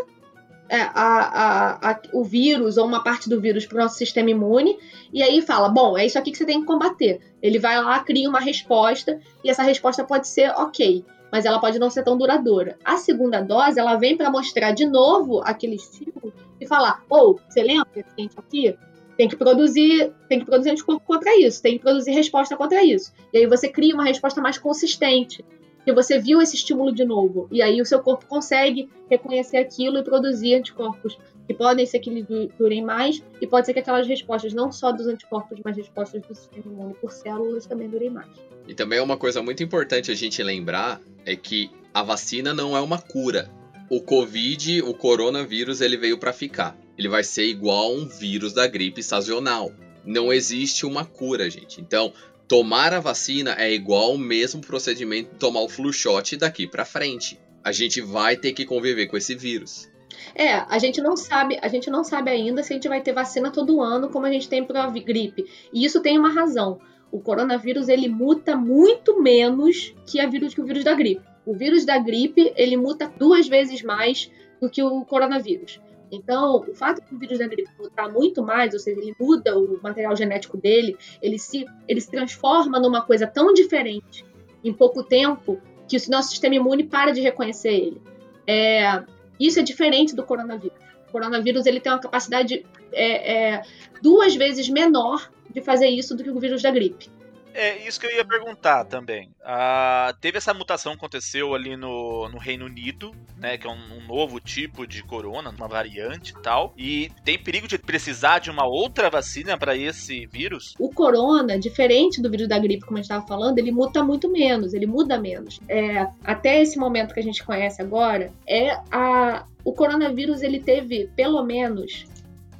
é, 0.69 0.81
a, 0.81 0.89
a, 0.93 1.91
a, 1.91 2.01
o 2.13 2.23
vírus 2.23 2.77
ou 2.77 2.85
uma 2.87 3.03
parte 3.03 3.29
do 3.29 3.39
vírus 3.39 3.65
para 3.65 3.77
o 3.77 3.81
nosso 3.81 3.97
sistema 3.97 4.31
imune 4.31 4.77
e 5.11 5.21
aí 5.21 5.41
fala: 5.41 5.69
bom, 5.69 5.97
é 5.97 6.05
isso 6.05 6.17
aqui 6.17 6.31
que 6.31 6.37
você 6.37 6.45
tem 6.45 6.61
que 6.61 6.65
combater. 6.65 7.21
Ele 7.43 7.59
vai 7.59 7.79
lá, 7.83 7.99
cria 7.99 8.29
uma 8.29 8.39
resposta 8.39 9.19
e 9.43 9.49
essa 9.49 9.61
resposta 9.61 10.01
pode 10.05 10.29
ser 10.29 10.49
ok, 10.51 11.03
mas 11.29 11.43
ela 11.43 11.59
pode 11.59 11.77
não 11.77 11.89
ser 11.89 12.03
tão 12.03 12.17
duradoura. 12.17 12.77
A 12.85 12.95
segunda 12.95 13.41
dose 13.41 13.77
ela 13.77 13.97
vem 13.97 14.15
para 14.15 14.31
mostrar 14.31 14.71
de 14.71 14.85
novo 14.85 15.41
aquele 15.43 15.75
estímulo 15.75 16.33
e 16.59 16.65
falar: 16.65 17.03
ou, 17.09 17.31
oh, 17.31 17.39
você 17.49 17.61
lembra 17.61 17.85
que 17.93 17.99
a 17.99 18.21
gente 18.21 18.39
aqui 18.39 18.77
tem 19.17 19.27
que 19.27 19.35
produzir, 19.35 20.11
tem 20.29 20.39
que 20.39 20.45
produzir 20.45 20.71
anticorpo 20.71 21.05
contra 21.05 21.37
isso, 21.37 21.61
tem 21.61 21.77
que 21.77 21.83
produzir 21.83 22.11
resposta 22.11 22.55
contra 22.55 22.81
isso. 22.83 23.13
E 23.33 23.39
aí 23.39 23.45
você 23.45 23.67
cria 23.67 23.93
uma 23.93 24.05
resposta 24.05 24.41
mais 24.41 24.57
consistente 24.57 25.43
que 25.83 25.93
você 25.93 26.19
viu 26.19 26.41
esse 26.41 26.55
estímulo 26.55 26.93
de 26.93 27.05
novo. 27.05 27.47
E 27.51 27.61
aí 27.61 27.81
o 27.81 27.85
seu 27.85 27.99
corpo 27.99 28.25
consegue 28.25 28.89
reconhecer 29.09 29.57
aquilo 29.57 29.97
e 29.97 30.03
produzir 30.03 30.55
anticorpos 30.55 31.17
que 31.47 31.53
podem 31.53 31.85
ser 31.85 31.99
que 31.99 32.09
eles 32.09 32.25
durem 32.57 32.83
mais, 32.83 33.21
e 33.41 33.47
pode 33.47 33.65
ser 33.65 33.73
que 33.73 33.79
aquelas 33.79 34.07
respostas, 34.07 34.53
não 34.53 34.71
só 34.71 34.91
dos 34.91 35.07
anticorpos, 35.07 35.59
mas 35.63 35.75
respostas 35.75 36.21
do 36.21 36.33
sistema 36.33 36.65
imune 36.65 36.93
por 36.95 37.11
células, 37.11 37.65
também 37.65 37.89
durem 37.89 38.09
mais. 38.09 38.29
E 38.67 38.73
também 38.73 38.99
uma 39.01 39.17
coisa 39.17 39.41
muito 39.41 39.61
importante 39.61 40.09
a 40.09 40.15
gente 40.15 40.41
lembrar 40.41 41.01
é 41.25 41.35
que 41.35 41.69
a 41.93 42.01
vacina 42.01 42.53
não 42.53 42.75
é 42.75 42.81
uma 42.81 42.99
cura. 42.99 43.51
O 43.89 44.01
Covid, 44.01 44.81
o 44.83 44.93
coronavírus, 44.93 45.81
ele 45.81 45.97
veio 45.97 46.17
para 46.17 46.31
ficar. 46.31 46.77
Ele 46.97 47.09
vai 47.09 47.23
ser 47.23 47.43
igual 47.45 47.91
a 47.91 47.95
um 47.95 48.07
vírus 48.07 48.53
da 48.53 48.65
gripe 48.65 49.03
sazonal. 49.03 49.71
Não 50.05 50.31
existe 50.31 50.85
uma 50.85 51.05
cura, 51.05 51.49
gente. 51.49 51.81
Então, 51.81 52.13
Tomar 52.47 52.93
a 52.93 52.99
vacina 52.99 53.55
é 53.57 53.71
igual 53.71 54.11
ao 54.11 54.17
mesmo 54.17 54.61
procedimento 54.61 55.31
de 55.31 55.39
tomar 55.39 55.61
o 55.61 55.69
flu 55.69 55.93
shot 55.93 56.35
daqui 56.37 56.67
para 56.67 56.85
frente. 56.85 57.39
A 57.63 57.71
gente 57.71 58.01
vai 58.01 58.35
ter 58.35 58.51
que 58.51 58.65
conviver 58.65 59.07
com 59.07 59.15
esse 59.15 59.33
vírus. 59.33 59.89
É, 60.35 60.53
a 60.53 60.77
gente 60.77 61.01
não 61.01 61.15
sabe, 61.15 61.57
a 61.61 61.67
gente 61.67 61.89
não 61.89 62.03
sabe 62.03 62.29
ainda 62.29 62.61
se 62.61 62.73
a 62.73 62.75
gente 62.75 62.87
vai 62.87 63.01
ter 63.01 63.13
vacina 63.13 63.51
todo 63.51 63.81
ano 63.81 64.09
como 64.09 64.25
a 64.25 64.31
gente 64.31 64.49
tem 64.49 64.63
para 64.63 64.89
gripe. 64.89 65.45
E 65.73 65.85
isso 65.85 66.01
tem 66.01 66.17
uma 66.17 66.29
razão. 66.29 66.79
O 67.11 67.19
coronavírus 67.19 67.89
ele 67.89 68.09
muta 68.09 68.55
muito 68.55 69.21
menos 69.21 69.93
que, 70.05 70.19
a 70.19 70.27
vírus, 70.27 70.53
que 70.53 70.61
o 70.61 70.65
vírus 70.65 70.83
da 70.83 70.93
gripe. 70.93 71.23
O 71.45 71.53
vírus 71.53 71.85
da 71.85 71.97
gripe 71.97 72.53
ele 72.55 72.75
muta 72.75 73.07
duas 73.07 73.47
vezes 73.47 73.81
mais 73.81 74.31
do 74.59 74.69
que 74.69 74.81
o 74.81 75.05
coronavírus. 75.05 75.79
Então, 76.15 76.57
o 76.57 76.75
fato 76.75 77.01
de 77.03 77.15
o 77.15 77.17
vírus 77.17 77.39
da 77.39 77.47
gripe 77.47 77.71
mutar 77.79 78.11
muito 78.11 78.43
mais, 78.43 78.73
ou 78.73 78.79
seja, 78.79 79.01
ele 79.01 79.15
muda 79.19 79.57
o 79.57 79.79
material 79.81 80.15
genético 80.15 80.55
dele, 80.55 80.95
ele 81.21 81.39
se, 81.39 81.65
ele 81.87 81.99
se 81.99 82.11
transforma 82.11 82.79
numa 82.79 83.01
coisa 83.01 83.25
tão 83.25 83.51
diferente 83.51 84.23
em 84.63 84.71
pouco 84.71 85.03
tempo 85.03 85.59
que 85.87 85.97
o 85.97 86.11
nosso 86.11 86.29
sistema 86.29 86.55
imune 86.55 86.83
para 86.83 87.11
de 87.11 87.19
reconhecer 87.19 87.73
ele. 87.73 88.01
É, 88.45 89.03
isso 89.39 89.59
é 89.59 89.63
diferente 89.63 90.15
do 90.15 90.23
coronavírus. 90.23 90.77
O 91.09 91.11
coronavírus 91.11 91.65
ele 91.65 91.79
tem 91.79 91.91
uma 91.91 91.99
capacidade 91.99 92.63
é, 92.91 93.53
é, 93.55 93.61
duas 94.01 94.35
vezes 94.35 94.69
menor 94.69 95.31
de 95.49 95.61
fazer 95.61 95.87
isso 95.87 96.15
do 96.15 96.23
que 96.23 96.29
o 96.29 96.39
vírus 96.39 96.61
da 96.61 96.69
gripe. 96.69 97.09
É 97.53 97.87
isso 97.87 97.99
que 97.99 98.07
eu 98.07 98.11
ia 98.11 98.25
perguntar 98.25 98.83
também. 98.85 99.29
Ah, 99.43 100.13
teve 100.19 100.37
essa 100.37 100.53
mutação 100.53 100.93
que 100.93 100.97
aconteceu 100.97 101.53
ali 101.53 101.77
no, 101.77 102.27
no 102.29 102.37
Reino 102.37 102.65
Unido, 102.65 103.11
né? 103.37 103.57
Que 103.57 103.67
é 103.67 103.69
um, 103.69 103.97
um, 103.97 104.07
novo 104.07 104.39
tipo 104.39 104.87
de 104.87 105.03
corona, 105.03 105.51
uma 105.51 105.67
variante 105.67 106.31
e 106.31 106.41
tal. 106.41 106.73
E 106.75 107.11
tem 107.23 107.37
perigo 107.37 107.67
de 107.67 107.77
precisar 107.77 108.39
de 108.39 108.49
uma 108.49 108.65
outra 108.65 109.09
vacina 109.09 109.57
para 109.57 109.75
esse 109.75 110.25
vírus? 110.25 110.73
O 110.79 110.89
corona, 110.89 111.59
diferente 111.59 112.21
do 112.21 112.29
vírus 112.29 112.47
da 112.47 112.57
gripe, 112.57 112.85
como 112.85 112.97
a 112.97 113.01
gente 113.01 113.11
estava 113.11 113.27
falando, 113.27 113.59
ele 113.59 113.71
muta 113.71 114.03
muito 114.03 114.29
menos, 114.31 114.73
ele 114.73 114.87
muda 114.87 115.19
menos. 115.19 115.59
É, 115.67 116.07
até 116.23 116.61
esse 116.61 116.77
momento 116.77 117.13
que 117.13 117.19
a 117.19 117.23
gente 117.23 117.43
conhece 117.43 117.81
agora, 117.81 118.31
é 118.47 118.71
a, 118.91 119.45
o 119.63 119.73
coronavírus 119.73 120.41
ele 120.41 120.59
teve 120.59 121.09
pelo 121.15 121.43
menos 121.43 122.05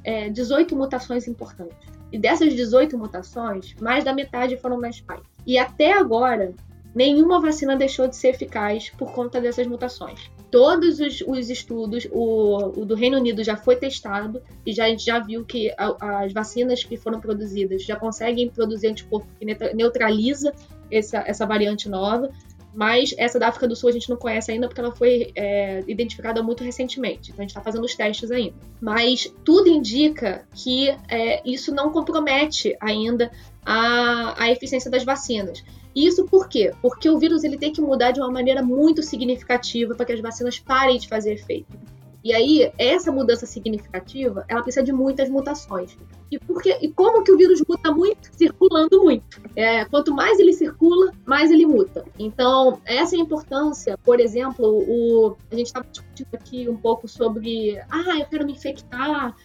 é, 0.04 0.28
18 0.28 0.76
mutações 0.76 1.26
importantes. 1.26 1.93
E 2.14 2.18
dessas 2.18 2.54
18 2.54 2.96
mutações, 2.96 3.74
mais 3.80 4.04
da 4.04 4.14
metade 4.14 4.56
foram 4.56 4.78
na 4.78 4.92
spike. 4.92 5.24
E 5.44 5.58
até 5.58 5.94
agora, 5.94 6.54
nenhuma 6.94 7.40
vacina 7.40 7.74
deixou 7.74 8.06
de 8.06 8.14
ser 8.14 8.28
eficaz 8.28 8.88
por 8.90 9.10
conta 9.10 9.40
dessas 9.40 9.66
mutações. 9.66 10.30
Todos 10.48 11.00
os, 11.00 11.22
os 11.26 11.50
estudos, 11.50 12.06
o, 12.12 12.80
o, 12.80 12.84
do 12.84 12.94
Reino 12.94 13.16
Unido 13.16 13.42
já 13.42 13.56
foi 13.56 13.74
testado 13.74 14.40
e 14.64 14.72
já, 14.72 14.84
a 14.84 14.88
gente 14.90 15.04
já 15.04 15.18
viu 15.18 15.44
que 15.44 15.74
a, 15.76 16.22
as 16.22 16.32
vacinas 16.32 16.84
que 16.84 16.96
foram 16.96 17.18
produzidas 17.18 17.82
já 17.82 17.96
conseguem 17.96 18.48
produzir 18.48 18.86
anticorpo 18.86 19.26
que 19.36 19.74
neutraliza 19.74 20.54
essa, 20.92 21.18
essa 21.26 21.44
variante 21.44 21.88
nova 21.88 22.30
mas 22.74 23.14
essa 23.16 23.38
da 23.38 23.48
África 23.48 23.68
do 23.68 23.76
Sul 23.76 23.88
a 23.88 23.92
gente 23.92 24.10
não 24.10 24.16
conhece 24.16 24.50
ainda 24.50 24.66
porque 24.66 24.80
ela 24.80 24.94
foi 24.94 25.32
é, 25.34 25.82
identificada 25.86 26.42
muito 26.42 26.64
recentemente. 26.64 27.30
Então 27.30 27.40
a 27.40 27.42
gente 27.42 27.50
está 27.50 27.60
fazendo 27.60 27.84
os 27.84 27.94
testes 27.94 28.30
ainda. 28.30 28.54
Mas 28.80 29.32
tudo 29.44 29.68
indica 29.68 30.46
que 30.54 30.88
é, 31.08 31.40
isso 31.48 31.72
não 31.72 31.90
compromete 31.90 32.76
ainda 32.80 33.30
a, 33.64 34.44
a 34.44 34.50
eficiência 34.50 34.90
das 34.90 35.04
vacinas. 35.04 35.62
Isso 35.94 36.24
por 36.24 36.48
quê? 36.48 36.72
Porque 36.82 37.08
o 37.08 37.18
vírus 37.18 37.44
ele 37.44 37.56
tem 37.56 37.72
que 37.72 37.80
mudar 37.80 38.10
de 38.10 38.20
uma 38.20 38.30
maneira 38.30 38.62
muito 38.62 39.02
significativa 39.02 39.94
para 39.94 40.04
que 40.04 40.12
as 40.12 40.20
vacinas 40.20 40.58
parem 40.58 40.98
de 40.98 41.06
fazer 41.06 41.34
efeito. 41.34 41.78
E 42.24 42.32
aí, 42.32 42.72
essa 42.78 43.12
mudança 43.12 43.44
significativa, 43.44 44.46
ela 44.48 44.62
precisa 44.62 44.82
de 44.82 44.90
muitas 44.90 45.28
mutações. 45.28 45.94
E, 46.32 46.38
porque, 46.38 46.78
e 46.80 46.90
como 46.90 47.22
que 47.22 47.30
o 47.30 47.36
vírus 47.36 47.62
muta 47.68 47.92
muito? 47.92 48.30
Circulando 48.32 49.02
muito. 49.02 49.42
É, 49.54 49.84
quanto 49.84 50.14
mais 50.14 50.38
ele 50.40 50.54
circula, 50.54 51.12
mais 51.26 51.50
ele 51.50 51.66
muta. 51.66 52.02
Então, 52.18 52.80
essa 52.86 53.14
é 53.14 53.18
a 53.18 53.22
importância. 53.22 53.98
Por 53.98 54.20
exemplo, 54.20 54.66
o, 54.66 55.36
a 55.52 55.54
gente 55.54 55.66
estava 55.66 55.86
discutindo 55.86 56.28
aqui 56.32 56.66
um 56.66 56.78
pouco 56.78 57.06
sobre 57.06 57.78
ah, 57.90 58.18
eu 58.18 58.24
quero 58.24 58.46
me 58.46 58.52
infectar 58.52 59.36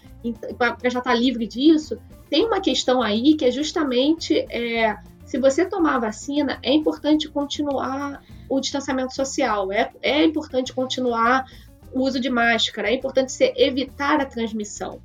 para 0.57 0.89
já 0.89 0.99
estar 0.99 1.01
tá 1.01 1.13
livre 1.13 1.45
disso. 1.45 1.97
Tem 2.30 2.45
uma 2.45 2.61
questão 2.61 3.01
aí 3.01 3.36
que 3.36 3.43
é 3.43 3.51
justamente 3.51 4.39
é, 4.49 4.97
se 5.25 5.38
você 5.38 5.65
tomar 5.65 5.97
a 5.97 5.99
vacina, 5.99 6.59
é 6.63 6.73
importante 6.73 7.27
continuar 7.27 8.23
o 8.49 8.59
distanciamento 8.59 9.13
social, 9.13 9.71
é, 9.71 9.91
é 10.01 10.23
importante 10.23 10.73
continuar 10.73 11.45
o 11.93 12.01
uso 12.01 12.19
de 12.19 12.29
máscara, 12.29 12.89
é 12.89 12.93
importante 12.93 13.31
você 13.31 13.53
evitar 13.55 14.19
a 14.19 14.25
transmissão, 14.25 15.01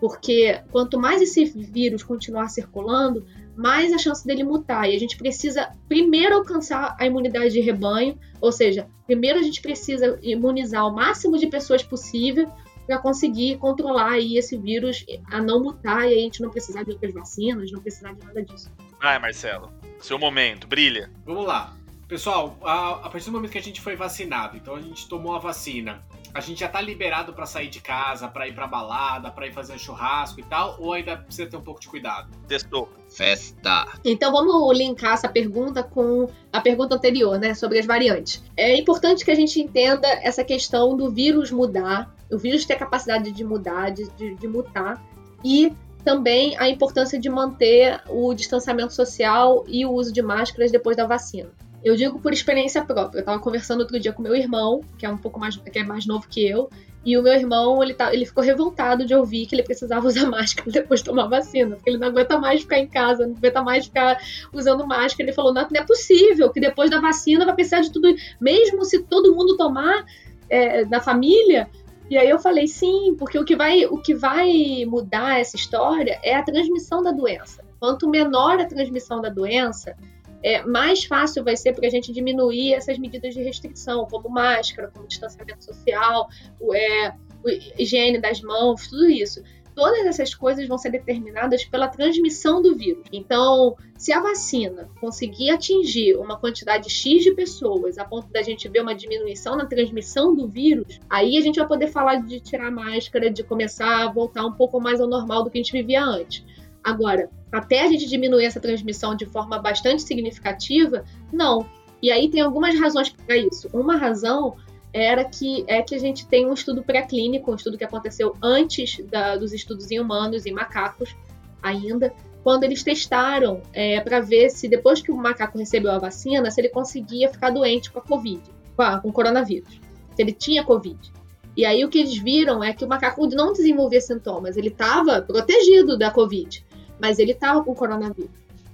porque 0.00 0.60
quanto 0.70 0.98
mais 0.98 1.22
esse 1.22 1.44
vírus 1.44 2.02
continuar 2.02 2.48
circulando, 2.48 3.26
mais 3.56 3.92
a 3.92 3.98
chance 3.98 4.26
dele 4.26 4.44
mutar. 4.44 4.88
E 4.88 4.94
a 4.94 4.98
gente 4.98 5.16
precisa 5.16 5.70
primeiro 5.88 6.34
alcançar 6.34 6.94
a 7.00 7.06
imunidade 7.06 7.52
de 7.52 7.60
rebanho, 7.60 8.18
ou 8.40 8.52
seja, 8.52 8.86
primeiro 9.06 9.38
a 9.38 9.42
gente 9.42 9.62
precisa 9.62 10.18
imunizar 10.22 10.86
o 10.86 10.94
máximo 10.94 11.38
de 11.38 11.46
pessoas 11.46 11.82
possível 11.82 12.52
para 12.86 12.98
conseguir 12.98 13.56
controlar 13.58 14.12
aí 14.12 14.36
esse 14.36 14.56
vírus 14.56 15.04
a 15.26 15.42
não 15.42 15.60
mutar 15.60 16.08
e 16.08 16.14
a 16.14 16.18
gente 16.20 16.40
não 16.40 16.50
precisar 16.50 16.84
de 16.84 16.92
outras 16.92 17.12
vacinas, 17.12 17.72
não 17.72 17.80
precisar 17.80 18.12
de 18.12 18.24
nada 18.24 18.42
disso. 18.44 18.70
Vai, 19.00 19.18
Marcelo. 19.18 19.72
Seu 20.00 20.18
momento, 20.18 20.68
brilha. 20.68 21.10
Vamos 21.24 21.46
lá. 21.46 21.76
Pessoal, 22.06 22.56
a, 22.62 23.06
a 23.06 23.10
partir 23.10 23.26
do 23.26 23.32
momento 23.32 23.50
que 23.50 23.58
a 23.58 23.62
gente 23.62 23.80
foi 23.80 23.96
vacinado, 23.96 24.56
então 24.56 24.76
a 24.76 24.80
gente 24.80 25.08
tomou 25.08 25.34
a 25.34 25.40
vacina, 25.40 26.04
a 26.36 26.40
gente 26.40 26.60
já 26.60 26.68
tá 26.68 26.80
liberado 26.80 27.32
para 27.32 27.46
sair 27.46 27.68
de 27.68 27.80
casa, 27.80 28.28
para 28.28 28.46
ir 28.46 28.54
pra 28.54 28.66
balada, 28.66 29.30
para 29.30 29.46
ir 29.46 29.52
fazer 29.52 29.72
um 29.72 29.78
churrasco 29.78 30.38
e 30.38 30.42
tal, 30.42 30.76
ou 30.78 30.92
ainda 30.92 31.16
precisa 31.16 31.48
ter 31.48 31.56
um 31.56 31.62
pouco 31.62 31.80
de 31.80 31.88
cuidado? 31.88 32.28
Testou. 32.46 32.90
Festa. 33.08 33.86
Então 34.04 34.30
vamos 34.30 34.76
linkar 34.76 35.14
essa 35.14 35.28
pergunta 35.28 35.82
com 35.82 36.28
a 36.52 36.60
pergunta 36.60 36.94
anterior, 36.94 37.38
né, 37.38 37.54
sobre 37.54 37.78
as 37.78 37.86
variantes. 37.86 38.44
É 38.56 38.76
importante 38.76 39.24
que 39.24 39.30
a 39.30 39.34
gente 39.34 39.60
entenda 39.60 40.06
essa 40.22 40.44
questão 40.44 40.94
do 40.94 41.10
vírus 41.10 41.50
mudar, 41.50 42.14
o 42.30 42.36
vírus 42.36 42.66
ter 42.66 42.74
a 42.74 42.78
capacidade 42.78 43.32
de 43.32 43.44
mudar, 43.44 43.90
de, 43.90 44.08
de, 44.10 44.34
de 44.34 44.46
mutar, 44.46 45.02
e 45.42 45.72
também 46.04 46.56
a 46.58 46.68
importância 46.68 47.18
de 47.18 47.28
manter 47.28 48.00
o 48.08 48.34
distanciamento 48.34 48.92
social 48.92 49.64
e 49.66 49.86
o 49.86 49.90
uso 49.90 50.12
de 50.12 50.22
máscaras 50.22 50.70
depois 50.70 50.96
da 50.96 51.06
vacina. 51.06 51.50
Eu 51.86 51.94
digo 51.94 52.18
por 52.18 52.32
experiência 52.32 52.84
própria. 52.84 53.18
Eu 53.18 53.20
estava 53.20 53.38
conversando 53.38 53.78
outro 53.78 54.00
dia 54.00 54.12
com 54.12 54.20
meu 54.20 54.34
irmão, 54.34 54.80
que 54.98 55.06
é 55.06 55.08
um 55.08 55.16
pouco 55.16 55.38
mais, 55.38 55.56
que 55.56 55.78
é 55.78 55.84
mais 55.84 56.04
novo 56.04 56.26
que 56.28 56.44
eu, 56.44 56.68
e 57.04 57.16
o 57.16 57.22
meu 57.22 57.32
irmão, 57.32 57.80
ele, 57.80 57.94
tá, 57.94 58.12
ele 58.12 58.26
ficou 58.26 58.42
revoltado 58.42 59.06
de 59.06 59.14
ouvir 59.14 59.46
que 59.46 59.54
ele 59.54 59.62
precisava 59.62 60.04
usar 60.08 60.26
máscara 60.28 60.68
depois 60.68 60.98
de 60.98 61.06
tomar 61.06 61.28
vacina, 61.28 61.76
porque 61.76 61.88
ele 61.88 61.98
não 61.98 62.08
aguenta 62.08 62.40
mais 62.40 62.62
ficar 62.62 62.80
em 62.80 62.88
casa, 62.88 63.24
não 63.24 63.36
aguenta 63.36 63.62
mais 63.62 63.86
ficar 63.86 64.18
usando 64.52 64.84
máscara. 64.84 65.28
Ele 65.28 65.32
falou: 65.32 65.54
não, 65.54 65.62
não 65.62 65.80
é 65.80 65.84
possível 65.84 66.50
que 66.50 66.58
depois 66.58 66.90
da 66.90 67.00
vacina 67.00 67.44
vai 67.44 67.54
precisar 67.54 67.82
de 67.82 67.92
tudo, 67.92 68.12
mesmo 68.40 68.84
se 68.84 69.04
todo 69.04 69.32
mundo 69.32 69.56
tomar 69.56 70.04
é, 70.50 70.84
da 70.84 71.00
família, 71.00 71.70
e 72.10 72.18
aí 72.18 72.28
eu 72.28 72.40
falei, 72.40 72.66
sim, 72.66 73.14
porque 73.16 73.38
o 73.38 73.44
que 73.44 73.54
vai, 73.54 73.86
o 73.86 73.98
que 73.98 74.12
vai 74.12 74.84
mudar 74.88 75.38
essa 75.38 75.54
história 75.54 76.18
é 76.24 76.34
a 76.34 76.42
transmissão 76.42 77.00
da 77.00 77.12
doença. 77.12 77.64
Quanto 77.78 78.08
menor 78.08 78.58
a 78.58 78.64
transmissão 78.64 79.20
da 79.20 79.28
doença, 79.28 79.96
é, 80.42 80.62
mais 80.62 81.04
fácil 81.04 81.44
vai 81.44 81.56
ser 81.56 81.72
para 81.74 81.86
a 81.86 81.90
gente 81.90 82.12
diminuir 82.12 82.74
essas 82.74 82.98
medidas 82.98 83.34
de 83.34 83.42
restrição, 83.42 84.06
como 84.06 84.28
máscara, 84.28 84.90
como 84.94 85.06
distanciamento 85.06 85.64
social, 85.64 86.28
o, 86.60 86.74
é, 86.74 87.14
o, 87.44 87.48
higiene 87.78 88.20
das 88.20 88.40
mãos, 88.40 88.88
tudo 88.88 89.08
isso 89.08 89.42
todas 89.76 90.06
essas 90.06 90.34
coisas 90.34 90.66
vão 90.66 90.78
ser 90.78 90.90
determinadas 90.90 91.62
pela 91.66 91.86
transmissão 91.86 92.62
do 92.62 92.74
vírus. 92.74 93.04
Então, 93.12 93.76
se 93.96 94.10
a 94.10 94.20
vacina 94.20 94.88
conseguir 94.98 95.50
atingir 95.50 96.16
uma 96.16 96.38
quantidade 96.38 96.88
X 96.88 97.22
de 97.22 97.32
pessoas 97.32 97.98
a 97.98 98.04
ponto 98.04 98.32
da 98.32 98.40
gente 98.40 98.66
ver 98.68 98.80
uma 98.80 98.94
diminuição 98.94 99.54
na 99.54 99.66
transmissão 99.66 100.34
do 100.34 100.48
vírus, 100.48 100.98
aí 101.10 101.36
a 101.36 101.42
gente 101.42 101.58
vai 101.58 101.68
poder 101.68 101.88
falar 101.88 102.16
de 102.16 102.40
tirar 102.40 102.70
máscara, 102.70 103.30
de 103.30 103.44
começar 103.44 104.04
a 104.04 104.10
voltar 104.10 104.46
um 104.46 104.52
pouco 104.52 104.80
mais 104.80 104.98
ao 104.98 105.06
normal 105.06 105.44
do 105.44 105.50
que 105.50 105.58
a 105.58 105.62
gente 105.62 105.72
vivia 105.72 106.02
antes. 106.02 106.42
Agora, 106.86 107.28
até 107.50 107.82
a 107.82 107.88
gente 107.88 108.06
diminuir 108.06 108.44
essa 108.44 108.60
transmissão 108.60 109.16
de 109.16 109.26
forma 109.26 109.58
bastante 109.58 110.02
significativa, 110.02 111.04
não. 111.32 111.66
E 112.00 112.12
aí 112.12 112.30
tem 112.30 112.40
algumas 112.40 112.78
razões 112.78 113.08
para 113.08 113.36
isso. 113.36 113.68
Uma 113.72 113.96
razão 113.96 114.54
era 114.92 115.24
que 115.24 115.64
é 115.66 115.82
que 115.82 115.96
a 115.96 115.98
gente 115.98 116.28
tem 116.28 116.46
um 116.46 116.54
estudo 116.54 116.84
pré-clínico, 116.84 117.50
um 117.50 117.56
estudo 117.56 117.76
que 117.76 117.82
aconteceu 117.82 118.36
antes 118.40 119.04
da, 119.10 119.34
dos 119.34 119.52
estudos 119.52 119.90
em 119.90 119.98
humanos, 119.98 120.46
em 120.46 120.52
macacos 120.52 121.16
ainda, 121.60 122.14
quando 122.44 122.62
eles 122.62 122.84
testaram 122.84 123.60
é, 123.72 124.00
para 124.00 124.20
ver 124.20 124.48
se 124.50 124.68
depois 124.68 125.02
que 125.02 125.10
o 125.10 125.16
macaco 125.16 125.58
recebeu 125.58 125.90
a 125.90 125.98
vacina, 125.98 126.52
se 126.52 126.60
ele 126.60 126.68
conseguia 126.68 127.28
ficar 127.28 127.50
doente 127.50 127.90
com 127.90 127.98
a 127.98 128.02
Covid, 128.02 128.42
com, 128.76 128.82
a, 128.82 129.00
com 129.00 129.08
o 129.08 129.12
coronavírus, 129.12 129.80
se 130.14 130.22
ele 130.22 130.32
tinha 130.32 130.62
Covid. 130.62 131.12
E 131.56 131.64
aí 131.64 131.84
o 131.84 131.88
que 131.88 131.98
eles 131.98 132.16
viram 132.16 132.62
é 132.62 132.72
que 132.72 132.84
o 132.84 132.88
macaco 132.88 133.26
não 133.26 133.52
desenvolvia 133.52 134.00
sintomas, 134.00 134.56
ele 134.56 134.68
estava 134.68 135.20
protegido 135.22 135.98
da 135.98 136.10
Covid, 136.10 136.65
mas 137.00 137.18
ele 137.18 137.32
estava 137.32 137.62
com 137.62 137.74
coronavírus. 137.74 138.30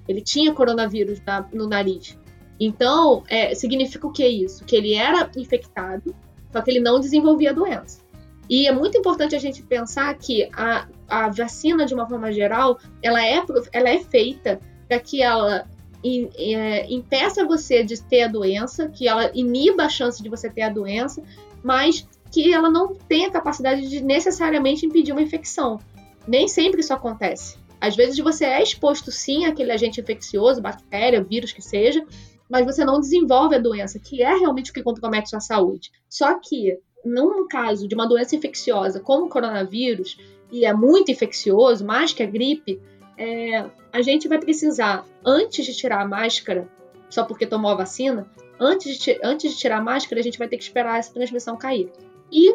Ele 0.08 0.20
tinha 0.20 0.52
coronavírus 0.52 1.20
na, 1.24 1.46
no 1.52 1.68
nariz. 1.68 2.18
Então, 2.58 3.22
é, 3.28 3.54
significa 3.54 4.06
o 4.06 4.12
que 4.12 4.26
isso? 4.26 4.64
Que 4.64 4.76
ele 4.76 4.94
era 4.94 5.30
infectado, 5.36 6.14
só 6.52 6.60
que 6.60 6.70
ele 6.70 6.80
não 6.80 7.00
desenvolvia 7.00 7.50
a 7.50 7.54
doença. 7.54 8.00
E 8.48 8.66
é 8.66 8.72
muito 8.72 8.98
importante 8.98 9.34
a 9.34 9.38
gente 9.38 9.62
pensar 9.62 10.14
que 10.18 10.48
a, 10.52 10.86
a 11.08 11.28
vacina, 11.30 11.86
de 11.86 11.94
uma 11.94 12.08
forma 12.08 12.32
geral, 12.32 12.78
ela 13.02 13.24
é, 13.24 13.42
ela 13.72 13.88
é 13.88 13.98
feita 14.00 14.60
para 14.86 14.98
que 14.98 15.22
ela 15.22 15.66
in, 16.04 16.28
é, 16.36 16.92
impeça 16.92 17.44
você 17.46 17.82
de 17.82 18.00
ter 18.02 18.24
a 18.24 18.28
doença, 18.28 18.88
que 18.88 19.08
ela 19.08 19.30
iniba 19.34 19.84
a 19.84 19.88
chance 19.88 20.22
de 20.22 20.28
você 20.28 20.50
ter 20.50 20.62
a 20.62 20.68
doença, 20.68 21.22
mas 21.62 22.06
que 22.30 22.52
ela 22.52 22.70
não 22.70 22.94
tem 22.94 23.26
a 23.26 23.30
capacidade 23.30 23.88
de 23.88 24.02
necessariamente 24.02 24.84
impedir 24.84 25.12
uma 25.12 25.22
infecção. 25.22 25.78
Nem 26.26 26.48
sempre 26.48 26.80
isso 26.80 26.92
acontece. 26.92 27.56
Às 27.82 27.96
vezes 27.96 28.16
você 28.20 28.44
é 28.44 28.62
exposto 28.62 29.10
sim 29.10 29.44
àquele 29.44 29.72
agente 29.72 30.00
infeccioso, 30.00 30.62
bactéria, 30.62 31.20
vírus 31.20 31.50
que 31.50 31.60
seja, 31.60 32.06
mas 32.48 32.64
você 32.64 32.84
não 32.84 33.00
desenvolve 33.00 33.56
a 33.56 33.58
doença, 33.58 33.98
que 33.98 34.22
é 34.22 34.36
realmente 34.36 34.70
o 34.70 34.74
que 34.74 34.84
compromete 34.84 35.30
sua 35.30 35.40
saúde. 35.40 35.90
Só 36.08 36.38
que, 36.38 36.78
num 37.04 37.48
caso 37.48 37.88
de 37.88 37.96
uma 37.96 38.06
doença 38.06 38.36
infecciosa 38.36 39.00
como 39.00 39.26
o 39.26 39.28
coronavírus, 39.28 40.16
e 40.52 40.64
é 40.64 40.72
muito 40.72 41.10
infeccioso, 41.10 41.84
mais 41.84 42.12
que 42.12 42.22
a 42.22 42.26
gripe, 42.26 42.80
é, 43.18 43.68
a 43.92 44.00
gente 44.00 44.28
vai 44.28 44.38
precisar, 44.38 45.04
antes 45.26 45.66
de 45.66 45.74
tirar 45.74 46.02
a 46.02 46.06
máscara, 46.06 46.68
só 47.10 47.24
porque 47.24 47.46
tomou 47.46 47.72
a 47.72 47.74
vacina, 47.74 48.30
antes 48.60 48.96
de, 48.96 49.18
antes 49.24 49.50
de 49.50 49.58
tirar 49.58 49.78
a 49.78 49.82
máscara, 49.82 50.20
a 50.20 50.22
gente 50.24 50.38
vai 50.38 50.46
ter 50.46 50.56
que 50.56 50.62
esperar 50.62 51.00
essa 51.00 51.12
transmissão 51.12 51.56
cair. 51.56 51.90
E 52.30 52.54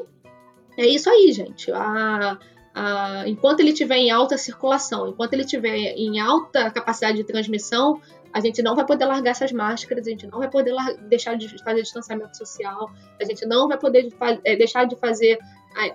é 0.78 0.88
isso 0.88 1.10
aí, 1.10 1.34
gente. 1.34 1.70
A, 1.74 2.40
a, 2.78 3.24
enquanto 3.28 3.62
ele 3.62 3.72
estiver 3.72 3.98
em 3.98 4.12
alta 4.12 4.38
circulação, 4.38 5.08
enquanto 5.08 5.34
ele 5.34 5.42
estiver 5.42 5.76
em 5.76 6.20
alta 6.20 6.70
capacidade 6.70 7.18
de 7.18 7.24
transmissão, 7.24 8.00
a 8.32 8.40
gente 8.40 8.62
não 8.62 8.76
vai 8.76 8.86
poder 8.86 9.06
largar 9.06 9.32
essas 9.32 9.52
máscaras, 9.52 10.06
a 10.06 10.12
gente 10.12 10.28
não 10.28 10.38
vai 10.38 10.48
poder 10.48 10.76
deixar 11.10 11.36
de 11.36 11.48
fazer 11.64 11.82
distanciamento 11.82 12.38
social, 12.38 12.92
a 13.20 13.26
gente 13.26 13.48
não 13.48 13.68
vai 13.68 13.80
poder 13.80 14.14
é, 14.44 14.56
deixar 14.56 14.86
de 14.86 14.96
fazer 14.96 15.40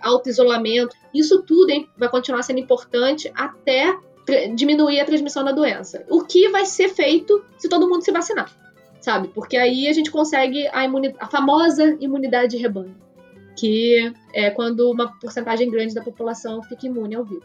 auto-isolamento. 0.01 0.97
Isso 1.15 1.43
tudo 1.43 1.71
hein, 1.71 1.89
vai 1.97 2.09
continuar 2.09 2.43
sendo 2.43 2.59
importante 2.59 3.31
até 3.33 3.97
diminuir 4.55 4.99
a 4.99 5.05
transmissão 5.05 5.45
da 5.45 5.53
doença. 5.53 6.05
O 6.11 6.25
que 6.25 6.49
vai 6.49 6.67
ser 6.67 6.89
feito 6.89 7.45
se 7.59 7.69
todo 7.69 7.89
mundo 7.89 8.03
se 8.03 8.11
vacinar, 8.11 8.51
sabe? 9.01 9.29
Porque 9.29 9.57
aí 9.57 9.87
a 9.87 9.93
gente 9.93 10.11
consegue 10.11 10.67
a, 10.67 10.81
a 11.21 11.29
famosa 11.29 11.97
imunidade 12.01 12.57
de 12.57 12.57
rebanho, 12.57 12.97
que 13.57 14.13
é 14.33 14.51
quando 14.51 14.91
uma 14.91 15.19
porcentagem 15.19 15.71
grande 15.71 15.95
da 15.95 16.03
população 16.03 16.63
fica 16.63 16.87
imune 16.87 17.15
ao 17.15 17.25
vírus. 17.25 17.45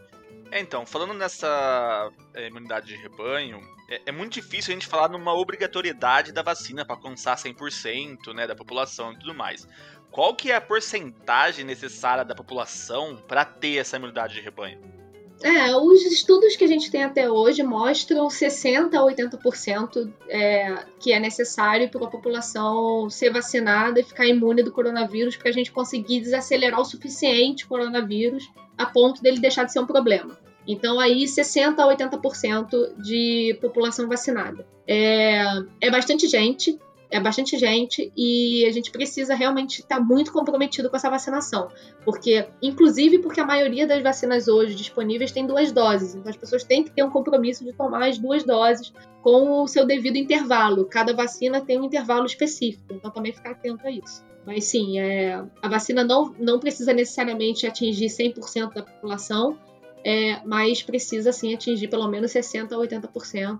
É, 0.51 0.60
então, 0.60 0.86
falando 0.86 1.14
nessa 1.14 2.10
é, 2.34 2.47
imunidade 2.47 2.88
de 2.88 2.95
rebanho, 2.95 3.60
é, 3.89 4.01
é, 4.05 4.12
muito 4.12 4.34
difícil 4.34 4.72
a 4.72 4.74
gente 4.74 4.88
falar 4.88 5.10
numa 5.10 5.34
obrigatoriedade 5.34 6.32
da 6.32 6.41
vacina 6.41 6.86
para 6.86 6.95
alcançar 6.95 7.36
100% 7.36 8.34
né, 8.34 8.47
da 8.47 8.55
população 8.55 9.12
e 9.14 9.20
tudo 9.20 9.34
mais. 9.34 9.68
Qual 10.10 10.36
que 10.36 10.51
é 10.51 10.55
a 10.55 10.62
porcentagem 10.62 11.66
necessária 11.66 12.24
da 12.24 12.34
população 12.34 13.18
para 13.28 13.43
ter 13.43 13.78
essa 13.78 13.97
imunidade 13.97 14.36
de 14.36 14.41
rebanho? 14.41 14.97
É, 15.42 15.76
os 15.76 16.04
estudos 16.04 16.56
que 16.56 16.64
a 16.64 16.68
gente 16.68 16.90
tem 16.90 17.04
até 17.04 17.30
hoje 17.30 17.62
mostram 17.62 18.28
60% 18.28 18.94
a 18.96 19.02
80% 19.02 20.12
é, 20.28 20.86
que 21.00 21.14
é 21.14 21.20
necessário 21.20 21.90
para 21.90 22.06
a 22.06 22.10
população 22.10 23.10
ser 23.10 23.32
vacinada 23.32 24.00
e 24.00 24.04
ficar 24.04 24.26
imune 24.26 24.64
do 24.64 24.72
coronavírus 24.72 25.36
para 25.36 25.50
a 25.50 25.54
gente 25.54 25.72
conseguir 25.72 26.22
desacelerar 26.22 26.82
o 26.82 26.86
suficiente 26.86 27.66
o 27.66 27.68
coronavírus 27.68 28.50
a 28.78 28.86
ponto 28.86 29.22
dele 29.22 29.40
deixar 29.40 29.64
de 29.64 29.74
ser 29.74 29.80
um 29.80 29.86
problema. 29.86 30.38
Então, 30.68 31.00
aí, 31.00 31.24
60% 31.24 31.80
a 31.80 31.96
80% 31.96 33.02
de 33.02 33.58
população 33.62 34.08
vacinada. 34.08 34.68
É, 34.86 35.42
é 35.80 35.90
bastante 35.90 36.28
gente, 36.28 36.78
é 37.10 37.20
bastante 37.20 37.58
gente 37.58 38.12
e 38.16 38.66
a 38.66 38.72
gente 38.72 38.91
precisa 38.91 39.34
realmente 39.34 39.80
estar 39.80 39.99
muito 39.99 40.32
comprometido 40.32 40.89
com 40.89 40.95
essa 40.95 41.10
vacinação. 41.10 41.70
Porque, 42.03 42.47
inclusive, 42.62 43.20
porque 43.20 43.39
a 43.39 43.45
maioria 43.45 43.88
das 43.88 44.03
vacinas 44.03 44.47
hoje 44.47 44.76
disponíveis 44.76 45.32
tem 45.32 45.45
duas 45.45 45.72
doses. 45.72 46.16
Então, 46.16 46.30
as 46.30 46.38
pessoas 46.38 46.64
têm 46.64 46.84
que 46.84 46.91
ter 46.91 47.03
um 47.03 47.10
compromisso 47.10 47.64
de 47.64 47.74
tomar 47.74 48.08
as 48.08 48.18
duas 48.18 48.43
doses 48.43 48.91
com 49.22 49.62
o 49.62 49.68
seu 49.68 49.86
devido 49.86 50.18
intervalo. 50.18 50.86
Cada 50.86 51.14
vacina 51.14 51.62
tem 51.62 51.80
um 51.80 51.86
intervalo 51.86 52.26
específico, 52.26 52.93
então 52.93 53.12
também 53.12 53.34
ficar 53.34 53.51
atento 53.51 53.88
a 53.88 53.91
isso. 53.91 54.26
Mas 54.45 54.66
sim, 54.66 54.99
é, 54.99 55.43
a 55.62 55.68
vacina 55.68 56.03
não, 56.03 56.34
não 56.39 56.60
precisa 56.60 56.93
necessariamente 56.93 57.68
atingir 57.68 58.05
100% 58.05 58.74
da 58.74 58.82
população, 58.82 59.58
é, 60.05 60.39
mas 60.45 60.82
precisa 60.82 61.34
sim 61.34 61.53
atingir 61.53 61.89
pelo 61.89 62.08
menos 62.08 62.32
60% 62.32 62.72
a 62.72 62.78
80% 62.78 63.60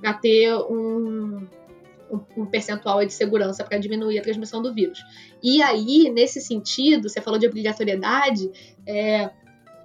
para 0.00 0.14
ter 0.14 0.54
um, 0.54 1.46
um, 2.36 2.46
percentual 2.46 3.04
de 3.04 3.12
segurança 3.12 3.64
para 3.64 3.78
diminuir 3.78 4.18
a 4.18 4.22
transmissão 4.22 4.62
do 4.62 4.72
vírus. 4.72 5.02
E 5.42 5.62
aí, 5.62 6.10
nesse 6.10 6.40
sentido, 6.40 7.08
você 7.08 7.20
falou 7.20 7.38
de 7.38 7.46
obrigatoriedade, 7.46 8.50
é, 8.86 9.30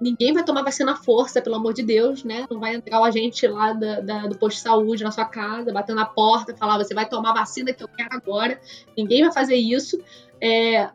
ninguém 0.00 0.32
vai 0.32 0.44
tomar 0.44 0.62
vacina 0.62 0.92
à 0.92 0.96
força, 0.96 1.40
pelo 1.40 1.56
amor 1.56 1.72
de 1.74 1.82
Deus, 1.82 2.24
né? 2.24 2.46
Não 2.50 2.60
vai 2.60 2.74
entrar 2.74 3.00
o 3.00 3.04
agente 3.04 3.46
lá 3.46 3.72
da, 3.72 4.00
da, 4.00 4.26
do 4.26 4.38
posto 4.38 4.58
de 4.58 4.62
saúde 4.62 5.04
na 5.04 5.10
sua 5.10 5.24
casa, 5.24 5.72
batendo 5.72 5.96
na 5.96 6.06
porta, 6.06 6.56
falar 6.56 6.78
você 6.78 6.94
vai 6.94 7.08
tomar 7.08 7.32
vacina 7.32 7.72
que 7.72 7.82
eu 7.82 7.88
quero 7.88 8.10
agora. 8.12 8.60
Ninguém 8.96 9.22
vai 9.22 9.32
fazer 9.32 9.56
isso. 9.56 9.98
É, 10.40 10.88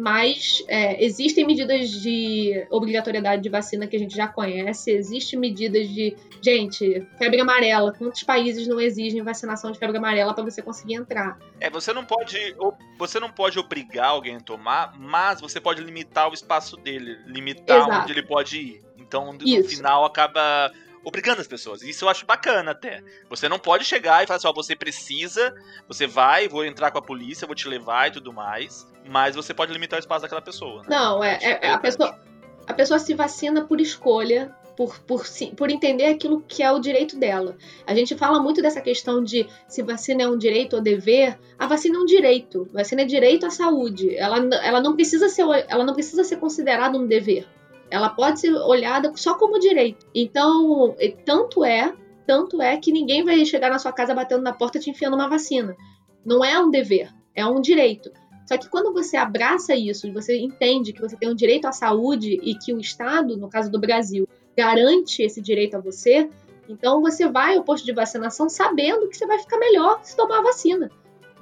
mas 0.00 0.64
é, 0.66 1.04
existem 1.04 1.46
medidas 1.46 1.90
de 1.90 2.66
obrigatoriedade 2.70 3.42
de 3.42 3.50
vacina 3.50 3.86
que 3.86 3.94
a 3.94 3.98
gente 3.98 4.16
já 4.16 4.26
conhece, 4.26 4.90
existem 4.90 5.38
medidas 5.38 5.88
de. 5.88 6.16
Gente, 6.40 7.06
febre 7.18 7.38
amarela. 7.38 7.92
Quantos 7.92 8.22
países 8.22 8.66
não 8.66 8.80
exigem 8.80 9.22
vacinação 9.22 9.70
de 9.70 9.78
febre 9.78 9.98
amarela 9.98 10.32
para 10.32 10.42
você 10.42 10.62
conseguir 10.62 10.94
entrar? 10.94 11.38
É, 11.60 11.68
você 11.68 11.92
não 11.92 12.02
pode. 12.02 12.56
Você 12.98 13.20
não 13.20 13.30
pode 13.30 13.58
obrigar 13.58 14.08
alguém 14.08 14.36
a 14.36 14.40
tomar, 14.40 14.98
mas 14.98 15.38
você 15.38 15.60
pode 15.60 15.82
limitar 15.82 16.30
o 16.30 16.34
espaço 16.34 16.78
dele, 16.78 17.18
limitar 17.26 17.76
Exato. 17.76 18.02
onde 18.02 18.12
ele 18.12 18.22
pode 18.22 18.58
ir. 18.58 18.82
Então, 18.96 19.32
no 19.34 19.46
Isso. 19.46 19.76
final, 19.76 20.06
acaba 20.06 20.72
obrigando 21.04 21.40
as 21.40 21.46
pessoas. 21.46 21.82
Isso 21.82 22.04
eu 22.04 22.08
acho 22.08 22.26
bacana 22.26 22.72
até. 22.72 23.02
Você 23.28 23.48
não 23.48 23.58
pode 23.58 23.84
chegar 23.84 24.22
e 24.22 24.26
falar 24.26 24.36
assim, 24.38 24.48
ó, 24.48 24.52
você 24.52 24.74
precisa, 24.76 25.54
você 25.88 26.06
vai, 26.06 26.48
vou 26.48 26.64
entrar 26.64 26.90
com 26.90 26.98
a 26.98 27.02
polícia, 27.02 27.46
vou 27.46 27.56
te 27.56 27.68
levar 27.68 28.08
e 28.08 28.12
tudo 28.12 28.32
mais, 28.32 28.86
mas 29.08 29.34
você 29.36 29.54
pode 29.54 29.72
limitar 29.72 29.98
o 29.98 30.00
espaço 30.00 30.22
daquela 30.22 30.42
pessoa. 30.42 30.82
Né? 30.82 30.88
Não, 30.90 31.22
é, 31.22 31.38
é- 31.42 31.66
é 31.68 31.70
a 31.70 31.78
pessoa. 31.78 32.18
A 32.66 32.74
pessoa 32.74 32.98
se 33.00 33.14
vacina 33.14 33.64
por 33.64 33.80
escolha, 33.80 34.54
por, 34.76 34.98
por, 35.00 35.24
por 35.56 35.70
entender 35.70 36.06
aquilo 36.06 36.40
que 36.46 36.62
é 36.62 36.70
o 36.70 36.78
direito 36.78 37.18
dela. 37.18 37.56
A 37.86 37.94
gente 37.94 38.16
fala 38.16 38.40
muito 38.40 38.62
dessa 38.62 38.80
questão 38.80 39.22
de 39.22 39.46
se 39.68 39.82
vacina 39.82 40.22
é 40.22 40.28
um 40.28 40.38
direito 40.38 40.76
ou 40.76 40.82
dever. 40.82 41.38
A 41.58 41.66
vacina 41.66 41.98
é 41.98 42.00
um 42.00 42.04
direito. 42.06 42.68
A 42.72 42.78
vacina 42.78 43.02
é 43.02 43.04
direito 43.04 43.44
à 43.44 43.50
saúde. 43.50 44.14
Ela, 44.16 44.38
ela, 44.64 44.80
não, 44.80 44.94
precisa 44.94 45.28
ser, 45.28 45.42
ela 45.68 45.84
não 45.84 45.94
precisa 45.94 46.22
ser 46.22 46.36
considerada 46.36 46.96
um 46.96 47.06
dever. 47.06 47.46
Ela 47.90 48.08
pode 48.08 48.40
ser 48.40 48.52
olhada 48.52 49.12
só 49.16 49.34
como 49.34 49.58
direito. 49.58 50.06
Então, 50.14 50.94
tanto 51.24 51.64
é, 51.64 51.92
tanto 52.26 52.62
é 52.62 52.76
que 52.76 52.92
ninguém 52.92 53.24
vai 53.24 53.44
chegar 53.44 53.70
na 53.70 53.78
sua 53.78 53.92
casa 53.92 54.14
batendo 54.14 54.42
na 54.42 54.52
porta 54.52 54.78
te 54.78 54.90
enfiando 54.90 55.14
uma 55.14 55.28
vacina. 55.28 55.76
Não 56.24 56.44
é 56.44 56.58
um 56.58 56.70
dever, 56.70 57.12
é 57.34 57.44
um 57.44 57.60
direito. 57.60 58.10
Só 58.46 58.56
que 58.56 58.68
quando 58.68 58.92
você 58.92 59.16
abraça 59.16 59.74
isso, 59.74 60.12
você 60.12 60.38
entende 60.38 60.92
que 60.92 61.00
você 61.00 61.16
tem 61.16 61.28
um 61.28 61.34
direito 61.34 61.66
à 61.66 61.72
saúde 61.72 62.38
e 62.42 62.54
que 62.56 62.72
o 62.72 62.80
Estado, 62.80 63.36
no 63.36 63.48
caso 63.48 63.70
do 63.70 63.78
Brasil, 63.78 64.28
garante 64.56 65.22
esse 65.22 65.40
direito 65.40 65.76
a 65.76 65.80
você, 65.80 66.28
então 66.68 67.00
você 67.00 67.28
vai 67.28 67.56
ao 67.56 67.64
posto 67.64 67.84
de 67.84 67.92
vacinação 67.92 68.48
sabendo 68.48 69.08
que 69.08 69.16
você 69.16 69.26
vai 69.26 69.38
ficar 69.38 69.58
melhor 69.58 70.00
se 70.02 70.16
tomar 70.16 70.38
a 70.38 70.42
vacina. 70.42 70.90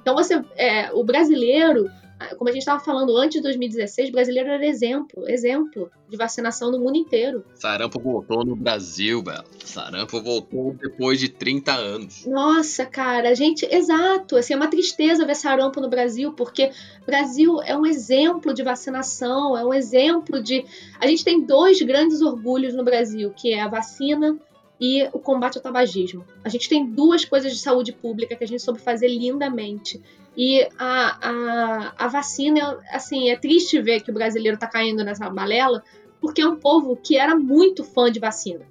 Então 0.01 0.15
você, 0.15 0.43
é, 0.55 0.91
o 0.93 1.03
brasileiro, 1.03 1.89
como 2.37 2.49
a 2.49 2.51
gente 2.51 2.61
estava 2.61 2.79
falando 2.83 3.15
antes 3.17 3.37
de 3.37 3.41
2016, 3.41 4.09
o 4.09 4.11
brasileiro 4.11 4.49
era 4.49 4.65
exemplo, 4.65 5.29
exemplo 5.29 5.89
de 6.09 6.17
vacinação 6.17 6.71
no 6.71 6.79
mundo 6.79 6.97
inteiro. 6.97 7.45
Sarampo 7.55 7.99
voltou 7.99 8.43
no 8.43 8.55
Brasil, 8.55 9.21
Bela. 9.21 9.45
Sarampo 9.63 10.21
voltou 10.21 10.73
depois 10.73 11.19
de 11.19 11.29
30 11.29 11.71
anos. 11.71 12.25
Nossa, 12.25 12.85
cara, 12.85 13.29
a 13.29 13.33
gente, 13.33 13.65
exato, 13.65 14.35
assim, 14.35 14.53
é 14.53 14.55
uma 14.55 14.67
tristeza 14.67 15.25
ver 15.25 15.35
sarampo 15.35 15.79
no 15.79 15.89
Brasil, 15.89 16.33
porque 16.33 16.71
o 17.03 17.05
Brasil 17.05 17.61
é 17.61 17.77
um 17.77 17.85
exemplo 17.85 18.53
de 18.53 18.63
vacinação, 18.63 19.57
é 19.57 19.63
um 19.63 19.73
exemplo 19.73 20.41
de. 20.41 20.65
A 20.99 21.07
gente 21.07 21.23
tem 21.23 21.45
dois 21.45 21.81
grandes 21.81 22.21
orgulhos 22.21 22.73
no 22.73 22.83
Brasil, 22.83 23.31
que 23.31 23.53
é 23.53 23.61
a 23.61 23.67
vacina 23.67 24.37
e 24.79 25.07
o 25.11 25.19
combate 25.19 25.57
ao 25.57 25.63
tabagismo. 25.63 26.25
A 26.43 26.49
gente 26.49 26.69
tem 26.69 26.85
duas 26.85 27.25
coisas 27.25 27.51
de 27.51 27.59
saúde 27.59 27.91
pública 27.91 28.35
que 28.35 28.43
a 28.43 28.47
gente 28.47 28.61
soube 28.61 28.79
fazer 28.79 29.09
lindamente. 29.09 30.01
E 30.41 30.65
a, 30.79 31.17
a, 31.29 31.93
a 32.05 32.07
vacina, 32.07 32.79
assim, 32.93 33.29
é 33.29 33.35
triste 33.35 33.81
ver 33.81 33.99
que 34.01 34.09
o 34.09 34.13
brasileiro 34.13 34.57
tá 34.57 34.67
caindo 34.67 35.03
nessa 35.03 35.29
balela, 35.29 35.83
porque 36.21 36.41
é 36.41 36.47
um 36.47 36.55
povo 36.55 36.95
que 36.95 37.17
era 37.17 37.35
muito 37.35 37.83
fã 37.83 38.09
de 38.09 38.21
vacina 38.21 38.65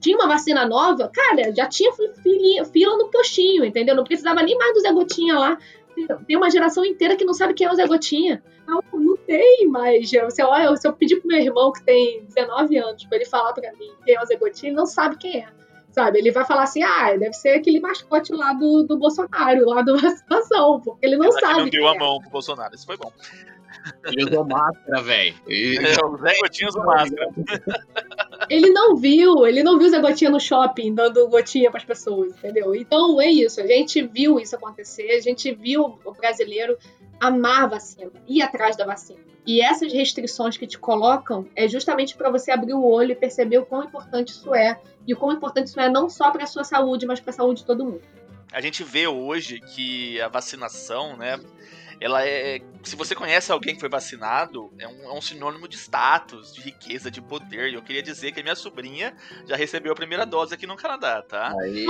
tinha 0.00 0.16
uma 0.16 0.26
vacina 0.26 0.66
nova, 0.66 1.10
cara, 1.12 1.54
já 1.54 1.66
tinha 1.66 1.92
filinha- 1.92 2.64
fila 2.64 2.96
no 2.96 3.10
postinho, 3.10 3.66
entendeu? 3.66 3.94
Não 3.94 4.02
precisava 4.02 4.42
nem 4.42 4.56
mais 4.56 4.72
do 4.72 4.80
Zé 4.80 4.90
Gotinha 4.92 5.38
lá. 5.38 5.58
Tem 6.26 6.36
uma 6.38 6.50
geração 6.50 6.84
inteira 6.84 7.16
que 7.16 7.24
não 7.24 7.34
sabe 7.34 7.52
quem 7.52 7.66
é 7.66 7.70
o 7.70 7.74
Zé 7.74 7.86
Gotinha. 7.86 8.42
Não, 8.66 8.82
não 8.94 9.16
tem 9.18 9.66
mais. 9.68 10.08
Se 10.08 10.16
eu, 10.16 10.30
se 10.30 10.88
eu 10.88 10.92
pedir 10.94 11.16
pro 11.16 11.28
meu 11.28 11.38
irmão, 11.38 11.70
que 11.70 11.84
tem 11.84 12.24
19 12.24 12.78
anos, 12.78 13.04
pra 13.04 13.16
ele 13.16 13.26
falar 13.26 13.52
pra 13.52 13.70
mim 13.74 13.92
quem 14.02 14.14
é 14.14 14.22
o 14.22 14.24
Zé 14.24 14.36
Gotinha, 14.36 14.70
ele 14.70 14.76
não 14.76 14.86
sabe 14.86 15.18
quem 15.18 15.40
é. 15.42 15.48
Sabe? 15.92 16.18
Ele 16.18 16.30
vai 16.30 16.44
falar 16.44 16.64
assim, 16.64 16.82
ah, 16.82 17.16
deve 17.16 17.32
ser 17.32 17.50
aquele 17.50 17.80
mascote 17.80 18.32
lá 18.32 18.52
do, 18.52 18.84
do 18.84 18.96
Bolsonaro, 18.98 19.66
lá 19.66 19.82
do 19.82 19.96
vacinação, 20.00 20.80
porque 20.80 21.04
ele 21.04 21.16
não 21.16 21.24
Ela 21.24 21.34
que 21.34 21.40
sabe. 21.40 21.58
não 21.60 21.68
deu 21.68 21.88
a 21.88 21.94
é. 21.94 21.98
mão 21.98 22.20
pro 22.20 22.30
Bolsonaro. 22.30 22.74
Isso 22.74 22.86
foi 22.86 22.96
bom. 22.96 23.12
Ele 24.06 24.24
usou 24.24 24.44
máscara, 24.44 25.02
velho. 25.02 25.34
E- 25.48 25.76
É, 25.78 26.04
o 26.04 26.16
Zé 26.18 26.38
Gotinha 26.40 26.68
usou 26.68 26.84
máscara. 26.84 27.30
ele 28.48 28.70
não 28.70 28.96
viu, 28.96 29.46
ele 29.46 29.62
não 29.62 29.78
viu 29.78 29.86
o 29.86 29.90
Zé 29.90 30.00
Gotinha 30.00 30.30
no 30.30 30.40
shopping 30.40 30.94
dando 30.94 31.28
gotinha 31.28 31.70
pras 31.70 31.84
pessoas, 31.84 32.32
entendeu? 32.36 32.74
Então 32.74 33.20
é 33.20 33.28
isso, 33.30 33.60
a 33.60 33.66
gente 33.66 34.02
viu 34.02 34.38
isso 34.40 34.56
acontecer, 34.56 35.10
a 35.12 35.20
gente 35.20 35.52
viu 35.54 35.98
o 36.04 36.12
brasileiro 36.12 36.76
amar 37.20 37.64
a 37.64 37.66
vacina, 37.68 38.10
ir 38.26 38.42
atrás 38.42 38.76
da 38.76 38.84
vacina. 38.84 39.20
E 39.46 39.60
essas 39.62 39.92
restrições 39.92 40.56
que 40.56 40.66
te 40.66 40.78
colocam 40.78 41.46
é 41.56 41.66
justamente 41.66 42.14
para 42.16 42.30
você 42.30 42.50
abrir 42.50 42.74
o 42.74 42.84
olho 42.84 43.12
e 43.12 43.16
perceber 43.16 43.58
o 43.58 43.66
quão 43.66 43.84
importante 43.84 44.28
isso 44.30 44.54
é. 44.54 44.78
E 45.06 45.14
o 45.14 45.16
quão 45.16 45.32
importante 45.32 45.68
isso 45.68 45.80
é 45.80 45.88
não 45.88 46.08
só 46.10 46.30
para 46.30 46.44
a 46.44 46.46
sua 46.46 46.62
saúde, 46.62 47.06
mas 47.06 47.20
para 47.20 47.30
a 47.30 47.34
saúde 47.34 47.60
de 47.60 47.66
todo 47.66 47.84
mundo. 47.84 48.02
A 48.52 48.60
gente 48.60 48.84
vê 48.84 49.06
hoje 49.06 49.60
que 49.60 50.20
a 50.20 50.28
vacinação, 50.28 51.16
né? 51.16 51.38
Ela 52.00 52.26
é. 52.26 52.60
Se 52.82 52.96
você 52.96 53.14
conhece 53.14 53.52
alguém 53.52 53.74
que 53.74 53.80
foi 53.80 53.90
vacinado, 53.90 54.72
é 54.78 54.88
um, 54.88 55.02
é 55.02 55.12
um 55.12 55.20
sinônimo 55.20 55.68
de 55.68 55.76
status, 55.76 56.54
de 56.54 56.62
riqueza, 56.62 57.10
de 57.10 57.20
poder. 57.20 57.68
E 57.68 57.74
eu 57.74 57.82
queria 57.82 58.02
dizer 58.02 58.32
que 58.32 58.40
a 58.40 58.42
minha 58.42 58.54
sobrinha 58.54 59.14
já 59.46 59.54
recebeu 59.54 59.92
a 59.92 59.94
primeira 59.94 60.24
dose 60.24 60.54
aqui 60.54 60.66
no 60.66 60.76
Canadá, 60.76 61.20
tá? 61.20 61.52
Aí! 61.60 61.84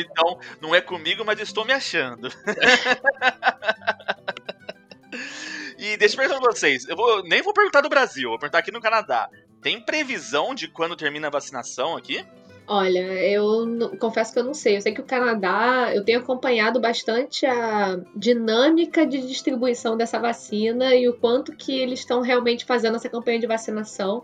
Então, 0.00 0.40
não 0.62 0.74
é 0.74 0.80
comigo, 0.80 1.26
mas 1.26 1.38
estou 1.40 1.66
me 1.66 1.74
achando. 1.74 2.28
e 5.78 5.94
deixa 5.98 6.14
eu 6.14 6.18
perguntar 6.18 6.40
pra 6.40 6.52
vocês. 6.52 6.88
Eu 6.88 6.96
vou, 6.96 7.22
nem 7.24 7.42
vou 7.42 7.52
perguntar 7.52 7.82
do 7.82 7.90
Brasil, 7.90 8.30
vou 8.30 8.38
perguntar 8.38 8.60
aqui 8.60 8.72
no 8.72 8.80
Canadá. 8.80 9.28
Tem 9.60 9.78
previsão 9.78 10.54
de 10.54 10.68
quando 10.68 10.96
termina 10.96 11.26
a 11.26 11.30
vacinação 11.30 11.98
aqui? 11.98 12.24
Olha, 12.72 13.00
eu 13.28 13.98
confesso 13.98 14.32
que 14.32 14.38
eu 14.38 14.44
não 14.44 14.54
sei. 14.54 14.76
Eu 14.76 14.80
sei 14.80 14.94
que 14.94 15.00
o 15.00 15.04
Canadá, 15.04 15.92
eu 15.92 16.04
tenho 16.04 16.20
acompanhado 16.20 16.78
bastante 16.78 17.44
a 17.44 17.98
dinâmica 18.14 19.04
de 19.04 19.26
distribuição 19.26 19.96
dessa 19.96 20.20
vacina 20.20 20.94
e 20.94 21.08
o 21.08 21.14
quanto 21.14 21.50
que 21.50 21.76
eles 21.76 21.98
estão 21.98 22.20
realmente 22.20 22.64
fazendo 22.64 22.94
essa 22.94 23.08
campanha 23.08 23.40
de 23.40 23.46
vacinação. 23.48 24.22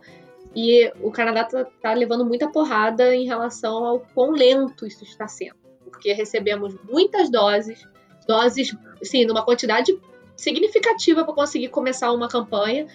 E 0.55 0.89
o 1.01 1.11
Canadá 1.11 1.43
tá, 1.43 1.67
tá 1.83 1.93
levando 1.93 2.25
muita 2.25 2.49
porrada 2.49 3.13
em 3.13 3.27
relação 3.27 3.85
ao 3.85 3.99
quão 4.15 4.31
lento 4.31 4.87
isso 4.87 5.03
está 5.03 5.27
sendo. 5.27 5.57
Porque 5.83 6.13
recebemos 6.13 6.73
muitas 6.89 7.29
doses, 7.29 7.85
doses, 8.29 8.73
sim, 9.03 9.25
numa 9.25 9.45
quantidade 9.45 9.99
significativa 10.37 11.25
para 11.25 11.35
conseguir 11.35 11.71
começar 11.71 12.13
uma 12.13 12.29
campanha, 12.29 12.87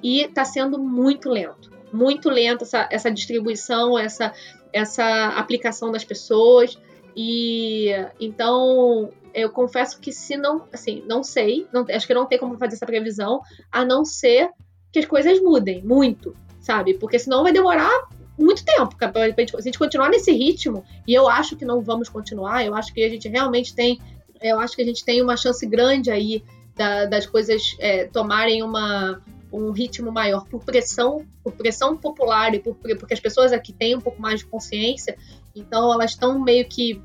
e 0.00 0.20
está 0.20 0.44
sendo 0.44 0.78
muito 0.78 1.28
lento. 1.28 1.68
Muito 1.92 2.30
lento 2.30 2.62
essa, 2.62 2.88
essa 2.92 3.10
distribuição, 3.10 3.98
essa 3.98 4.32
essa 4.72 5.28
aplicação 5.28 5.90
das 5.90 6.04
pessoas. 6.04 6.78
E 7.16 7.88
então 8.20 9.10
eu 9.34 9.50
confesso 9.50 10.00
que 10.00 10.12
se 10.12 10.36
não 10.36 10.66
assim 10.72 11.02
não 11.06 11.22
sei 11.22 11.66
não, 11.72 11.84
acho 11.88 12.06
que 12.06 12.14
não 12.14 12.26
tem 12.26 12.38
como 12.38 12.56
fazer 12.56 12.74
essa 12.74 12.86
previsão 12.86 13.40
a 13.70 13.84
não 13.84 14.04
ser 14.04 14.50
que 14.92 14.98
as 14.98 15.04
coisas 15.06 15.40
mudem 15.40 15.82
muito 15.82 16.36
sabe? 16.60 16.94
Porque 16.94 17.18
senão 17.18 17.42
vai 17.42 17.52
demorar 17.52 18.08
muito 18.38 18.64
tempo 18.64 18.96
se 18.98 19.56
a 19.56 19.60
gente 19.60 19.78
continuar 19.78 20.08
nesse 20.08 20.32
ritmo 20.32 20.84
e 21.06 21.12
eu 21.12 21.28
acho 21.28 21.56
que 21.56 21.64
não 21.64 21.80
vamos 21.80 22.08
continuar 22.08 22.64
eu 22.64 22.74
acho 22.74 22.92
que 22.94 23.04
a 23.04 23.08
gente 23.08 23.28
realmente 23.28 23.74
tem 23.74 24.00
eu 24.40 24.58
acho 24.58 24.74
que 24.74 24.82
a 24.82 24.86
gente 24.86 25.04
tem 25.04 25.20
uma 25.22 25.36
chance 25.36 25.66
grande 25.66 26.10
aí 26.10 26.42
da- 26.74 27.04
das 27.06 27.26
coisas 27.26 27.76
é, 27.78 28.04
tomarem 28.06 28.62
uma 28.62 29.20
um 29.52 29.70
ritmo 29.72 30.12
maior 30.12 30.46
por 30.46 30.64
pressão, 30.64 31.26
por 31.42 31.52
pressão 31.52 31.96
popular 31.96 32.54
e 32.54 32.60
por, 32.60 32.74
porque 32.74 33.14
as 33.14 33.20
pessoas 33.20 33.52
aqui 33.52 33.72
têm 33.72 33.96
um 33.96 34.00
pouco 34.00 34.20
mais 34.20 34.40
de 34.40 34.46
consciência, 34.46 35.16
então 35.54 35.92
elas 35.92 36.12
estão 36.12 36.40
meio 36.40 36.68
que 36.68 37.00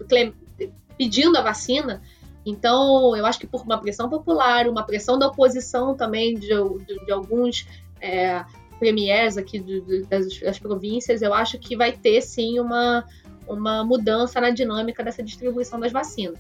pedindo 0.98 1.38
a 1.38 1.42
vacina. 1.42 2.02
Então, 2.46 3.16
eu 3.16 3.26
acho 3.26 3.40
que 3.40 3.48
por 3.48 3.64
uma 3.64 3.80
pressão 3.80 4.08
popular, 4.08 4.68
uma 4.68 4.84
pressão 4.84 5.18
da 5.18 5.28
oposição 5.28 5.96
também 5.96 6.36
de, 6.36 6.50
de- 6.50 7.06
de 7.06 7.12
alguns 7.12 7.68
é, 8.00 8.46
premiers 8.78 9.36
aqui 9.36 9.58
de- 9.60 10.04
das, 10.04 10.40
das 10.40 10.60
províncias, 10.60 11.24
eu 11.24 11.34
acho 11.34 11.58
que 11.58 11.76
vai 11.76 11.92
ter 11.92 12.22
sim 12.22 12.60
uma, 12.60 13.04
uma 13.48 13.84
mudança 13.84 14.40
na 14.40 14.52
dinâmica 14.52 15.04
dessa 15.04 15.24
distribuição 15.24 15.80
das 15.80 15.92
vacinas. 15.92 16.40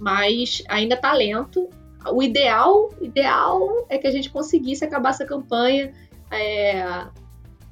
Mas 0.00 0.62
ainda 0.68 0.96
está 0.96 1.12
lento, 1.12 1.70
o 2.12 2.22
ideal, 2.22 2.92
ideal 3.00 3.86
é 3.88 3.98
que 3.98 4.06
a 4.06 4.10
gente 4.10 4.30
conseguisse 4.30 4.84
acabar 4.84 5.10
essa 5.10 5.24
campanha 5.24 5.92
é, 6.30 7.06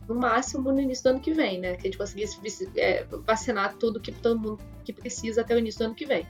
no 0.09 0.15
máximo 0.15 0.73
no 0.73 0.81
início 0.81 1.05
do 1.05 1.11
ano 1.11 1.21
que 1.21 1.33
vem, 1.33 1.59
né? 1.59 1.75
Que 1.75 1.83
a 1.83 1.91
gente 1.91 1.99
conseguisse 1.99 2.69
é, 2.77 3.05
vacinar 3.27 3.75
tudo 3.75 4.01
que 4.01 4.13
todo 4.13 4.39
mundo 4.39 4.59
que 4.85 4.93
precisa 4.93 5.41
até 5.41 5.55
o 5.55 5.59
início 5.59 5.81
do 5.81 5.85
ano 5.87 5.95
que 5.95 6.07
vem. 6.07 6.27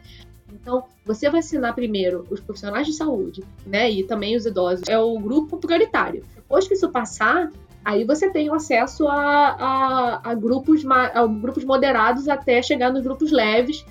Então, 0.52 0.84
você 1.04 1.28
vacinar 1.28 1.74
primeiro 1.74 2.26
os 2.30 2.40
profissionais 2.40 2.86
de 2.86 2.92
saúde, 2.92 3.42
né? 3.66 3.90
E 3.90 4.04
também 4.04 4.36
os 4.36 4.46
idosos, 4.46 4.84
é 4.88 4.98
o 4.98 5.18
grupo 5.18 5.58
prioritário. 5.58 6.24
Depois 6.34 6.68
que 6.68 6.74
isso 6.74 6.88
passar, 6.90 7.50
aí 7.84 8.04
você 8.04 8.30
tem 8.30 8.48
acesso 8.50 9.08
a, 9.08 9.16
a, 9.16 10.30
a 10.30 10.34
grupos, 10.34 10.84
a 10.86 11.26
grupos 11.26 11.64
moderados 11.64 12.28
até 12.28 12.62
chegar 12.62 12.92
nos 12.92 13.02
grupos 13.02 13.32
leves. 13.32 13.84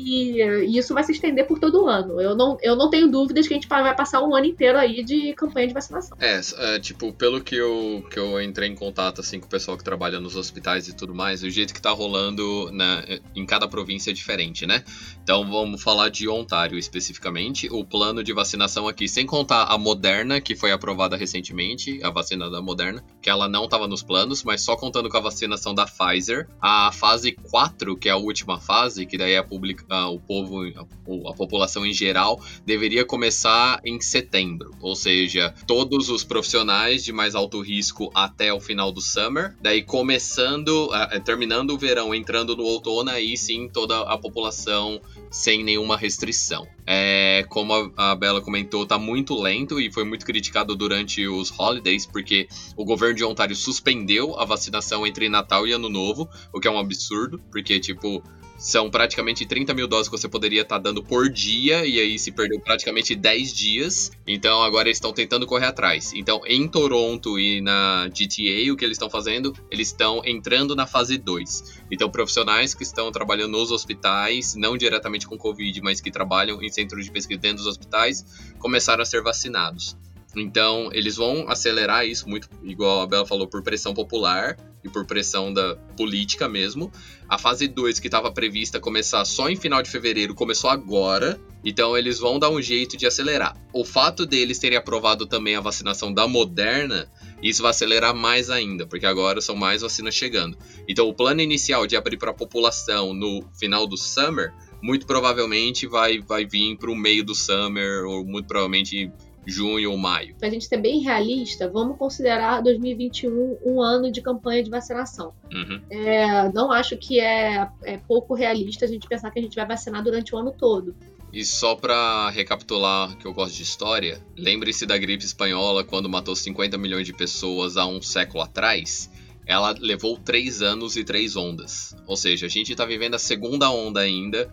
E, 0.00 0.42
e, 0.42 0.78
isso 0.78 0.94
vai 0.94 1.04
se 1.04 1.12
estender 1.12 1.46
por 1.46 1.58
todo 1.58 1.84
o 1.84 1.88
ano. 1.88 2.20
Eu 2.20 2.34
não, 2.34 2.56
eu 2.62 2.74
não 2.74 2.88
tenho 2.88 3.08
dúvidas 3.08 3.46
que 3.46 3.54
a 3.54 3.56
gente 3.56 3.68
vai 3.68 3.94
passar 3.94 4.22
um 4.22 4.34
ano 4.34 4.46
inteiro 4.46 4.78
aí 4.78 5.04
de 5.04 5.34
campanha 5.34 5.68
de 5.68 5.74
vacinação. 5.74 6.16
É, 6.20 6.40
é, 6.58 6.78
tipo, 6.78 7.12
pelo 7.12 7.40
que 7.40 7.56
eu, 7.56 8.04
que 8.10 8.18
eu 8.18 8.40
entrei 8.40 8.68
em 8.68 8.74
contato 8.74 9.20
assim, 9.20 9.38
com 9.38 9.46
o 9.46 9.50
pessoal 9.50 9.76
que 9.76 9.84
trabalha 9.84 10.18
nos 10.20 10.36
hospitais 10.36 10.88
e 10.88 10.96
tudo 10.96 11.14
mais, 11.14 11.42
o 11.42 11.50
jeito 11.50 11.74
que 11.74 11.82
tá 11.82 11.90
rolando 11.90 12.70
né, 12.72 13.20
em 13.34 13.44
cada 13.44 13.68
província 13.68 14.10
é 14.10 14.14
diferente, 14.14 14.66
né? 14.66 14.82
Então 15.22 15.48
vamos 15.48 15.82
falar 15.82 16.08
de 16.08 16.28
Ontário 16.28 16.78
especificamente. 16.78 17.68
O 17.70 17.84
plano 17.84 18.24
de 18.24 18.32
vacinação 18.32 18.88
aqui, 18.88 19.08
sem 19.08 19.26
contar 19.26 19.64
a 19.64 19.76
Moderna, 19.76 20.40
que 20.40 20.56
foi 20.56 20.72
aprovada 20.72 21.16
recentemente, 21.16 22.02
a 22.02 22.10
vacina 22.10 22.50
da 22.50 22.62
Moderna, 22.62 23.04
que 23.20 23.28
ela 23.28 23.48
não 23.48 23.64
estava 23.64 23.86
nos 23.86 24.02
planos, 24.02 24.42
mas 24.42 24.62
só 24.62 24.76
contando 24.76 25.08
com 25.08 25.16
a 25.16 25.20
vacinação 25.20 25.74
da 25.74 25.86
Pfizer, 25.86 26.48
a 26.60 26.90
fase 26.92 27.32
4, 27.32 27.96
que 27.96 28.08
é 28.08 28.12
a 28.12 28.16
última 28.16 28.58
fase, 28.60 29.06
que 29.06 29.18
daí 29.18 29.32
é 29.32 29.42
a 29.90 30.08
o 30.08 30.20
povo, 30.20 30.62
a, 30.62 31.30
a 31.30 31.34
população 31.34 31.84
em 31.84 31.92
geral, 31.92 32.40
deveria 32.64 33.04
começar 33.04 33.80
em 33.84 34.00
setembro. 34.00 34.70
Ou 34.80 34.94
seja, 34.94 35.54
todos 35.66 36.08
os 36.08 36.24
profissionais 36.24 37.04
de 37.04 37.12
mais 37.12 37.34
alto 37.34 37.60
risco 37.60 38.10
até 38.14 38.52
o 38.52 38.60
final 38.60 38.92
do 38.92 39.00
summer, 39.00 39.56
daí 39.60 39.82
começando, 39.82 40.86
uh, 40.86 41.20
terminando 41.20 41.70
o 41.70 41.78
verão, 41.78 42.14
entrando 42.14 42.56
no 42.56 42.62
outono, 42.62 43.10
aí 43.10 43.36
sim 43.36 43.68
toda 43.68 44.00
a 44.02 44.16
população 44.16 45.00
sem 45.30 45.62
nenhuma 45.62 45.96
restrição. 45.96 46.66
É, 46.86 47.44
como 47.48 47.72
a, 47.72 48.12
a 48.12 48.16
Bela 48.16 48.40
comentou, 48.40 48.84
tá 48.84 48.98
muito 48.98 49.40
lento 49.40 49.80
e 49.80 49.92
foi 49.92 50.04
muito 50.04 50.26
criticado 50.26 50.74
durante 50.74 51.26
os 51.26 51.52
holidays, 51.56 52.04
porque 52.04 52.48
o 52.76 52.84
governo 52.84 53.14
de 53.14 53.24
Ontário 53.24 53.54
suspendeu 53.54 54.38
a 54.38 54.44
vacinação 54.44 55.06
entre 55.06 55.28
Natal 55.28 55.66
e 55.66 55.72
Ano 55.72 55.88
Novo, 55.88 56.28
o 56.52 56.60
que 56.60 56.66
é 56.66 56.70
um 56.70 56.78
absurdo, 56.78 57.40
porque, 57.50 57.78
tipo, 57.78 58.22
são 58.60 58.90
praticamente 58.90 59.46
30 59.46 59.72
mil 59.72 59.88
doses 59.88 60.06
que 60.06 60.18
você 60.18 60.28
poderia 60.28 60.60
estar 60.60 60.76
tá 60.76 60.82
dando 60.82 61.02
por 61.02 61.30
dia, 61.30 61.86
e 61.86 61.98
aí 61.98 62.18
se 62.18 62.30
perdeu 62.30 62.60
praticamente 62.60 63.16
10 63.16 63.54
dias. 63.54 64.12
Então 64.26 64.62
agora 64.62 64.86
eles 64.86 64.98
estão 64.98 65.14
tentando 65.14 65.46
correr 65.46 65.64
atrás. 65.64 66.12
Então 66.14 66.42
em 66.46 66.68
Toronto 66.68 67.38
e 67.38 67.62
na 67.62 68.08
GTA, 68.08 68.70
o 68.70 68.76
que 68.76 68.84
eles 68.84 68.96
estão 68.96 69.08
fazendo? 69.08 69.56
Eles 69.70 69.88
estão 69.88 70.20
entrando 70.26 70.76
na 70.76 70.86
fase 70.86 71.16
2. 71.16 71.80
Então 71.90 72.10
profissionais 72.10 72.74
que 72.74 72.82
estão 72.82 73.10
trabalhando 73.10 73.52
nos 73.52 73.72
hospitais, 73.72 74.54
não 74.54 74.76
diretamente 74.76 75.26
com 75.26 75.38
Covid, 75.38 75.80
mas 75.80 76.02
que 76.02 76.10
trabalham 76.10 76.62
em 76.62 76.68
centros 76.68 77.06
de 77.06 77.10
pesquisa 77.10 77.40
dentro 77.40 77.58
dos 77.58 77.66
hospitais, 77.66 78.26
começaram 78.58 79.02
a 79.02 79.06
ser 79.06 79.22
vacinados. 79.22 79.96
Então, 80.36 80.90
eles 80.92 81.16
vão 81.16 81.48
acelerar 81.48 82.06
isso 82.06 82.28
muito, 82.28 82.48
igual 82.62 83.00
a 83.00 83.06
Bela 83.06 83.26
falou, 83.26 83.48
por 83.48 83.62
pressão 83.62 83.92
popular 83.92 84.56
e 84.82 84.88
por 84.88 85.06
pressão 85.06 85.52
da 85.52 85.76
política 85.96 86.48
mesmo. 86.48 86.90
A 87.28 87.38
fase 87.38 87.68
2, 87.68 88.00
que 88.00 88.08
estava 88.08 88.32
prevista 88.32 88.80
começar 88.80 89.24
só 89.24 89.48
em 89.48 89.56
final 89.56 89.82
de 89.82 89.90
fevereiro, 89.90 90.34
começou 90.34 90.70
agora. 90.70 91.40
Então, 91.64 91.96
eles 91.96 92.18
vão 92.18 92.38
dar 92.38 92.50
um 92.50 92.60
jeito 92.60 92.96
de 92.96 93.06
acelerar. 93.06 93.54
O 93.72 93.84
fato 93.84 94.24
deles 94.24 94.58
terem 94.58 94.78
aprovado 94.78 95.26
também 95.26 95.54
a 95.54 95.60
vacinação 95.60 96.12
da 96.12 96.26
Moderna, 96.26 97.10
isso 97.42 97.62
vai 97.62 97.70
acelerar 97.70 98.14
mais 98.14 98.50
ainda, 98.50 98.86
porque 98.86 99.06
agora 99.06 99.40
são 99.40 99.54
mais 99.54 99.82
vacinas 99.82 100.14
chegando. 100.14 100.56
Então, 100.88 101.06
o 101.06 101.14
plano 101.14 101.40
inicial 101.40 101.86
de 101.86 101.96
abrir 101.96 102.16
para 102.16 102.30
a 102.30 102.34
população 102.34 103.12
no 103.12 103.42
final 103.58 103.86
do 103.86 103.96
summer, 103.96 104.52
muito 104.82 105.06
provavelmente 105.06 105.86
vai, 105.86 106.20
vai 106.20 106.46
vir 106.46 106.76
para 106.78 106.90
o 106.90 106.96
meio 106.96 107.22
do 107.22 107.34
summer, 107.34 108.04
ou 108.04 108.24
muito 108.24 108.46
provavelmente 108.46 109.12
junho 109.46 109.90
ou 109.90 109.96
maio. 109.96 110.34
Para 110.38 110.48
a 110.48 110.50
gente 110.50 110.66
ser 110.66 110.76
bem 110.76 111.00
realista, 111.00 111.68
vamos 111.68 111.96
considerar 111.96 112.62
2021 112.62 113.58
um 113.64 113.80
ano 113.80 114.10
de 114.10 114.20
campanha 114.20 114.62
de 114.62 114.70
vacinação. 114.70 115.32
Uhum. 115.52 115.80
É, 115.90 116.52
não 116.52 116.70
acho 116.70 116.96
que 116.96 117.20
é, 117.20 117.68
é 117.82 117.96
pouco 117.96 118.34
realista 118.34 118.84
a 118.84 118.88
gente 118.88 119.08
pensar 119.08 119.30
que 119.30 119.38
a 119.38 119.42
gente 119.42 119.54
vai 119.54 119.66
vacinar 119.66 120.02
durante 120.02 120.34
o 120.34 120.38
ano 120.38 120.52
todo. 120.52 120.94
E 121.32 121.44
só 121.44 121.76
para 121.76 122.28
recapitular 122.30 123.16
que 123.16 123.26
eu 123.26 123.32
gosto 123.32 123.54
de 123.54 123.62
história, 123.62 124.20
lembre-se 124.36 124.84
da 124.84 124.98
gripe 124.98 125.24
espanhola 125.24 125.84
quando 125.84 126.08
matou 126.08 126.34
50 126.34 126.76
milhões 126.76 127.06
de 127.06 127.12
pessoas 127.12 127.76
há 127.76 127.86
um 127.86 128.02
século 128.02 128.42
atrás. 128.42 129.08
Ela 129.46 129.74
levou 129.78 130.18
três 130.18 130.60
anos 130.60 130.96
e 130.96 131.04
três 131.04 131.36
ondas. 131.36 131.94
Ou 132.06 132.16
seja, 132.16 132.46
a 132.46 132.48
gente 132.48 132.72
está 132.72 132.84
vivendo 132.84 133.14
a 133.14 133.18
segunda 133.18 133.70
onda 133.70 134.00
ainda 134.00 134.52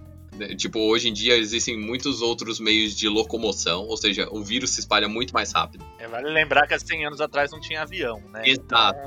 tipo, 0.56 0.80
hoje 0.80 1.10
em 1.10 1.14
dia 1.14 1.36
existem 1.38 1.78
muitos 1.78 2.22
outros 2.22 2.60
meios 2.60 2.96
de 2.96 3.08
locomoção, 3.08 3.86
ou 3.86 3.98
seja, 3.98 4.28
o 4.32 4.44
vírus 4.44 4.72
se 4.72 4.80
espalha 4.80 5.08
muito 5.08 5.34
mais 5.34 5.52
rápido. 5.52 5.86
É, 6.00 6.08
vale 6.08 6.30
lembrar 6.30 6.68
que 6.68 6.74
há 6.74 6.80
100 6.80 7.08
anos 7.08 7.22
atrás 7.22 7.52
não 7.52 7.60
tinha 7.60 7.82
avião, 7.82 8.22
né? 8.32 8.44
Exato. 8.46 9.00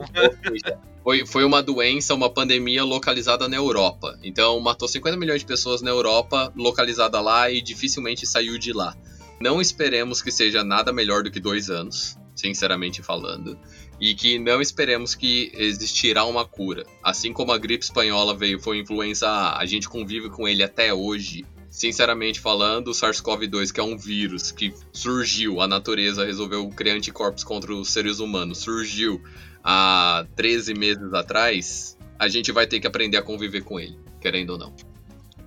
Então... 0.55 0.79
foi, 1.03 1.27
foi 1.27 1.45
uma 1.45 1.63
doença, 1.63 2.15
uma 2.15 2.31
pandemia 2.31 2.85
localizada 2.85 3.49
na 3.49 3.57
Europa. 3.57 4.19
Então, 4.23 4.59
matou 4.61 4.89
50 4.89 5.17
milhões 5.17 5.41
de 5.41 5.47
pessoas 5.47 5.83
na 5.83 5.91
Europa, 5.91 6.53
localizada 6.57 7.21
lá 7.21 7.51
e 7.51 7.61
dificilmente 7.61 8.27
saiu 8.27 8.59
de 8.59 8.73
lá. 8.73 8.97
Não 9.41 9.61
esperemos 9.61 10.21
que 10.21 10.31
seja 10.31 10.63
nada 10.63 10.93
melhor 10.93 11.23
do 11.23 11.31
que 11.31 11.41
dois 11.41 11.71
anos, 11.71 12.19
sinceramente 12.35 13.03
falando 13.03 13.59
e 14.01 14.15
que 14.15 14.39
não 14.39 14.61
esperemos 14.61 15.15
que 15.15 15.53
existirá 15.55 16.25
uma 16.25 16.47
cura. 16.47 16.87
Assim 17.05 17.33
como 17.33 17.53
a 17.53 17.59
gripe 17.59 17.85
espanhola 17.85 18.35
veio 18.35 18.59
foi 18.59 18.79
influenza 18.79 19.29
A, 19.29 19.59
a 19.59 19.67
gente 19.67 19.89
convive 19.89 20.31
com 20.31 20.49
ele 20.49 20.63
até 20.63 20.93
hoje. 20.95 21.45
Sinceramente 21.69 22.41
falando, 22.41 22.89
o 22.89 22.91
SARS-CoV-2, 22.93 23.73
que 23.73 23.79
é 23.79 23.83
um 23.83 23.97
vírus 23.97 24.51
que 24.51 24.75
surgiu, 24.93 25.61
a 25.61 25.69
natureza 25.69 26.25
resolveu 26.25 26.69
criar 26.71 26.95
anticorpos 26.95 27.45
contra 27.45 27.73
os 27.73 27.91
seres 27.91 28.19
humanos, 28.19 28.59
surgiu 28.59 29.23
há 29.63 30.27
13 30.35 30.75
meses 30.75 31.15
atrás, 31.15 31.97
a 32.19 32.27
gente 32.27 32.51
vai 32.51 32.67
ter 32.67 32.81
que 32.81 32.89
aprender 32.89 33.19
a 33.19 33.23
conviver 33.23 33.63
com 33.63 33.79
ele, 33.79 33.97
querendo 34.21 34.51
ou 34.51 34.59
não. 34.59 34.75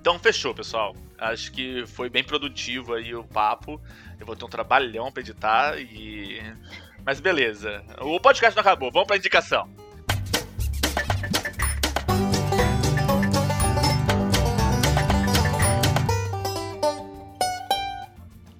Então 0.00 0.18
fechou, 0.18 0.54
pessoal. 0.54 0.96
Acho 1.18 1.52
que 1.52 1.84
foi 1.86 2.08
bem 2.08 2.24
produtivo 2.24 2.94
aí 2.94 3.14
o 3.14 3.24
papo. 3.24 3.80
Eu 4.18 4.26
vou 4.26 4.34
ter 4.34 4.44
um 4.44 4.48
trabalhão 4.48 5.12
pra 5.12 5.22
editar 5.22 5.78
e 5.78 6.40
mas 7.04 7.20
beleza. 7.20 7.84
O 8.00 8.18
podcast 8.18 8.56
não 8.56 8.62
acabou. 8.62 8.90
Vamos 8.90 9.06
pra 9.06 9.16
indicação. 9.16 9.68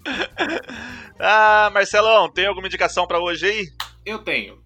ah, 1.19 1.71
Marcelão, 1.73 2.31
tem 2.31 2.47
alguma 2.47 2.67
indicação 2.67 3.07
para 3.07 3.19
hoje 3.19 3.47
aí? 3.47 3.69
Eu 4.05 4.19
tenho. 4.19 4.63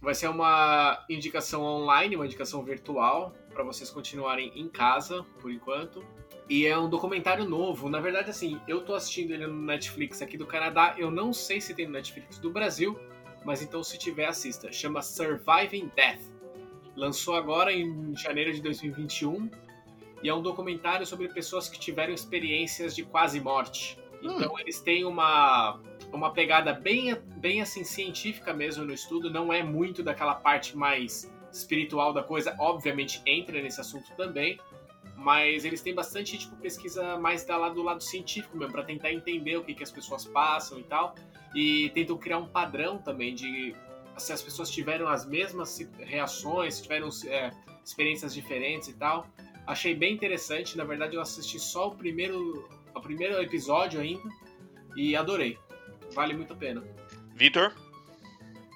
Vai 0.00 0.14
ser 0.14 0.28
uma 0.28 1.04
indicação 1.10 1.62
online, 1.62 2.16
uma 2.16 2.24
indicação 2.24 2.64
virtual, 2.64 3.34
para 3.52 3.62
vocês 3.62 3.90
continuarem 3.90 4.50
em 4.54 4.66
casa, 4.66 5.22
por 5.40 5.50
enquanto. 5.50 6.02
E 6.50 6.66
é 6.66 6.76
um 6.76 6.90
documentário 6.90 7.48
novo. 7.48 7.88
Na 7.88 8.00
verdade, 8.00 8.28
assim, 8.28 8.60
eu 8.66 8.80
tô 8.80 8.92
assistindo 8.94 9.30
ele 9.30 9.46
no 9.46 9.62
Netflix 9.62 10.20
aqui 10.20 10.36
do 10.36 10.44
Canadá. 10.44 10.96
Eu 10.98 11.08
não 11.08 11.32
sei 11.32 11.60
se 11.60 11.72
tem 11.72 11.86
no 11.86 11.92
Netflix 11.92 12.38
do 12.38 12.50
Brasil, 12.50 12.98
mas 13.44 13.62
então 13.62 13.84
se 13.84 13.96
tiver, 13.96 14.26
assista. 14.26 14.72
Chama 14.72 15.00
Surviving 15.00 15.92
Death. 15.94 16.20
Lançou 16.96 17.36
agora 17.36 17.72
em 17.72 18.16
janeiro 18.16 18.52
de 18.52 18.60
2021 18.62 19.48
e 20.24 20.28
é 20.28 20.34
um 20.34 20.42
documentário 20.42 21.06
sobre 21.06 21.28
pessoas 21.28 21.68
que 21.68 21.78
tiveram 21.78 22.12
experiências 22.12 22.96
de 22.96 23.04
quase 23.04 23.40
morte. 23.40 23.96
Então 24.20 24.52
hum. 24.52 24.58
eles 24.58 24.80
têm 24.80 25.04
uma, 25.04 25.80
uma 26.12 26.32
pegada 26.32 26.72
bem, 26.72 27.14
bem 27.36 27.62
assim 27.62 27.84
científica 27.84 28.52
mesmo 28.52 28.84
no 28.84 28.92
estudo, 28.92 29.30
não 29.30 29.52
é 29.52 29.62
muito 29.62 30.02
daquela 30.02 30.34
parte 30.34 30.76
mais 30.76 31.32
espiritual 31.52 32.12
da 32.12 32.24
coisa, 32.24 32.54
obviamente 32.58 33.22
entra 33.24 33.60
nesse 33.62 33.80
assunto 33.80 34.12
também, 34.16 34.58
mas 35.20 35.66
eles 35.66 35.82
têm 35.82 35.94
bastante 35.94 36.38
tipo 36.38 36.56
pesquisa 36.56 37.18
mais 37.18 37.44
da 37.44 37.68
do 37.68 37.82
lado 37.82 38.02
científico 38.02 38.56
mesmo 38.56 38.72
para 38.72 38.82
tentar 38.82 39.12
entender 39.12 39.56
o 39.58 39.62
que, 39.62 39.74
que 39.74 39.82
as 39.82 39.90
pessoas 39.90 40.24
passam 40.24 40.78
e 40.78 40.82
tal 40.82 41.14
e 41.54 41.90
tentam 41.90 42.16
criar 42.16 42.38
um 42.38 42.46
padrão 42.46 42.98
também 42.98 43.34
de 43.34 43.74
se 44.16 44.32
as 44.32 44.42
pessoas 44.42 44.70
tiveram 44.70 45.08
as 45.08 45.26
mesmas 45.26 45.78
reações, 45.98 46.74
se 46.74 46.82
tiveram 46.82 47.08
é, 47.26 47.50
experiências 47.84 48.34
diferentes 48.34 48.88
e 48.88 48.92
tal. 48.94 49.26
Achei 49.66 49.94
bem 49.94 50.14
interessante. 50.14 50.76
Na 50.76 50.84
verdade, 50.84 51.16
eu 51.16 51.22
assisti 51.22 51.58
só 51.58 51.88
o 51.88 51.94
primeiro, 51.94 52.68
o 52.94 53.00
primeiro 53.00 53.40
episódio 53.40 54.00
ainda 54.00 54.28
e 54.94 55.16
adorei. 55.16 55.58
Vale 56.12 56.34
muito 56.34 56.52
a 56.52 56.56
pena. 56.56 56.82
Vitor? 57.34 57.72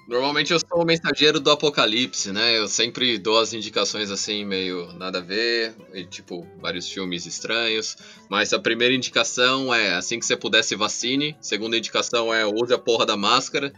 Normalmente 0.07 0.53
eu 0.53 0.59
sou 0.59 0.83
o 0.83 0.85
mensageiro 0.85 1.39
do 1.39 1.49
apocalipse, 1.49 2.31
né? 2.31 2.59
Eu 2.59 2.67
sempre 2.67 3.17
dou 3.17 3.39
as 3.39 3.53
indicações 3.53 4.11
assim, 4.11 4.45
meio 4.45 4.93
nada 4.93 5.17
a 5.17 5.21
ver, 5.21 5.75
e, 5.95 6.05
tipo, 6.05 6.45
vários 6.61 6.87
filmes 6.87 7.25
estranhos. 7.25 7.97
Mas 8.29 8.53
a 8.53 8.59
primeira 8.59 8.93
indicação 8.93 9.73
é 9.73 9.95
assim 9.95 10.19
que 10.19 10.25
você 10.25 10.37
puder 10.37 10.63
se 10.63 10.75
vacine. 10.75 11.35
Segunda 11.41 11.75
indicação 11.75 12.31
é 12.31 12.45
use 12.45 12.71
a 12.71 12.77
porra 12.77 13.03
da 13.03 13.17
máscara. 13.17 13.73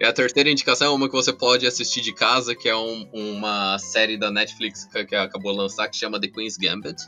E 0.00 0.04
a 0.04 0.12
terceira 0.12 0.48
indicação 0.48 0.92
é 0.92 0.94
uma 0.94 1.08
que 1.08 1.14
você 1.14 1.32
pode 1.32 1.66
assistir 1.66 2.02
de 2.02 2.12
casa, 2.12 2.54
que 2.54 2.68
é 2.68 2.76
um, 2.76 3.08
uma 3.12 3.76
série 3.78 4.16
da 4.16 4.30
Netflix 4.30 4.84
que, 4.84 5.04
que 5.04 5.16
acabou 5.16 5.52
de 5.52 5.58
lançar, 5.58 5.88
que 5.88 5.96
chama 5.96 6.20
The 6.20 6.28
Queen's 6.28 6.56
Gambit. 6.56 7.02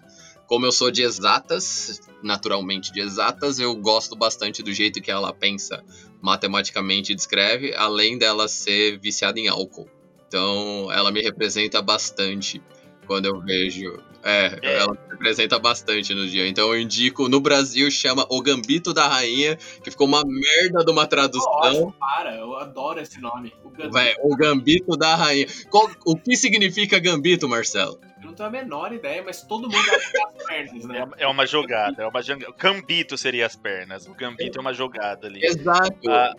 Como 0.48 0.66
eu 0.66 0.72
sou 0.72 0.90
de 0.90 1.02
exatas, 1.02 2.00
naturalmente 2.22 2.92
de 2.92 3.00
exatas, 3.00 3.58
eu 3.58 3.74
gosto 3.76 4.16
bastante 4.16 4.62
do 4.62 4.72
jeito 4.72 5.00
que 5.00 5.10
ela 5.10 5.32
pensa 5.32 5.84
matematicamente 6.20 7.14
descreve, 7.14 7.74
além 7.74 8.18
dela 8.18 8.48
ser 8.48 8.98
viciada 8.98 9.38
em 9.40 9.48
álcool. 9.48 9.88
Então, 10.28 10.88
ela 10.92 11.10
me 11.12 11.20
representa 11.22 11.80
bastante. 11.82 12.60
quando 13.06 13.26
eu 13.26 13.40
vejo. 13.40 14.00
É, 14.24 14.58
É. 14.60 14.78
ela 14.78 14.98
representa 15.08 15.60
bastante 15.60 16.12
no 16.12 16.26
dia. 16.26 16.48
Então 16.48 16.74
eu 16.74 16.80
indico, 16.80 17.28
no 17.28 17.38
Brasil 17.38 17.88
chama 17.88 18.26
O 18.28 18.42
Gambito 18.42 18.92
da 18.92 19.06
Rainha, 19.06 19.54
que 19.84 19.92
ficou 19.92 20.08
uma 20.08 20.24
merda 20.26 20.84
de 20.84 20.90
uma 20.90 21.06
tradução. 21.06 21.52
Nossa, 21.52 21.92
para, 22.00 22.34
eu 22.34 22.56
adoro 22.56 22.98
esse 22.98 23.20
nome. 23.20 23.54
O 23.62 23.70
Gambito. 23.70 24.20
O 24.24 24.36
Gambito 24.36 24.96
da 24.96 25.14
Rainha. 25.14 25.46
Qual- 25.70 25.88
o 26.04 26.16
que 26.16 26.36
significa 26.36 26.98
Gambito, 26.98 27.48
Marcelo? 27.48 28.00
Eu 28.26 28.30
não 28.30 28.34
tenho 28.34 28.48
a 28.48 28.52
menor 28.52 28.92
ideia, 28.92 29.22
mas 29.22 29.42
todo 29.42 29.62
mundo 29.70 29.76
acha 29.78 30.10
que 30.10 30.18
é 30.18 30.24
as 30.24 30.44
pernas, 30.46 30.84
né? 30.84 31.08
É, 31.18 31.24
é 31.24 31.26
uma 31.28 31.46
jogada, 31.46 32.02
é 32.02 32.06
uma. 32.06 32.20
O 32.48 32.52
Gambito 32.54 33.16
seria 33.16 33.46
as 33.46 33.54
pernas. 33.54 34.06
O 34.06 34.14
Gambito 34.14 34.58
é 34.58 34.60
uma 34.60 34.72
jogada 34.74 35.28
ali. 35.28 35.44
Exato. 35.44 36.10
Ah, 36.10 36.34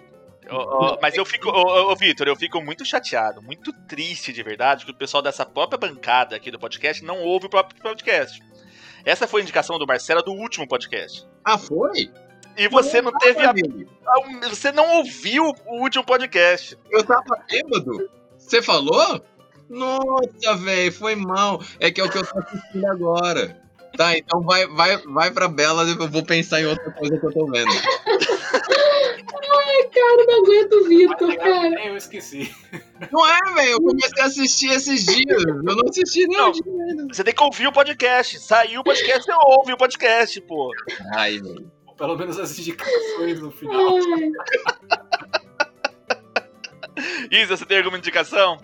ó, 0.49 0.93
ó, 0.93 0.99
mas 1.01 1.15
eu 1.15 1.25
fico, 1.25 1.49
ô, 1.49 1.95
Vitor, 1.95 2.27
eu 2.27 2.35
fico 2.35 2.61
muito 2.61 2.83
chateado, 2.85 3.41
muito 3.41 3.71
triste 3.87 4.33
de 4.33 4.43
verdade 4.43 4.85
que 4.85 4.91
o 4.91 4.95
pessoal 4.95 5.23
dessa 5.23 5.45
própria 5.45 5.77
bancada 5.77 6.35
aqui 6.35 6.51
do 6.51 6.59
podcast 6.59 7.03
não 7.05 7.21
ouve 7.21 7.45
o 7.45 7.49
próprio 7.49 7.81
podcast. 7.81 8.41
Essa 9.05 9.25
foi 9.25 9.39
a 9.41 9.43
indicação 9.43 9.79
do 9.79 9.87
Marcelo 9.87 10.21
do 10.21 10.33
último 10.33 10.67
podcast. 10.67 11.25
Ah, 11.45 11.57
foi? 11.57 12.11
E 12.57 12.67
você 12.67 13.01
não 13.01 13.11
teve 13.13 13.45
a, 13.45 13.51
a- 13.51 14.49
Você 14.49 14.71
não 14.73 14.97
ouviu 14.97 15.53
o 15.65 15.81
último 15.81 16.03
podcast. 16.03 16.77
Eu 16.91 17.03
tava 17.05 17.41
bêbado. 17.49 18.09
Você 18.37 18.61
falou? 18.61 19.21
Nossa, 19.69 20.55
velho, 20.55 20.91
foi 20.91 21.15
mal. 21.15 21.61
É 21.79 21.91
que 21.91 22.01
é 22.01 22.03
o 22.03 22.09
que 22.09 22.17
eu 22.17 22.25
tô 22.25 22.39
assistindo 22.39 22.85
agora. 22.87 23.61
Tá, 23.95 24.17
então 24.17 24.41
vai, 24.41 24.67
vai, 24.67 24.97
vai 24.97 25.31
pra 25.31 25.47
Bela, 25.47 25.83
eu 25.83 26.07
vou 26.07 26.23
pensar 26.23 26.61
em 26.61 26.65
outra 26.67 26.91
coisa 26.91 27.17
que 27.17 27.25
eu 27.25 27.31
tô 27.31 27.45
vendo. 27.47 27.71
Cara, 29.93 30.25
não 30.27 30.43
aguento 30.43 30.73
o 30.73 30.83
Vitor, 30.87 31.35
cara. 31.37 31.85
eu 31.87 31.97
esqueci. 31.97 32.53
Não 33.11 33.27
é, 33.27 33.39
velho, 33.55 33.71
eu 33.71 33.81
comecei 33.81 34.21
a 34.21 34.25
assistir 34.25 34.71
esses 34.71 35.05
dias. 35.05 35.43
Eu 35.43 35.75
não 35.75 35.89
assisti 35.89 36.27
nem 36.27 36.37
Não. 36.37 36.51
dia 36.51 36.63
ainda. 36.65 37.07
Você 37.13 37.23
tem 37.23 37.33
que 37.33 37.43
ouvir 37.43 37.67
o 37.67 37.71
podcast. 37.71 38.39
Saiu 38.39 38.81
o 38.81 38.83
podcast, 38.83 39.23
você 39.23 39.33
ouve 39.45 39.73
o 39.73 39.77
podcast, 39.77 40.39
pô. 40.41 40.71
Ai, 41.15 41.39
velho. 41.39 41.71
Pelo 41.97 42.15
menos 42.15 42.39
as 42.39 42.57
indicações 42.59 43.39
no 43.39 43.49
final. 43.49 43.95
Ai. 43.97 44.31
Isa, 47.31 47.55
você 47.55 47.65
tem 47.65 47.77
alguma 47.77 47.97
indicação? 47.97 48.57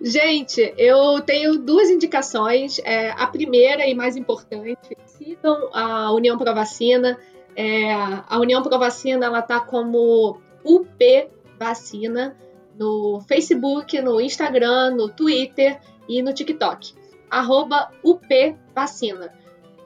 Gente, 0.00 0.74
eu 0.76 1.20
tenho 1.22 1.58
duas 1.58 1.88
indicações. 1.88 2.78
É, 2.84 3.10
a 3.10 3.26
primeira 3.26 3.86
e 3.86 3.94
mais 3.94 4.16
importante, 4.16 4.96
sigam 5.06 5.70
a 5.72 6.12
União 6.12 6.36
Pro 6.36 6.54
Vacina. 6.54 7.18
É, 7.56 7.92
a 7.92 8.38
União 8.38 8.62
Pro 8.62 8.78
Vacina 8.78 9.26
ela 9.26 9.42
tá 9.42 9.60
como 9.60 10.40
UP 10.64 11.28
Vacina 11.58 12.36
no 12.78 13.20
Facebook, 13.28 14.00
no 14.00 14.20
Instagram, 14.20 14.92
no 14.92 15.08
Twitter 15.08 15.80
e 16.08 16.22
no 16.22 16.32
TikTok. 16.32 16.94
Arroba 17.30 17.90
UP 18.02 18.56
Vacina. 18.74 19.32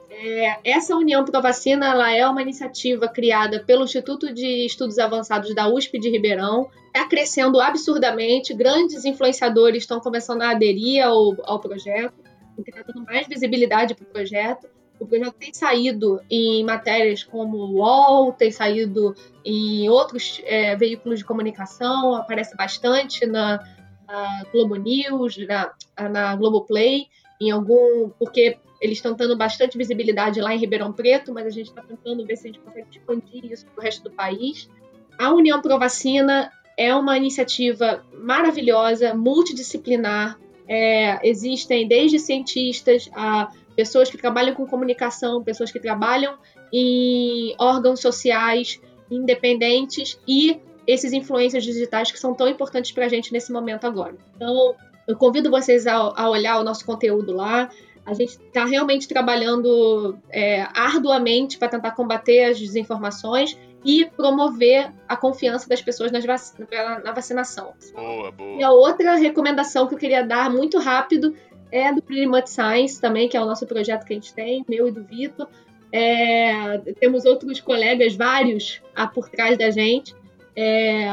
É, 0.09 0.59
essa 0.63 0.95
União 0.95 1.25
Pro 1.25 1.41
Vacina 1.41 1.87
ela 1.87 2.11
é 2.11 2.25
uma 2.27 2.41
iniciativa 2.41 3.07
criada 3.07 3.63
pelo 3.65 3.83
Instituto 3.83 4.33
de 4.33 4.65
Estudos 4.65 4.97
Avançados 4.97 5.53
da 5.53 5.67
USP 5.67 5.99
de 5.99 6.09
Ribeirão 6.09 6.69
está 6.95 7.09
crescendo 7.09 7.59
absurdamente, 7.59 8.53
grandes 8.53 9.03
influenciadores 9.03 9.83
estão 9.83 9.99
começando 9.99 10.41
a 10.41 10.51
aderir 10.51 11.05
ao, 11.05 11.35
ao 11.43 11.59
projeto, 11.59 12.13
o 12.57 12.63
que 12.63 12.71
está 12.71 12.83
dando 12.87 13.05
mais 13.05 13.27
visibilidade 13.27 13.93
para 13.93 14.03
o 14.03 14.07
projeto. 14.07 14.67
O 14.97 15.05
projeto 15.05 15.33
tem 15.33 15.53
saído 15.53 16.21
em 16.31 16.63
matérias 16.63 17.21
como 17.21 17.57
o 17.57 17.73
UOL, 17.73 18.31
tem 18.31 18.49
saído 18.49 19.13
em 19.43 19.89
outros 19.89 20.41
é, 20.45 20.73
veículos 20.77 21.19
de 21.19 21.25
comunicação, 21.25 22.15
aparece 22.15 22.55
bastante 22.55 23.25
na, 23.25 23.61
na 24.07 24.45
Globo 24.53 24.75
News, 24.77 25.37
na, 25.45 25.73
na 26.09 26.35
Globoplay, 26.37 27.07
em 27.41 27.51
algum. 27.51 28.09
porque 28.17 28.57
eles 28.79 28.99
estão 28.99 29.13
dando 29.13 29.35
bastante 29.35 29.77
visibilidade 29.77 30.39
lá 30.39 30.55
em 30.55 30.59
Ribeirão 30.59 30.93
Preto, 30.93 31.33
mas 31.33 31.45
a 31.45 31.49
gente 31.49 31.67
está 31.67 31.81
tentando 31.81 32.25
ver 32.25 32.37
se 32.37 32.47
a 32.47 32.51
gente 32.51 32.59
consegue 32.59 32.87
expandir 32.89 33.51
isso 33.51 33.65
para 33.65 33.81
o 33.81 33.83
resto 33.83 34.03
do 34.03 34.11
país. 34.11 34.69
A 35.17 35.33
União 35.33 35.61
Pro 35.61 35.77
Vacina 35.77 36.51
é 36.77 36.93
uma 36.93 37.17
iniciativa 37.17 38.03
maravilhosa, 38.13 39.13
multidisciplinar. 39.13 40.39
É, 40.67 41.19
existem 41.27 41.87
desde 41.87 42.17
cientistas 42.17 43.09
a 43.13 43.51
pessoas 43.75 44.09
que 44.09 44.17
trabalham 44.17 44.55
com 44.55 44.65
comunicação, 44.65 45.43
pessoas 45.43 45.71
que 45.71 45.79
trabalham 45.79 46.37
em 46.73 47.53
órgãos 47.59 47.99
sociais 47.99 48.81
independentes 49.11 50.19
e 50.27 50.59
esses 50.87 51.13
influências 51.13 51.63
digitais 51.63 52.11
que 52.11 52.19
são 52.19 52.33
tão 52.33 52.47
importantes 52.47 52.91
para 52.91 53.05
a 53.05 53.09
gente 53.09 53.31
nesse 53.31 53.51
momento 53.51 53.85
agora. 53.85 54.15
Então, 54.35 54.75
eu 55.07 55.15
convido 55.15 55.49
vocês 55.49 55.85
a, 55.87 55.95
a 55.95 56.29
olhar 56.29 56.59
o 56.59 56.63
nosso 56.63 56.85
conteúdo 56.85 57.31
lá. 57.33 57.69
A 58.05 58.13
gente 58.13 58.37
está 58.37 58.65
realmente 58.65 59.07
trabalhando 59.07 60.17
é, 60.29 60.61
arduamente 60.73 61.57
para 61.57 61.67
tentar 61.67 61.91
combater 61.91 62.45
as 62.45 62.59
desinformações 62.59 63.57
e 63.85 64.03
promover 64.03 64.91
a 65.07 65.15
confiança 65.15 65.69
das 65.69 65.79
pessoas 65.79 66.11
vac 66.11 66.59
na, 66.71 66.99
na 66.99 67.11
vacinação. 67.11 67.73
Boa, 67.93 68.31
boa. 68.31 68.59
E 68.59 68.63
a 68.63 68.71
outra 68.71 69.15
recomendação 69.15 69.87
que 69.87 69.93
eu 69.93 69.99
queria 69.99 70.23
dar 70.23 70.49
muito 70.49 70.79
rápido 70.79 71.35
é 71.71 71.93
do 71.93 72.01
Pretty 72.01 72.25
Much 72.25 72.47
Science 72.47 72.99
também, 72.99 73.29
que 73.29 73.37
é 73.37 73.41
o 73.41 73.45
nosso 73.45 73.67
projeto 73.67 74.03
que 74.03 74.13
a 74.13 74.15
gente 74.15 74.33
tem, 74.33 74.65
meu 74.67 74.87
e 74.87 74.91
do 74.91 75.03
Vitor. 75.03 75.47
É, 75.91 76.79
temos 76.99 77.25
outros 77.25 77.61
colegas, 77.61 78.15
vários, 78.15 78.81
ah, 78.95 79.07
por 79.07 79.29
trás 79.29 79.55
da 79.55 79.69
gente. 79.69 80.15
É, 80.55 81.07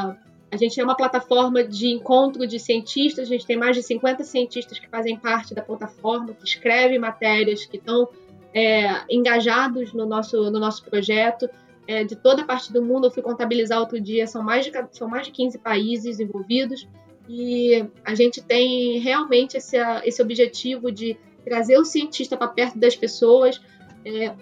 a 0.51 0.57
gente 0.57 0.81
é 0.81 0.85
uma 0.85 0.97
plataforma 0.97 1.63
de 1.63 1.89
encontro 1.89 2.47
de 2.47 2.59
cientistas, 2.59 3.27
a 3.27 3.31
gente 3.31 3.47
tem 3.47 3.57
mais 3.57 3.77
de 3.77 3.83
50 3.83 4.25
cientistas 4.25 4.79
que 4.79 4.89
fazem 4.89 5.17
parte 5.17 5.55
da 5.55 5.61
plataforma, 5.61 6.33
que 6.33 6.45
escrevem 6.45 6.99
matérias, 6.99 7.67
que 7.67 7.77
estão 7.77 8.09
é, 8.55 9.03
engajados 9.11 9.93
no 9.93 10.07
nosso, 10.07 10.51
no 10.51 10.59
nosso 10.59 10.85
projeto. 10.85 11.49
É, 11.87 12.05
de 12.05 12.15
toda 12.15 12.43
a 12.43 12.45
parte 12.45 12.73
do 12.73 12.81
mundo, 12.81 13.07
eu 13.07 13.11
fui 13.11 13.23
contabilizar 13.23 13.81
outro 13.81 14.01
dia, 14.01 14.27
são 14.27 14.43
mais 14.43 14.65
de, 14.65 14.73
são 14.93 15.09
mais 15.09 15.27
de 15.27 15.33
15 15.33 15.59
países 15.59 16.21
envolvidos, 16.21 16.87
e 17.29 17.85
a 18.05 18.15
gente 18.15 18.41
tem 18.43 18.99
realmente 18.99 19.57
esse, 19.57 19.77
esse 20.05 20.23
objetivo 20.23 20.93
de 20.93 21.17
trazer 21.45 21.79
o 21.79 21.85
cientista 21.85 22.37
para 22.37 22.49
perto 22.49 22.79
das 22.79 22.95
pessoas, 22.95 23.61
é, 24.05 24.33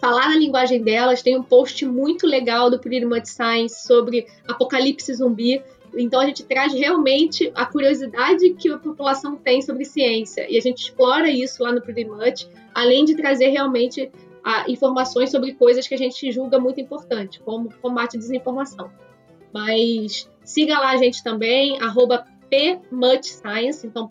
falar 0.00 0.28
na 0.28 0.36
linguagem 0.36 0.82
delas. 0.82 1.22
Tem 1.22 1.36
um 1.36 1.42
post 1.42 1.84
muito 1.86 2.26
legal 2.26 2.70
do 2.70 2.78
Pretty 2.78 3.06
Science 3.24 3.86
sobre 3.86 4.26
apocalipse 4.46 5.14
zumbi. 5.14 5.62
Então 5.96 6.20
a 6.20 6.26
gente 6.26 6.42
traz 6.42 6.72
realmente 6.74 7.52
a 7.54 7.64
curiosidade 7.64 8.50
que 8.54 8.68
a 8.68 8.78
população 8.78 9.36
tem 9.36 9.62
sobre 9.62 9.84
ciência 9.84 10.46
e 10.50 10.58
a 10.58 10.60
gente 10.60 10.82
explora 10.82 11.30
isso 11.30 11.62
lá 11.62 11.72
no 11.72 11.80
Pretty 11.80 12.04
Much, 12.04 12.48
além 12.74 13.04
de 13.04 13.14
trazer 13.14 13.48
realmente 13.48 14.10
a, 14.44 14.70
informações 14.70 15.30
sobre 15.30 15.54
coisas 15.54 15.88
que 15.88 15.94
a 15.94 15.98
gente 15.98 16.30
julga 16.30 16.58
muito 16.58 16.80
importante, 16.80 17.40
como 17.40 17.72
combate 17.80 18.16
à 18.16 18.20
desinformação. 18.20 18.90
Mas 19.52 20.30
siga 20.44 20.78
lá 20.78 20.90
a 20.90 20.96
gente 20.96 21.24
também, 21.24 21.80
arroba 21.80 22.26
PMuchScience, 22.50 23.86
então, 23.86 24.10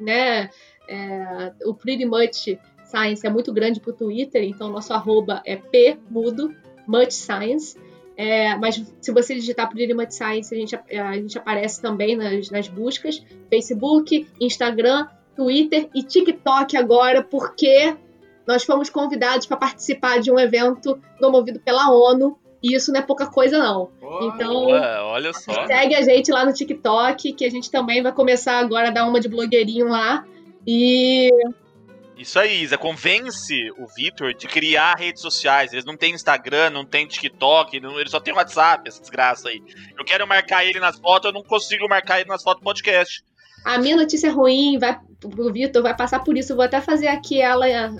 né, 0.00 0.50
é, 0.88 1.52
o 1.64 1.74
Pretty 1.74 2.04
Much 2.04 2.58
Science 2.84 3.24
é 3.26 3.30
muito 3.30 3.52
grande 3.52 3.80
para 3.80 3.90
o 3.90 3.94
Twitter, 3.94 4.42
então 4.42 4.70
nosso 4.70 4.92
arroba 4.92 5.42
é 5.44 5.56
P 5.56 5.98
mudo, 6.10 6.52
Much 6.86 7.12
Science. 7.12 7.76
É, 8.16 8.56
mas 8.56 8.82
se 9.00 9.12
você 9.12 9.34
digitar 9.34 9.68
Pretty 9.70 9.94
Much 9.94 10.10
Science, 10.10 10.52
a 10.52 10.58
gente, 10.58 10.74
a 10.74 11.12
gente 11.12 11.38
aparece 11.38 11.80
também 11.80 12.16
nas, 12.16 12.50
nas 12.50 12.66
buscas: 12.66 13.22
Facebook, 13.48 14.26
Instagram, 14.40 15.06
Twitter 15.36 15.88
e 15.94 16.02
TikTok 16.02 16.76
agora, 16.76 17.22
porque 17.22 17.94
nós 18.48 18.64
fomos 18.64 18.88
convidados 18.88 19.44
para 19.44 19.58
participar 19.58 20.20
de 20.20 20.32
um 20.32 20.38
evento 20.38 20.98
promovido 21.18 21.60
pela 21.60 21.90
ONU. 21.90 22.38
E 22.62 22.74
isso 22.74 22.90
não 22.90 22.98
é 22.98 23.02
pouca 23.02 23.26
coisa, 23.26 23.58
não. 23.58 23.90
Boa. 24.00 24.24
Então, 24.24 24.52
Boa, 24.52 25.04
olha 25.04 25.34
só. 25.34 25.66
Segue 25.66 25.94
a 25.94 26.00
gente 26.00 26.32
lá 26.32 26.46
no 26.46 26.52
TikTok, 26.54 27.34
que 27.34 27.44
a 27.44 27.50
gente 27.50 27.70
também 27.70 28.02
vai 28.02 28.10
começar 28.10 28.58
agora 28.58 28.88
a 28.88 28.90
dar 28.90 29.04
uma 29.04 29.20
de 29.20 29.28
blogueirinho 29.28 29.88
lá. 29.88 30.24
E 30.66 31.28
Isso 32.16 32.38
aí, 32.38 32.62
Isa. 32.62 32.78
Convence 32.78 33.54
o 33.72 33.86
Vitor 33.94 34.32
de 34.32 34.48
criar 34.48 34.94
redes 34.94 35.20
sociais. 35.20 35.74
Eles 35.74 35.84
não 35.84 35.96
têm 35.96 36.14
Instagram, 36.14 36.70
não 36.70 36.86
tem 36.86 37.06
TikTok, 37.06 37.78
não, 37.78 38.00
ele 38.00 38.08
só 38.08 38.18
tem 38.18 38.32
WhatsApp, 38.32 38.88
essa 38.88 38.98
desgraça 38.98 39.50
aí. 39.50 39.62
Eu 39.96 40.06
quero 40.06 40.26
marcar 40.26 40.64
ele 40.64 40.80
nas 40.80 40.98
fotos, 40.98 41.26
eu 41.26 41.34
não 41.34 41.42
consigo 41.42 41.86
marcar 41.86 42.18
ele 42.18 42.30
nas 42.30 42.42
fotos 42.42 42.62
do 42.62 42.64
podcast. 42.64 43.22
A 43.64 43.78
minha 43.78 43.96
notícia 43.96 44.32
ruim 44.32 44.78
vai 44.78 44.98
pro 45.20 45.52
Vitor, 45.52 45.82
vai 45.82 45.96
passar 45.96 46.20
por 46.20 46.36
isso. 46.36 46.52
Eu 46.52 46.56
vou 46.56 46.64
até 46.64 46.80
fazer 46.80 47.08
aqui 47.08 47.40
ela 47.40 47.68
é, 47.68 47.90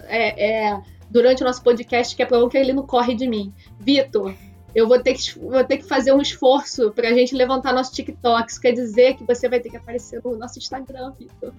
é, 0.69 0.81
durante 1.11 1.43
o 1.43 1.47
nosso 1.47 1.63
podcast, 1.63 2.15
que 2.15 2.23
é 2.23 2.27
pra 2.27 2.49
que 2.49 2.57
ele 2.57 2.73
não 2.73 2.87
corre 2.87 3.15
de 3.15 3.29
mim. 3.29 3.53
Vitor, 3.81 4.35
eu 4.75 4.87
vou 4.87 5.01
ter, 5.01 5.15
que, 5.15 5.39
vou 5.39 5.65
ter 5.65 5.79
que 5.79 5.85
fazer 5.85 6.13
um 6.13 6.21
esforço 6.21 6.91
pra 6.93 7.13
gente 7.13 7.35
levantar 7.35 7.73
nosso 7.73 7.93
TikTok. 7.93 8.51
Isso 8.51 8.61
quer 8.61 8.73
dizer 8.73 9.17
que 9.17 9.25
você 9.25 9.49
vai 9.49 9.61
ter 9.61 9.71
que 9.71 9.77
aparecer 9.77 10.21
no 10.25 10.37
nosso 10.37 10.59
Instagram, 10.59 11.13
Vitor. 11.19 11.53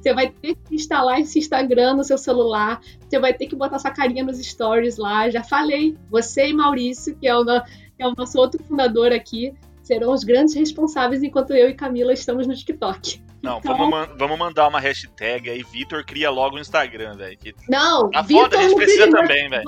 Você 0.00 0.14
vai 0.14 0.30
ter 0.30 0.54
que 0.54 0.74
instalar 0.74 1.20
esse 1.20 1.38
Instagram 1.38 1.94
no 1.94 2.04
seu 2.04 2.16
celular. 2.16 2.80
Você 3.08 3.18
vai 3.18 3.34
ter 3.34 3.46
que 3.46 3.56
botar 3.56 3.78
sua 3.78 3.90
carinha 3.90 4.24
nos 4.24 4.38
stories 4.38 4.96
lá. 4.96 5.28
Já 5.30 5.42
falei. 5.42 5.96
Você 6.10 6.48
e 6.48 6.52
Maurício, 6.52 7.16
que 7.16 7.26
é 7.26 7.36
o, 7.36 7.44
que 7.44 8.02
é 8.02 8.06
o 8.06 8.14
nosso 8.16 8.38
outro 8.38 8.62
fundador 8.62 9.12
aqui, 9.12 9.52
serão 9.82 10.12
os 10.12 10.22
grandes 10.22 10.54
responsáveis 10.54 11.22
enquanto 11.22 11.52
eu 11.52 11.68
e 11.68 11.74
Camila 11.74 12.12
estamos 12.12 12.46
no 12.46 12.54
TikTok. 12.54 13.25
Não, 13.46 13.58
Então- 13.58 13.76
vamos, 13.76 13.90
man- 13.90 14.08
vamos 14.18 14.38
mandar 14.38 14.68
uma 14.68 14.80
hashtag 14.80 15.48
aí, 15.50 15.62
Vitor 15.62 16.04
cria 16.04 16.28
logo 16.30 16.56
o 16.56 16.58
Instagram, 16.58 17.16
velho. 17.16 17.38
que 17.38 17.54
Não, 17.68 18.10
Tá 18.10 18.22
Vitor 18.22 18.42
foda, 18.44 18.58
a 18.58 18.62
gente 18.62 18.76
precisa 18.76 19.02
Pretty 19.08 19.16
também, 19.28 19.48
velho. 19.48 19.64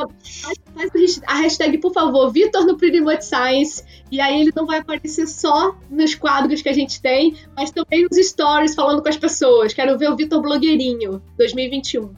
Faz 0.75 0.91
a 0.95 0.99
hasht- 0.99 1.23
a 1.27 1.35
hashtag, 1.37 1.79
por 1.79 1.93
favor, 1.93 2.31
Vitor 2.33 2.67
no 2.67 2.77
Pretty 2.77 3.01
Much 3.01 3.23
Science. 3.23 3.85
E 4.11 4.21
aí 4.21 4.41
ele 4.41 4.53
não 4.55 4.67
vai 4.67 4.79
aparecer 4.79 5.27
só 5.27 5.77
nos 5.91 6.15
quadros 6.15 6.61
que 6.63 6.69
a 6.69 6.73
gente 6.73 7.01
tem, 7.01 7.37
mas 7.57 7.71
também 7.71 8.07
nos 8.11 8.17
stories 8.29 8.75
falando 8.75 9.03
com 9.03 9.09
as 9.09 9.17
pessoas. 9.17 9.73
Quero 9.73 9.97
ver 9.99 10.11
o 10.11 10.17
Vitor 10.17 10.41
blogueirinho 10.43 11.23
2021. 11.37 12.13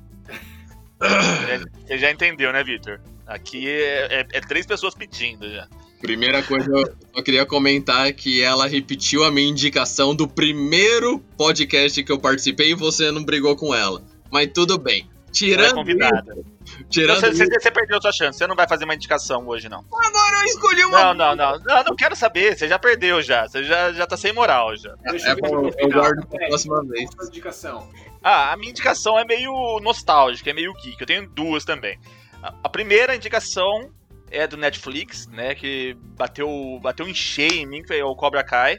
Você 1.87 1.99
já 1.99 2.11
entendeu, 2.11 2.53
né, 2.53 2.63
Vitor? 2.63 3.01
Aqui 3.27 3.69
é, 3.69 4.21
é- 4.21 4.27
é 4.33 4.41
três 4.41 4.67
pessoas 4.67 4.95
pedindo 4.95 5.49
já. 5.49 5.67
Primeira 6.01 6.43
coisa, 6.43 6.71
eu 6.71 6.95
só 7.15 7.23
queria 7.23 7.45
comentar 7.45 8.11
que 8.13 8.43
ela 8.43 8.67
repetiu 8.67 9.23
a 9.25 9.31
minha 9.31 9.49
indicação 9.49 10.15
do 10.15 10.27
primeiro 10.27 11.19
podcast 11.37 12.03
que 12.03 12.11
eu 12.11 12.19
participei 12.19 12.71
e 12.71 12.75
você 12.75 13.11
não 13.11 13.23
brigou 13.23 13.55
com 13.55 13.75
ela. 13.75 14.03
Mas 14.31 14.49
tudo 14.55 14.79
bem. 14.79 15.09
É 15.11 15.33
Tirando, 15.33 15.75
convidada. 15.75 16.33
isso, 16.33 16.45
Então, 16.75 16.87
tirando 16.89 17.21
você, 17.21 17.47
você- 17.47 17.71
perdeu 17.71 18.01
sua 18.03 18.11
chance. 18.11 18.37
Você 18.39 18.47
não 18.49 18.57
vai 18.57 18.67
fazer 18.67 18.85
uma 18.85 18.95
indicação 18.97 19.47
hoje, 19.47 19.69
não. 19.69 19.85
agora 19.93 20.37
eu 20.41 20.45
escolhi 20.45 20.85
uma. 20.85 21.15
Não, 21.15 21.15
não, 21.15 21.37
não. 21.37 21.59
Não, 21.61 21.85
não 21.85 21.95
quero 21.97 22.17
saber. 22.17 22.57
Você 22.59 22.67
já 22.67 22.79
perdeu 22.81 23.23
já. 23.23 23.47
Você 23.47 23.63
já, 23.63 23.93
já 23.93 24.07
tá 24.09 24.17
sem 24.17 24.33
moral 24.33 24.75
já. 24.77 24.93
Deixa 25.11 25.29
É 25.29 25.33
eu 25.35 25.71
eu 25.79 25.89
guardo 25.91 26.27
pra 26.27 26.45
É, 26.45 26.49
próxima 26.49 26.83
vez. 26.85 27.09
sua 27.15 27.27
indicação. 27.29 27.89
Ah, 28.23 28.53
a 28.53 28.57
minha 28.57 28.71
indicação 28.71 29.17
é 29.19 29.25
meio 29.25 29.79
nostálgica, 29.81 30.51
é 30.51 30.53
meio 30.53 30.73
geek. 30.83 30.97
Eu 31.01 31.07
tenho 31.07 31.29
duas 31.29 31.65
também. 31.65 31.97
A 32.43 32.69
primeira 32.69 33.15
indicação 33.15 33.89
é 34.31 34.47
do 34.47 34.57
Netflix, 34.57 35.27
né? 35.29 35.55
Que 35.55 35.97
bateu, 36.17 36.49
bateu 36.83 37.09
em 37.09 37.15
cheio 37.15 37.53
em 37.55 37.67
mim, 37.67 37.83
que 37.83 37.89
foi 37.89 38.03
o 38.03 38.15
Cobra 38.15 38.43
Kai. 38.45 38.79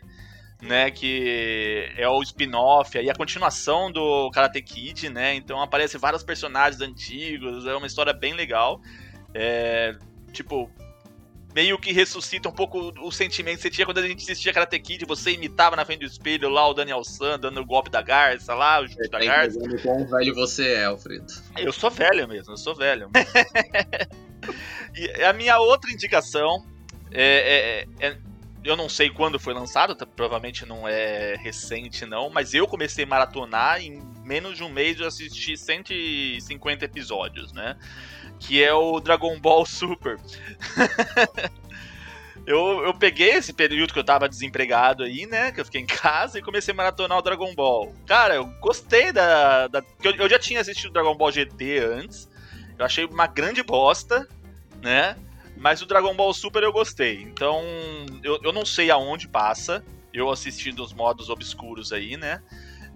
Né, 0.63 0.91
que 0.91 1.91
é 1.97 2.07
o 2.07 2.21
spin-off 2.21 2.95
e 2.95 3.09
a 3.09 3.15
continuação 3.15 3.91
do 3.91 4.29
Karate 4.29 4.61
Kid, 4.61 5.09
né? 5.09 5.33
Então 5.33 5.59
aparece 5.59 5.97
vários 5.97 6.21
personagens 6.21 6.79
antigos, 6.83 7.65
é 7.65 7.73
uma 7.75 7.87
história 7.87 8.13
bem 8.13 8.35
legal. 8.35 8.79
É, 9.33 9.95
tipo, 10.31 10.69
meio 11.55 11.79
que 11.79 11.91
ressuscita 11.91 12.47
um 12.47 12.51
pouco 12.51 12.93
o 13.01 13.11
sentimento 13.11 13.55
que 13.55 13.61
você 13.63 13.69
tinha 13.71 13.87
quando 13.87 13.97
a 13.97 14.07
gente 14.07 14.21
assistia 14.21 14.53
Karate 14.53 14.79
Kid, 14.79 15.03
você 15.03 15.31
imitava 15.31 15.75
na 15.75 15.83
frente 15.83 16.01
do 16.01 16.05
espelho 16.05 16.47
lá 16.47 16.67
o 16.69 16.75
Daniel 16.75 17.03
San 17.03 17.39
dando 17.39 17.59
o 17.59 17.65
golpe 17.65 17.89
da 17.89 18.03
garça 18.03 18.53
lá, 18.53 18.81
o 18.81 18.87
chute 18.87 19.09
da 19.09 19.17
Tá 19.17 19.25
garça. 19.25 19.59
quão 19.81 20.05
velho 20.05 20.35
você 20.35 20.73
é, 20.73 20.85
Alfredo. 20.85 21.25
Eu 21.57 21.73
sou 21.73 21.89
velho 21.89 22.27
mesmo, 22.27 22.53
eu 22.53 22.57
sou 22.57 22.75
velho. 22.75 23.09
e 24.95 25.23
a 25.23 25.33
minha 25.33 25.57
outra 25.59 25.91
indicação 25.91 26.65
é, 27.11 27.85
é- 28.01 28.07
é- 28.07 28.17
Eu 28.63 28.75
não 28.77 28.87
sei 28.87 29.09
quando 29.09 29.39
foi 29.39 29.55
lançado, 29.55 29.95
tá- 29.95 30.05
provavelmente 30.05 30.67
não 30.67 30.87
é 30.87 31.35
recente, 31.35 32.05
não, 32.05 32.29
mas 32.29 32.53
eu 32.53 32.67
comecei 32.67 33.05
a 33.05 33.07
maratonar 33.07 33.81
em 33.81 33.99
menos 34.23 34.55
de 34.55 34.63
um 34.63 34.69
mês 34.69 34.99
eu 34.99 35.07
assisti 35.07 35.57
150 35.57 36.85
episódios, 36.85 37.51
né? 37.53 37.75
Que 38.39 38.63
é 38.63 38.71
o 38.71 38.99
Dragon 38.99 39.39
Ball 39.39 39.65
Super. 39.65 40.19
Eu, 42.45 42.83
eu 42.83 42.93
peguei 42.93 43.31
esse 43.33 43.53
período 43.53 43.93
que 43.93 43.99
eu 43.99 44.03
tava 44.03 44.27
desempregado 44.27 45.03
aí, 45.03 45.27
né? 45.27 45.51
Que 45.51 45.61
eu 45.61 45.65
fiquei 45.65 45.81
em 45.81 45.85
casa 45.85 46.39
e 46.39 46.41
comecei 46.41 46.73
a 46.73 46.75
maratonar 46.75 47.19
o 47.19 47.21
Dragon 47.21 47.53
Ball. 47.53 47.93
Cara, 48.07 48.33
eu 48.35 48.45
gostei 48.59 49.11
da. 49.11 49.67
da 49.67 49.83
eu, 50.03 50.15
eu 50.15 50.29
já 50.29 50.39
tinha 50.39 50.59
assistido 50.59 50.91
Dragon 50.91 51.15
Ball 51.15 51.31
GT 51.31 51.77
antes. 51.79 52.27
Eu 52.81 52.85
achei 52.85 53.05
uma 53.05 53.27
grande 53.27 53.61
bosta, 53.61 54.27
né? 54.81 55.15
Mas 55.55 55.83
o 55.83 55.85
Dragon 55.85 56.15
Ball 56.15 56.33
Super 56.33 56.63
eu 56.63 56.73
gostei. 56.73 57.21
Então, 57.21 57.61
eu, 58.23 58.39
eu 58.43 58.51
não 58.51 58.65
sei 58.65 58.89
aonde 58.89 59.27
passa. 59.27 59.85
Eu 60.11 60.31
assisti 60.31 60.71
dos 60.71 60.91
modos 60.91 61.29
obscuros 61.29 61.93
aí, 61.93 62.17
né? 62.17 62.41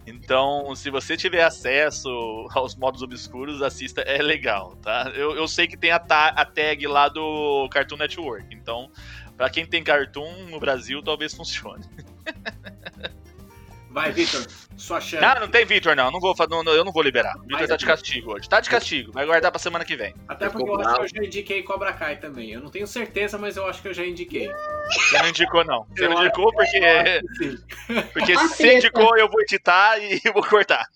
Então, 0.08 0.76
se 0.76 0.90
você 0.90 1.16
tiver 1.16 1.44
acesso 1.44 2.10
aos 2.56 2.76
modos 2.76 3.04
obscuros, 3.04 3.62
assista, 3.62 4.02
é 4.02 4.24
legal, 4.24 4.76
tá? 4.78 5.12
Eu, 5.14 5.36
eu 5.36 5.48
sei 5.48 5.68
que 5.68 5.78
tem 5.78 5.92
a, 5.92 6.00
ta- 6.00 6.30
a 6.30 6.44
tag 6.44 6.88
lá 6.88 7.08
do 7.08 7.70
Cartoon 7.70 7.98
Network. 7.98 8.56
Então, 8.56 8.90
pra 9.38 9.52
quem 9.52 9.68
tem 9.68 9.84
Cartoon 9.84 10.48
no 10.50 10.60
Brasil, 10.60 11.00
talvez 11.04 11.32
funcione. 11.36 11.86
Vai, 13.96 14.12
Vitor, 14.12 14.46
sua 14.76 15.00
chance. 15.00 15.24
Ah, 15.24 15.40
não 15.40 15.48
tem 15.48 15.66
Victor, 15.66 15.96
não. 15.96 16.12
não 16.12 16.20
vou, 16.20 16.36
não, 16.50 16.62
não, 16.62 16.74
eu 16.74 16.84
não 16.84 16.92
vou 16.92 17.02
liberar. 17.02 17.34
O 17.38 17.44
Victor 17.44 17.62
Mas 17.62 17.70
tá 17.70 17.78
de 17.78 17.86
castigo 17.86 18.34
hoje. 18.34 18.50
Tá 18.50 18.60
de 18.60 18.70
castigo. 18.70 19.14
Vai 19.14 19.26
guardar 19.26 19.50
pra 19.50 19.58
semana 19.58 19.86
que 19.86 19.96
vem. 19.96 20.14
Até 20.28 20.50
porque 20.50 20.70
eu 20.70 20.82
acho 20.82 20.96
que 20.96 21.02
eu 21.02 21.08
já 21.22 21.26
indiquei 21.26 21.64
Cobra 21.64 21.94
Kai 21.94 22.18
também. 22.18 22.52
Eu 22.52 22.60
não 22.60 22.70
tenho 22.70 22.86
certeza, 22.86 23.38
mas 23.38 23.56
eu 23.56 23.66
acho 23.66 23.82
que 23.82 23.88
eu 23.88 23.94
já 23.94 24.06
indiquei. 24.06 24.52
Você 24.90 25.18
não 25.18 25.30
indicou, 25.30 25.64
não. 25.64 25.86
Você 25.96 26.04
Eu 26.04 26.10
não 26.10 26.20
indicou 26.26 26.52
porque. 26.52 27.22
Porque 28.12 28.34
A 28.34 28.48
se 28.50 28.58
treta. 28.58 28.78
indicou, 28.80 29.18
eu 29.18 29.30
vou 29.30 29.42
editar 29.42 29.98
e 29.98 30.20
vou 30.34 30.44
cortar. 30.44 30.90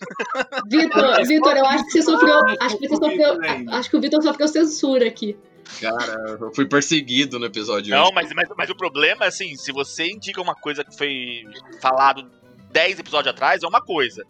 Vitor, 0.69 1.25
Vitor, 1.25 1.55
eu 1.55 1.65
acho 1.67 1.85
que 1.85 1.91
você 1.91 2.01
sofreu. 2.01 2.39
Acho 2.59 2.77
que, 2.77 2.87
você 2.89 2.95
sofreu, 2.97 3.39
Vitor 3.39 3.73
acho 3.75 3.89
que 3.89 3.95
o 3.95 4.01
Vitor 4.01 4.21
sofreu 4.21 4.47
censura 4.49 5.07
aqui. 5.07 5.37
Cara, 5.79 6.37
eu 6.41 6.53
fui 6.53 6.65
perseguido 6.65 7.39
no 7.39 7.45
episódio. 7.45 7.91
Não, 7.91 8.05
hoje. 8.05 8.13
mas, 8.13 8.33
mas, 8.33 8.49
mas 8.57 8.69
o 8.69 8.75
problema 8.75 9.23
é 9.23 9.27
assim: 9.29 9.55
se 9.55 9.71
você 9.71 10.07
indica 10.07 10.41
uma 10.41 10.55
coisa 10.55 10.83
que 10.83 10.97
foi 10.97 11.43
falado 11.81 12.29
10 12.71 12.99
episódios 12.99 13.33
atrás, 13.33 13.63
é 13.63 13.67
uma 13.67 13.81
coisa. 13.81 14.25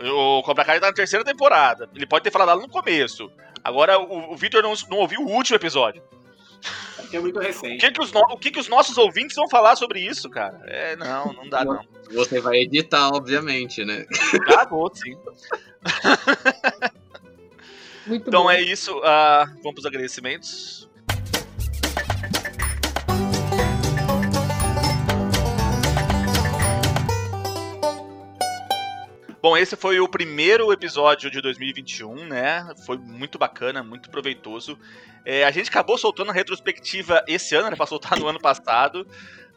O 0.00 0.42
Cobra 0.42 0.64
Kai 0.64 0.80
tá 0.80 0.86
na 0.88 0.92
terceira 0.92 1.24
temporada. 1.24 1.88
Ele 1.94 2.06
pode 2.06 2.24
ter 2.24 2.30
falado 2.30 2.48
lá 2.48 2.56
no 2.56 2.68
começo. 2.68 3.30
Agora, 3.62 3.98
o, 3.98 4.32
o 4.32 4.36
Victor 4.36 4.62
não, 4.62 4.74
não 4.90 4.98
ouviu 4.98 5.20
o 5.20 5.28
último 5.30 5.56
episódio. 5.56 6.02
Porque 6.96 7.16
é 7.16 7.20
muito 7.20 7.38
O 7.38 7.42
recente. 7.42 7.78
que, 7.78 7.90
que, 7.92 8.00
os, 8.00 8.12
no- 8.12 8.20
o 8.32 8.38
que, 8.38 8.50
que 8.50 8.58
os 8.60 8.68
nossos 8.68 8.96
ouvintes 8.96 9.36
vão 9.36 9.48
falar 9.48 9.76
sobre 9.76 10.00
isso, 10.00 10.30
cara? 10.30 10.60
É, 10.66 10.96
não, 10.96 11.32
não 11.32 11.48
dá, 11.48 11.64
não. 11.64 11.84
Você 12.12 12.40
vai 12.40 12.58
editar, 12.58 13.08
obviamente, 13.10 13.84
né? 13.84 14.06
Ah, 14.56 14.64
vou, 14.64 14.90
sim. 14.94 15.16
Muito 18.06 18.28
Então 18.28 18.44
bom. 18.44 18.50
é 18.50 18.60
isso. 18.60 19.00
ah, 19.04 19.44
vamos 19.56 19.74
pros 19.74 19.86
agradecimentos. 19.86 20.88
Bom, 29.52 29.58
esse 29.58 29.76
foi 29.76 30.00
o 30.00 30.08
primeiro 30.08 30.72
episódio 30.72 31.30
de 31.30 31.42
2021, 31.42 32.26
né? 32.26 32.66
Foi 32.86 32.96
muito 32.96 33.38
bacana, 33.38 33.82
muito 33.82 34.08
proveitoso. 34.08 34.78
É, 35.26 35.44
a 35.44 35.50
gente 35.50 35.68
acabou 35.68 35.98
soltando 35.98 36.30
a 36.30 36.32
retrospectiva 36.32 37.22
esse 37.28 37.54
ano, 37.54 37.66
era 37.66 37.76
pra 37.76 37.84
soltar 37.84 38.18
no 38.18 38.26
ano 38.26 38.40
passado. 38.40 39.06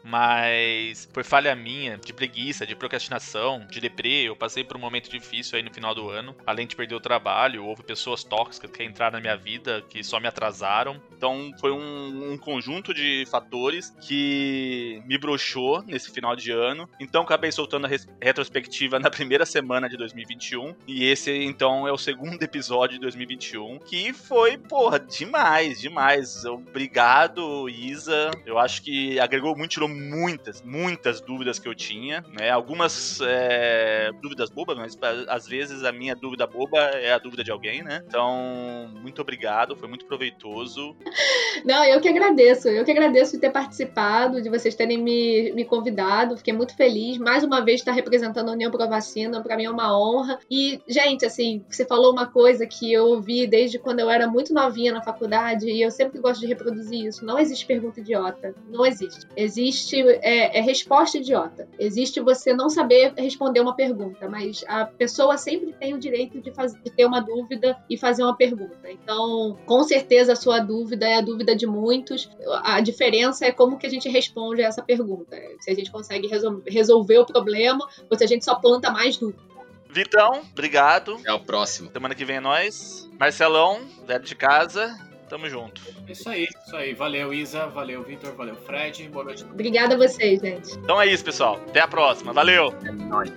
Mas 0.06 1.08
foi 1.12 1.24
falha 1.24 1.54
minha, 1.56 1.98
de 1.98 2.12
preguiça, 2.12 2.64
de 2.64 2.76
procrastinação, 2.76 3.66
de 3.68 3.80
deprê. 3.80 4.28
Eu 4.28 4.36
passei 4.36 4.62
por 4.62 4.76
um 4.76 4.80
momento 4.80 5.10
difícil 5.10 5.56
aí 5.56 5.64
no 5.64 5.74
final 5.74 5.96
do 5.96 6.08
ano. 6.08 6.36
Além 6.46 6.64
de 6.64 6.76
perder 6.76 6.94
o 6.94 7.00
trabalho, 7.00 7.64
houve 7.64 7.82
pessoas 7.82 8.22
tóxicas 8.22 8.70
que 8.70 8.84
entraram 8.84 9.14
na 9.14 9.20
minha 9.20 9.36
vida 9.36 9.82
que 9.90 10.04
só 10.04 10.20
me 10.20 10.28
atrasaram. 10.28 11.02
Então 11.16 11.50
foi 11.58 11.72
um, 11.72 12.32
um 12.32 12.38
conjunto 12.38 12.94
de 12.94 13.26
fatores 13.28 13.92
que 14.00 15.02
me 15.06 15.18
broxou 15.18 15.82
nesse 15.82 16.12
final 16.12 16.36
de 16.36 16.52
ano. 16.52 16.88
Então 17.00 17.22
acabei 17.22 17.50
soltando 17.50 17.86
a 17.86 17.90
retrospectiva 18.22 19.00
na 19.00 19.10
primeira 19.10 19.44
semana 19.44 19.88
de 19.88 19.96
2021. 19.96 20.72
E 20.86 21.04
esse 21.04 21.32
então 21.32 21.88
é 21.88 21.90
o 21.90 21.98
segundo 21.98 22.40
episódio 22.40 22.94
de 22.94 23.00
2021. 23.00 23.80
Que 23.80 24.12
foi, 24.12 24.56
porra, 24.56 25.00
demais, 25.00 25.80
demais. 25.80 26.44
Obrigado, 26.44 27.68
Isa. 27.68 28.30
Eu 28.46 28.56
acho 28.56 28.82
que 28.82 29.18
agregou 29.18 29.56
muito, 29.56 29.72
tirou 29.72 29.95
muitas, 29.96 30.62
muitas 30.62 31.20
dúvidas 31.20 31.58
que 31.58 31.68
eu 31.68 31.74
tinha, 31.74 32.24
né? 32.38 32.50
Algumas 32.50 33.20
é, 33.20 34.10
dúvidas 34.22 34.50
bobas, 34.50 34.76
mas 34.76 34.96
às 35.28 35.46
vezes 35.46 35.84
a 35.84 35.92
minha 35.92 36.14
dúvida 36.14 36.46
boba 36.46 36.78
é 36.78 37.12
a 37.12 37.18
dúvida 37.18 37.42
de 37.42 37.50
alguém, 37.50 37.82
né? 37.82 38.02
Então, 38.06 38.88
muito 39.02 39.20
obrigado, 39.20 39.76
foi 39.76 39.88
muito 39.88 40.06
proveitoso. 40.06 40.96
Não, 41.64 41.84
eu 41.84 42.00
que 42.00 42.08
agradeço. 42.08 42.68
Eu 42.68 42.84
que 42.84 42.90
agradeço 42.90 43.32
de 43.32 43.38
ter 43.38 43.50
participado, 43.50 44.42
de 44.42 44.48
vocês 44.48 44.74
terem 44.74 44.98
me, 44.98 45.52
me 45.52 45.64
convidado. 45.64 46.36
Fiquei 46.36 46.52
muito 46.52 46.76
feliz. 46.76 47.18
Mais 47.18 47.42
uma 47.42 47.64
vez 47.64 47.80
estar 47.80 47.92
representando 47.92 48.48
a 48.48 48.52
União 48.52 48.70
Pro 48.70 48.88
Vacina, 48.88 49.42
para 49.42 49.56
mim 49.56 49.64
é 49.64 49.70
uma 49.70 49.98
honra. 49.98 50.38
E, 50.50 50.80
gente, 50.86 51.24
assim, 51.24 51.64
você 51.68 51.84
falou 51.84 52.12
uma 52.12 52.26
coisa 52.26 52.66
que 52.66 52.92
eu 52.92 53.06
ouvi 53.06 53.46
desde 53.46 53.78
quando 53.78 54.00
eu 54.00 54.10
era 54.10 54.26
muito 54.26 54.52
novinha 54.52 54.92
na 54.92 55.02
faculdade 55.02 55.68
e 55.68 55.82
eu 55.82 55.90
sempre 55.90 56.20
gosto 56.20 56.40
de 56.40 56.46
reproduzir 56.46 57.06
isso. 57.06 57.24
Não 57.24 57.38
existe 57.38 57.66
pergunta 57.66 58.00
idiota. 58.00 58.54
Não 58.68 58.84
existe. 58.84 59.26
Existe 59.36 59.75
é, 60.22 60.58
é 60.58 60.60
resposta 60.60 61.18
idiota. 61.18 61.68
Existe 61.78 62.20
você 62.20 62.52
não 62.52 62.68
saber 62.68 63.12
responder 63.16 63.60
uma 63.60 63.74
pergunta, 63.74 64.28
mas 64.28 64.64
a 64.68 64.84
pessoa 64.84 65.36
sempre 65.36 65.72
tem 65.72 65.94
o 65.94 65.98
direito 65.98 66.40
de, 66.40 66.50
faz, 66.52 66.74
de 66.74 66.90
ter 66.90 67.04
uma 67.04 67.20
dúvida 67.20 67.76
e 67.88 67.96
fazer 67.96 68.22
uma 68.22 68.36
pergunta. 68.36 68.90
Então, 68.90 69.58
com 69.66 69.82
certeza 69.82 70.32
a 70.32 70.36
sua 70.36 70.60
dúvida 70.60 71.06
é 71.06 71.16
a 71.16 71.20
dúvida 71.20 71.54
de 71.54 71.66
muitos. 71.66 72.30
A 72.62 72.80
diferença 72.80 73.46
é 73.46 73.52
como 73.52 73.78
que 73.78 73.86
a 73.86 73.90
gente 73.90 74.08
responde 74.08 74.62
a 74.62 74.66
essa 74.66 74.82
pergunta. 74.82 75.36
Se 75.60 75.70
a 75.70 75.74
gente 75.74 75.90
consegue 75.90 76.26
resol- 76.26 76.62
resolver 76.66 77.18
o 77.18 77.26
problema 77.26 77.86
ou 78.10 78.16
se 78.16 78.24
a 78.24 78.26
gente 78.26 78.44
só 78.44 78.54
planta 78.54 78.90
mais 78.90 79.16
dúvida. 79.16 79.40
Vitão, 79.88 80.42
obrigado. 80.52 81.14
Até 81.14 81.32
o 81.32 81.40
próximo. 81.40 81.90
Semana 81.90 82.14
que 82.14 82.24
vem 82.24 82.36
é 82.36 82.40
nós. 82.40 83.08
Marcelão, 83.18 83.80
velho 84.06 84.24
de 84.24 84.34
casa, 84.34 84.94
tamo 85.26 85.48
junto. 85.48 85.80
É 86.08 86.12
Isso 86.12 86.28
aí, 86.28 86.44
isso 86.44 86.76
aí. 86.76 86.94
Valeu, 86.94 87.32
Isa. 87.32 87.66
Valeu, 87.66 88.02
Vitor. 88.02 88.34
Valeu, 88.34 88.56
Fred. 88.56 89.08
Boa 89.08 89.24
noite. 89.26 89.44
Obrigada 89.44 89.94
a 89.94 89.98
vocês, 89.98 90.40
gente. 90.40 90.72
Então 90.78 91.00
é 91.00 91.06
isso, 91.06 91.24
pessoal. 91.24 91.56
Até 91.68 91.80
a 91.80 91.88
próxima. 91.88 92.32
Valeu! 92.32 92.72
É 92.84 92.92
nóis. 92.92 93.32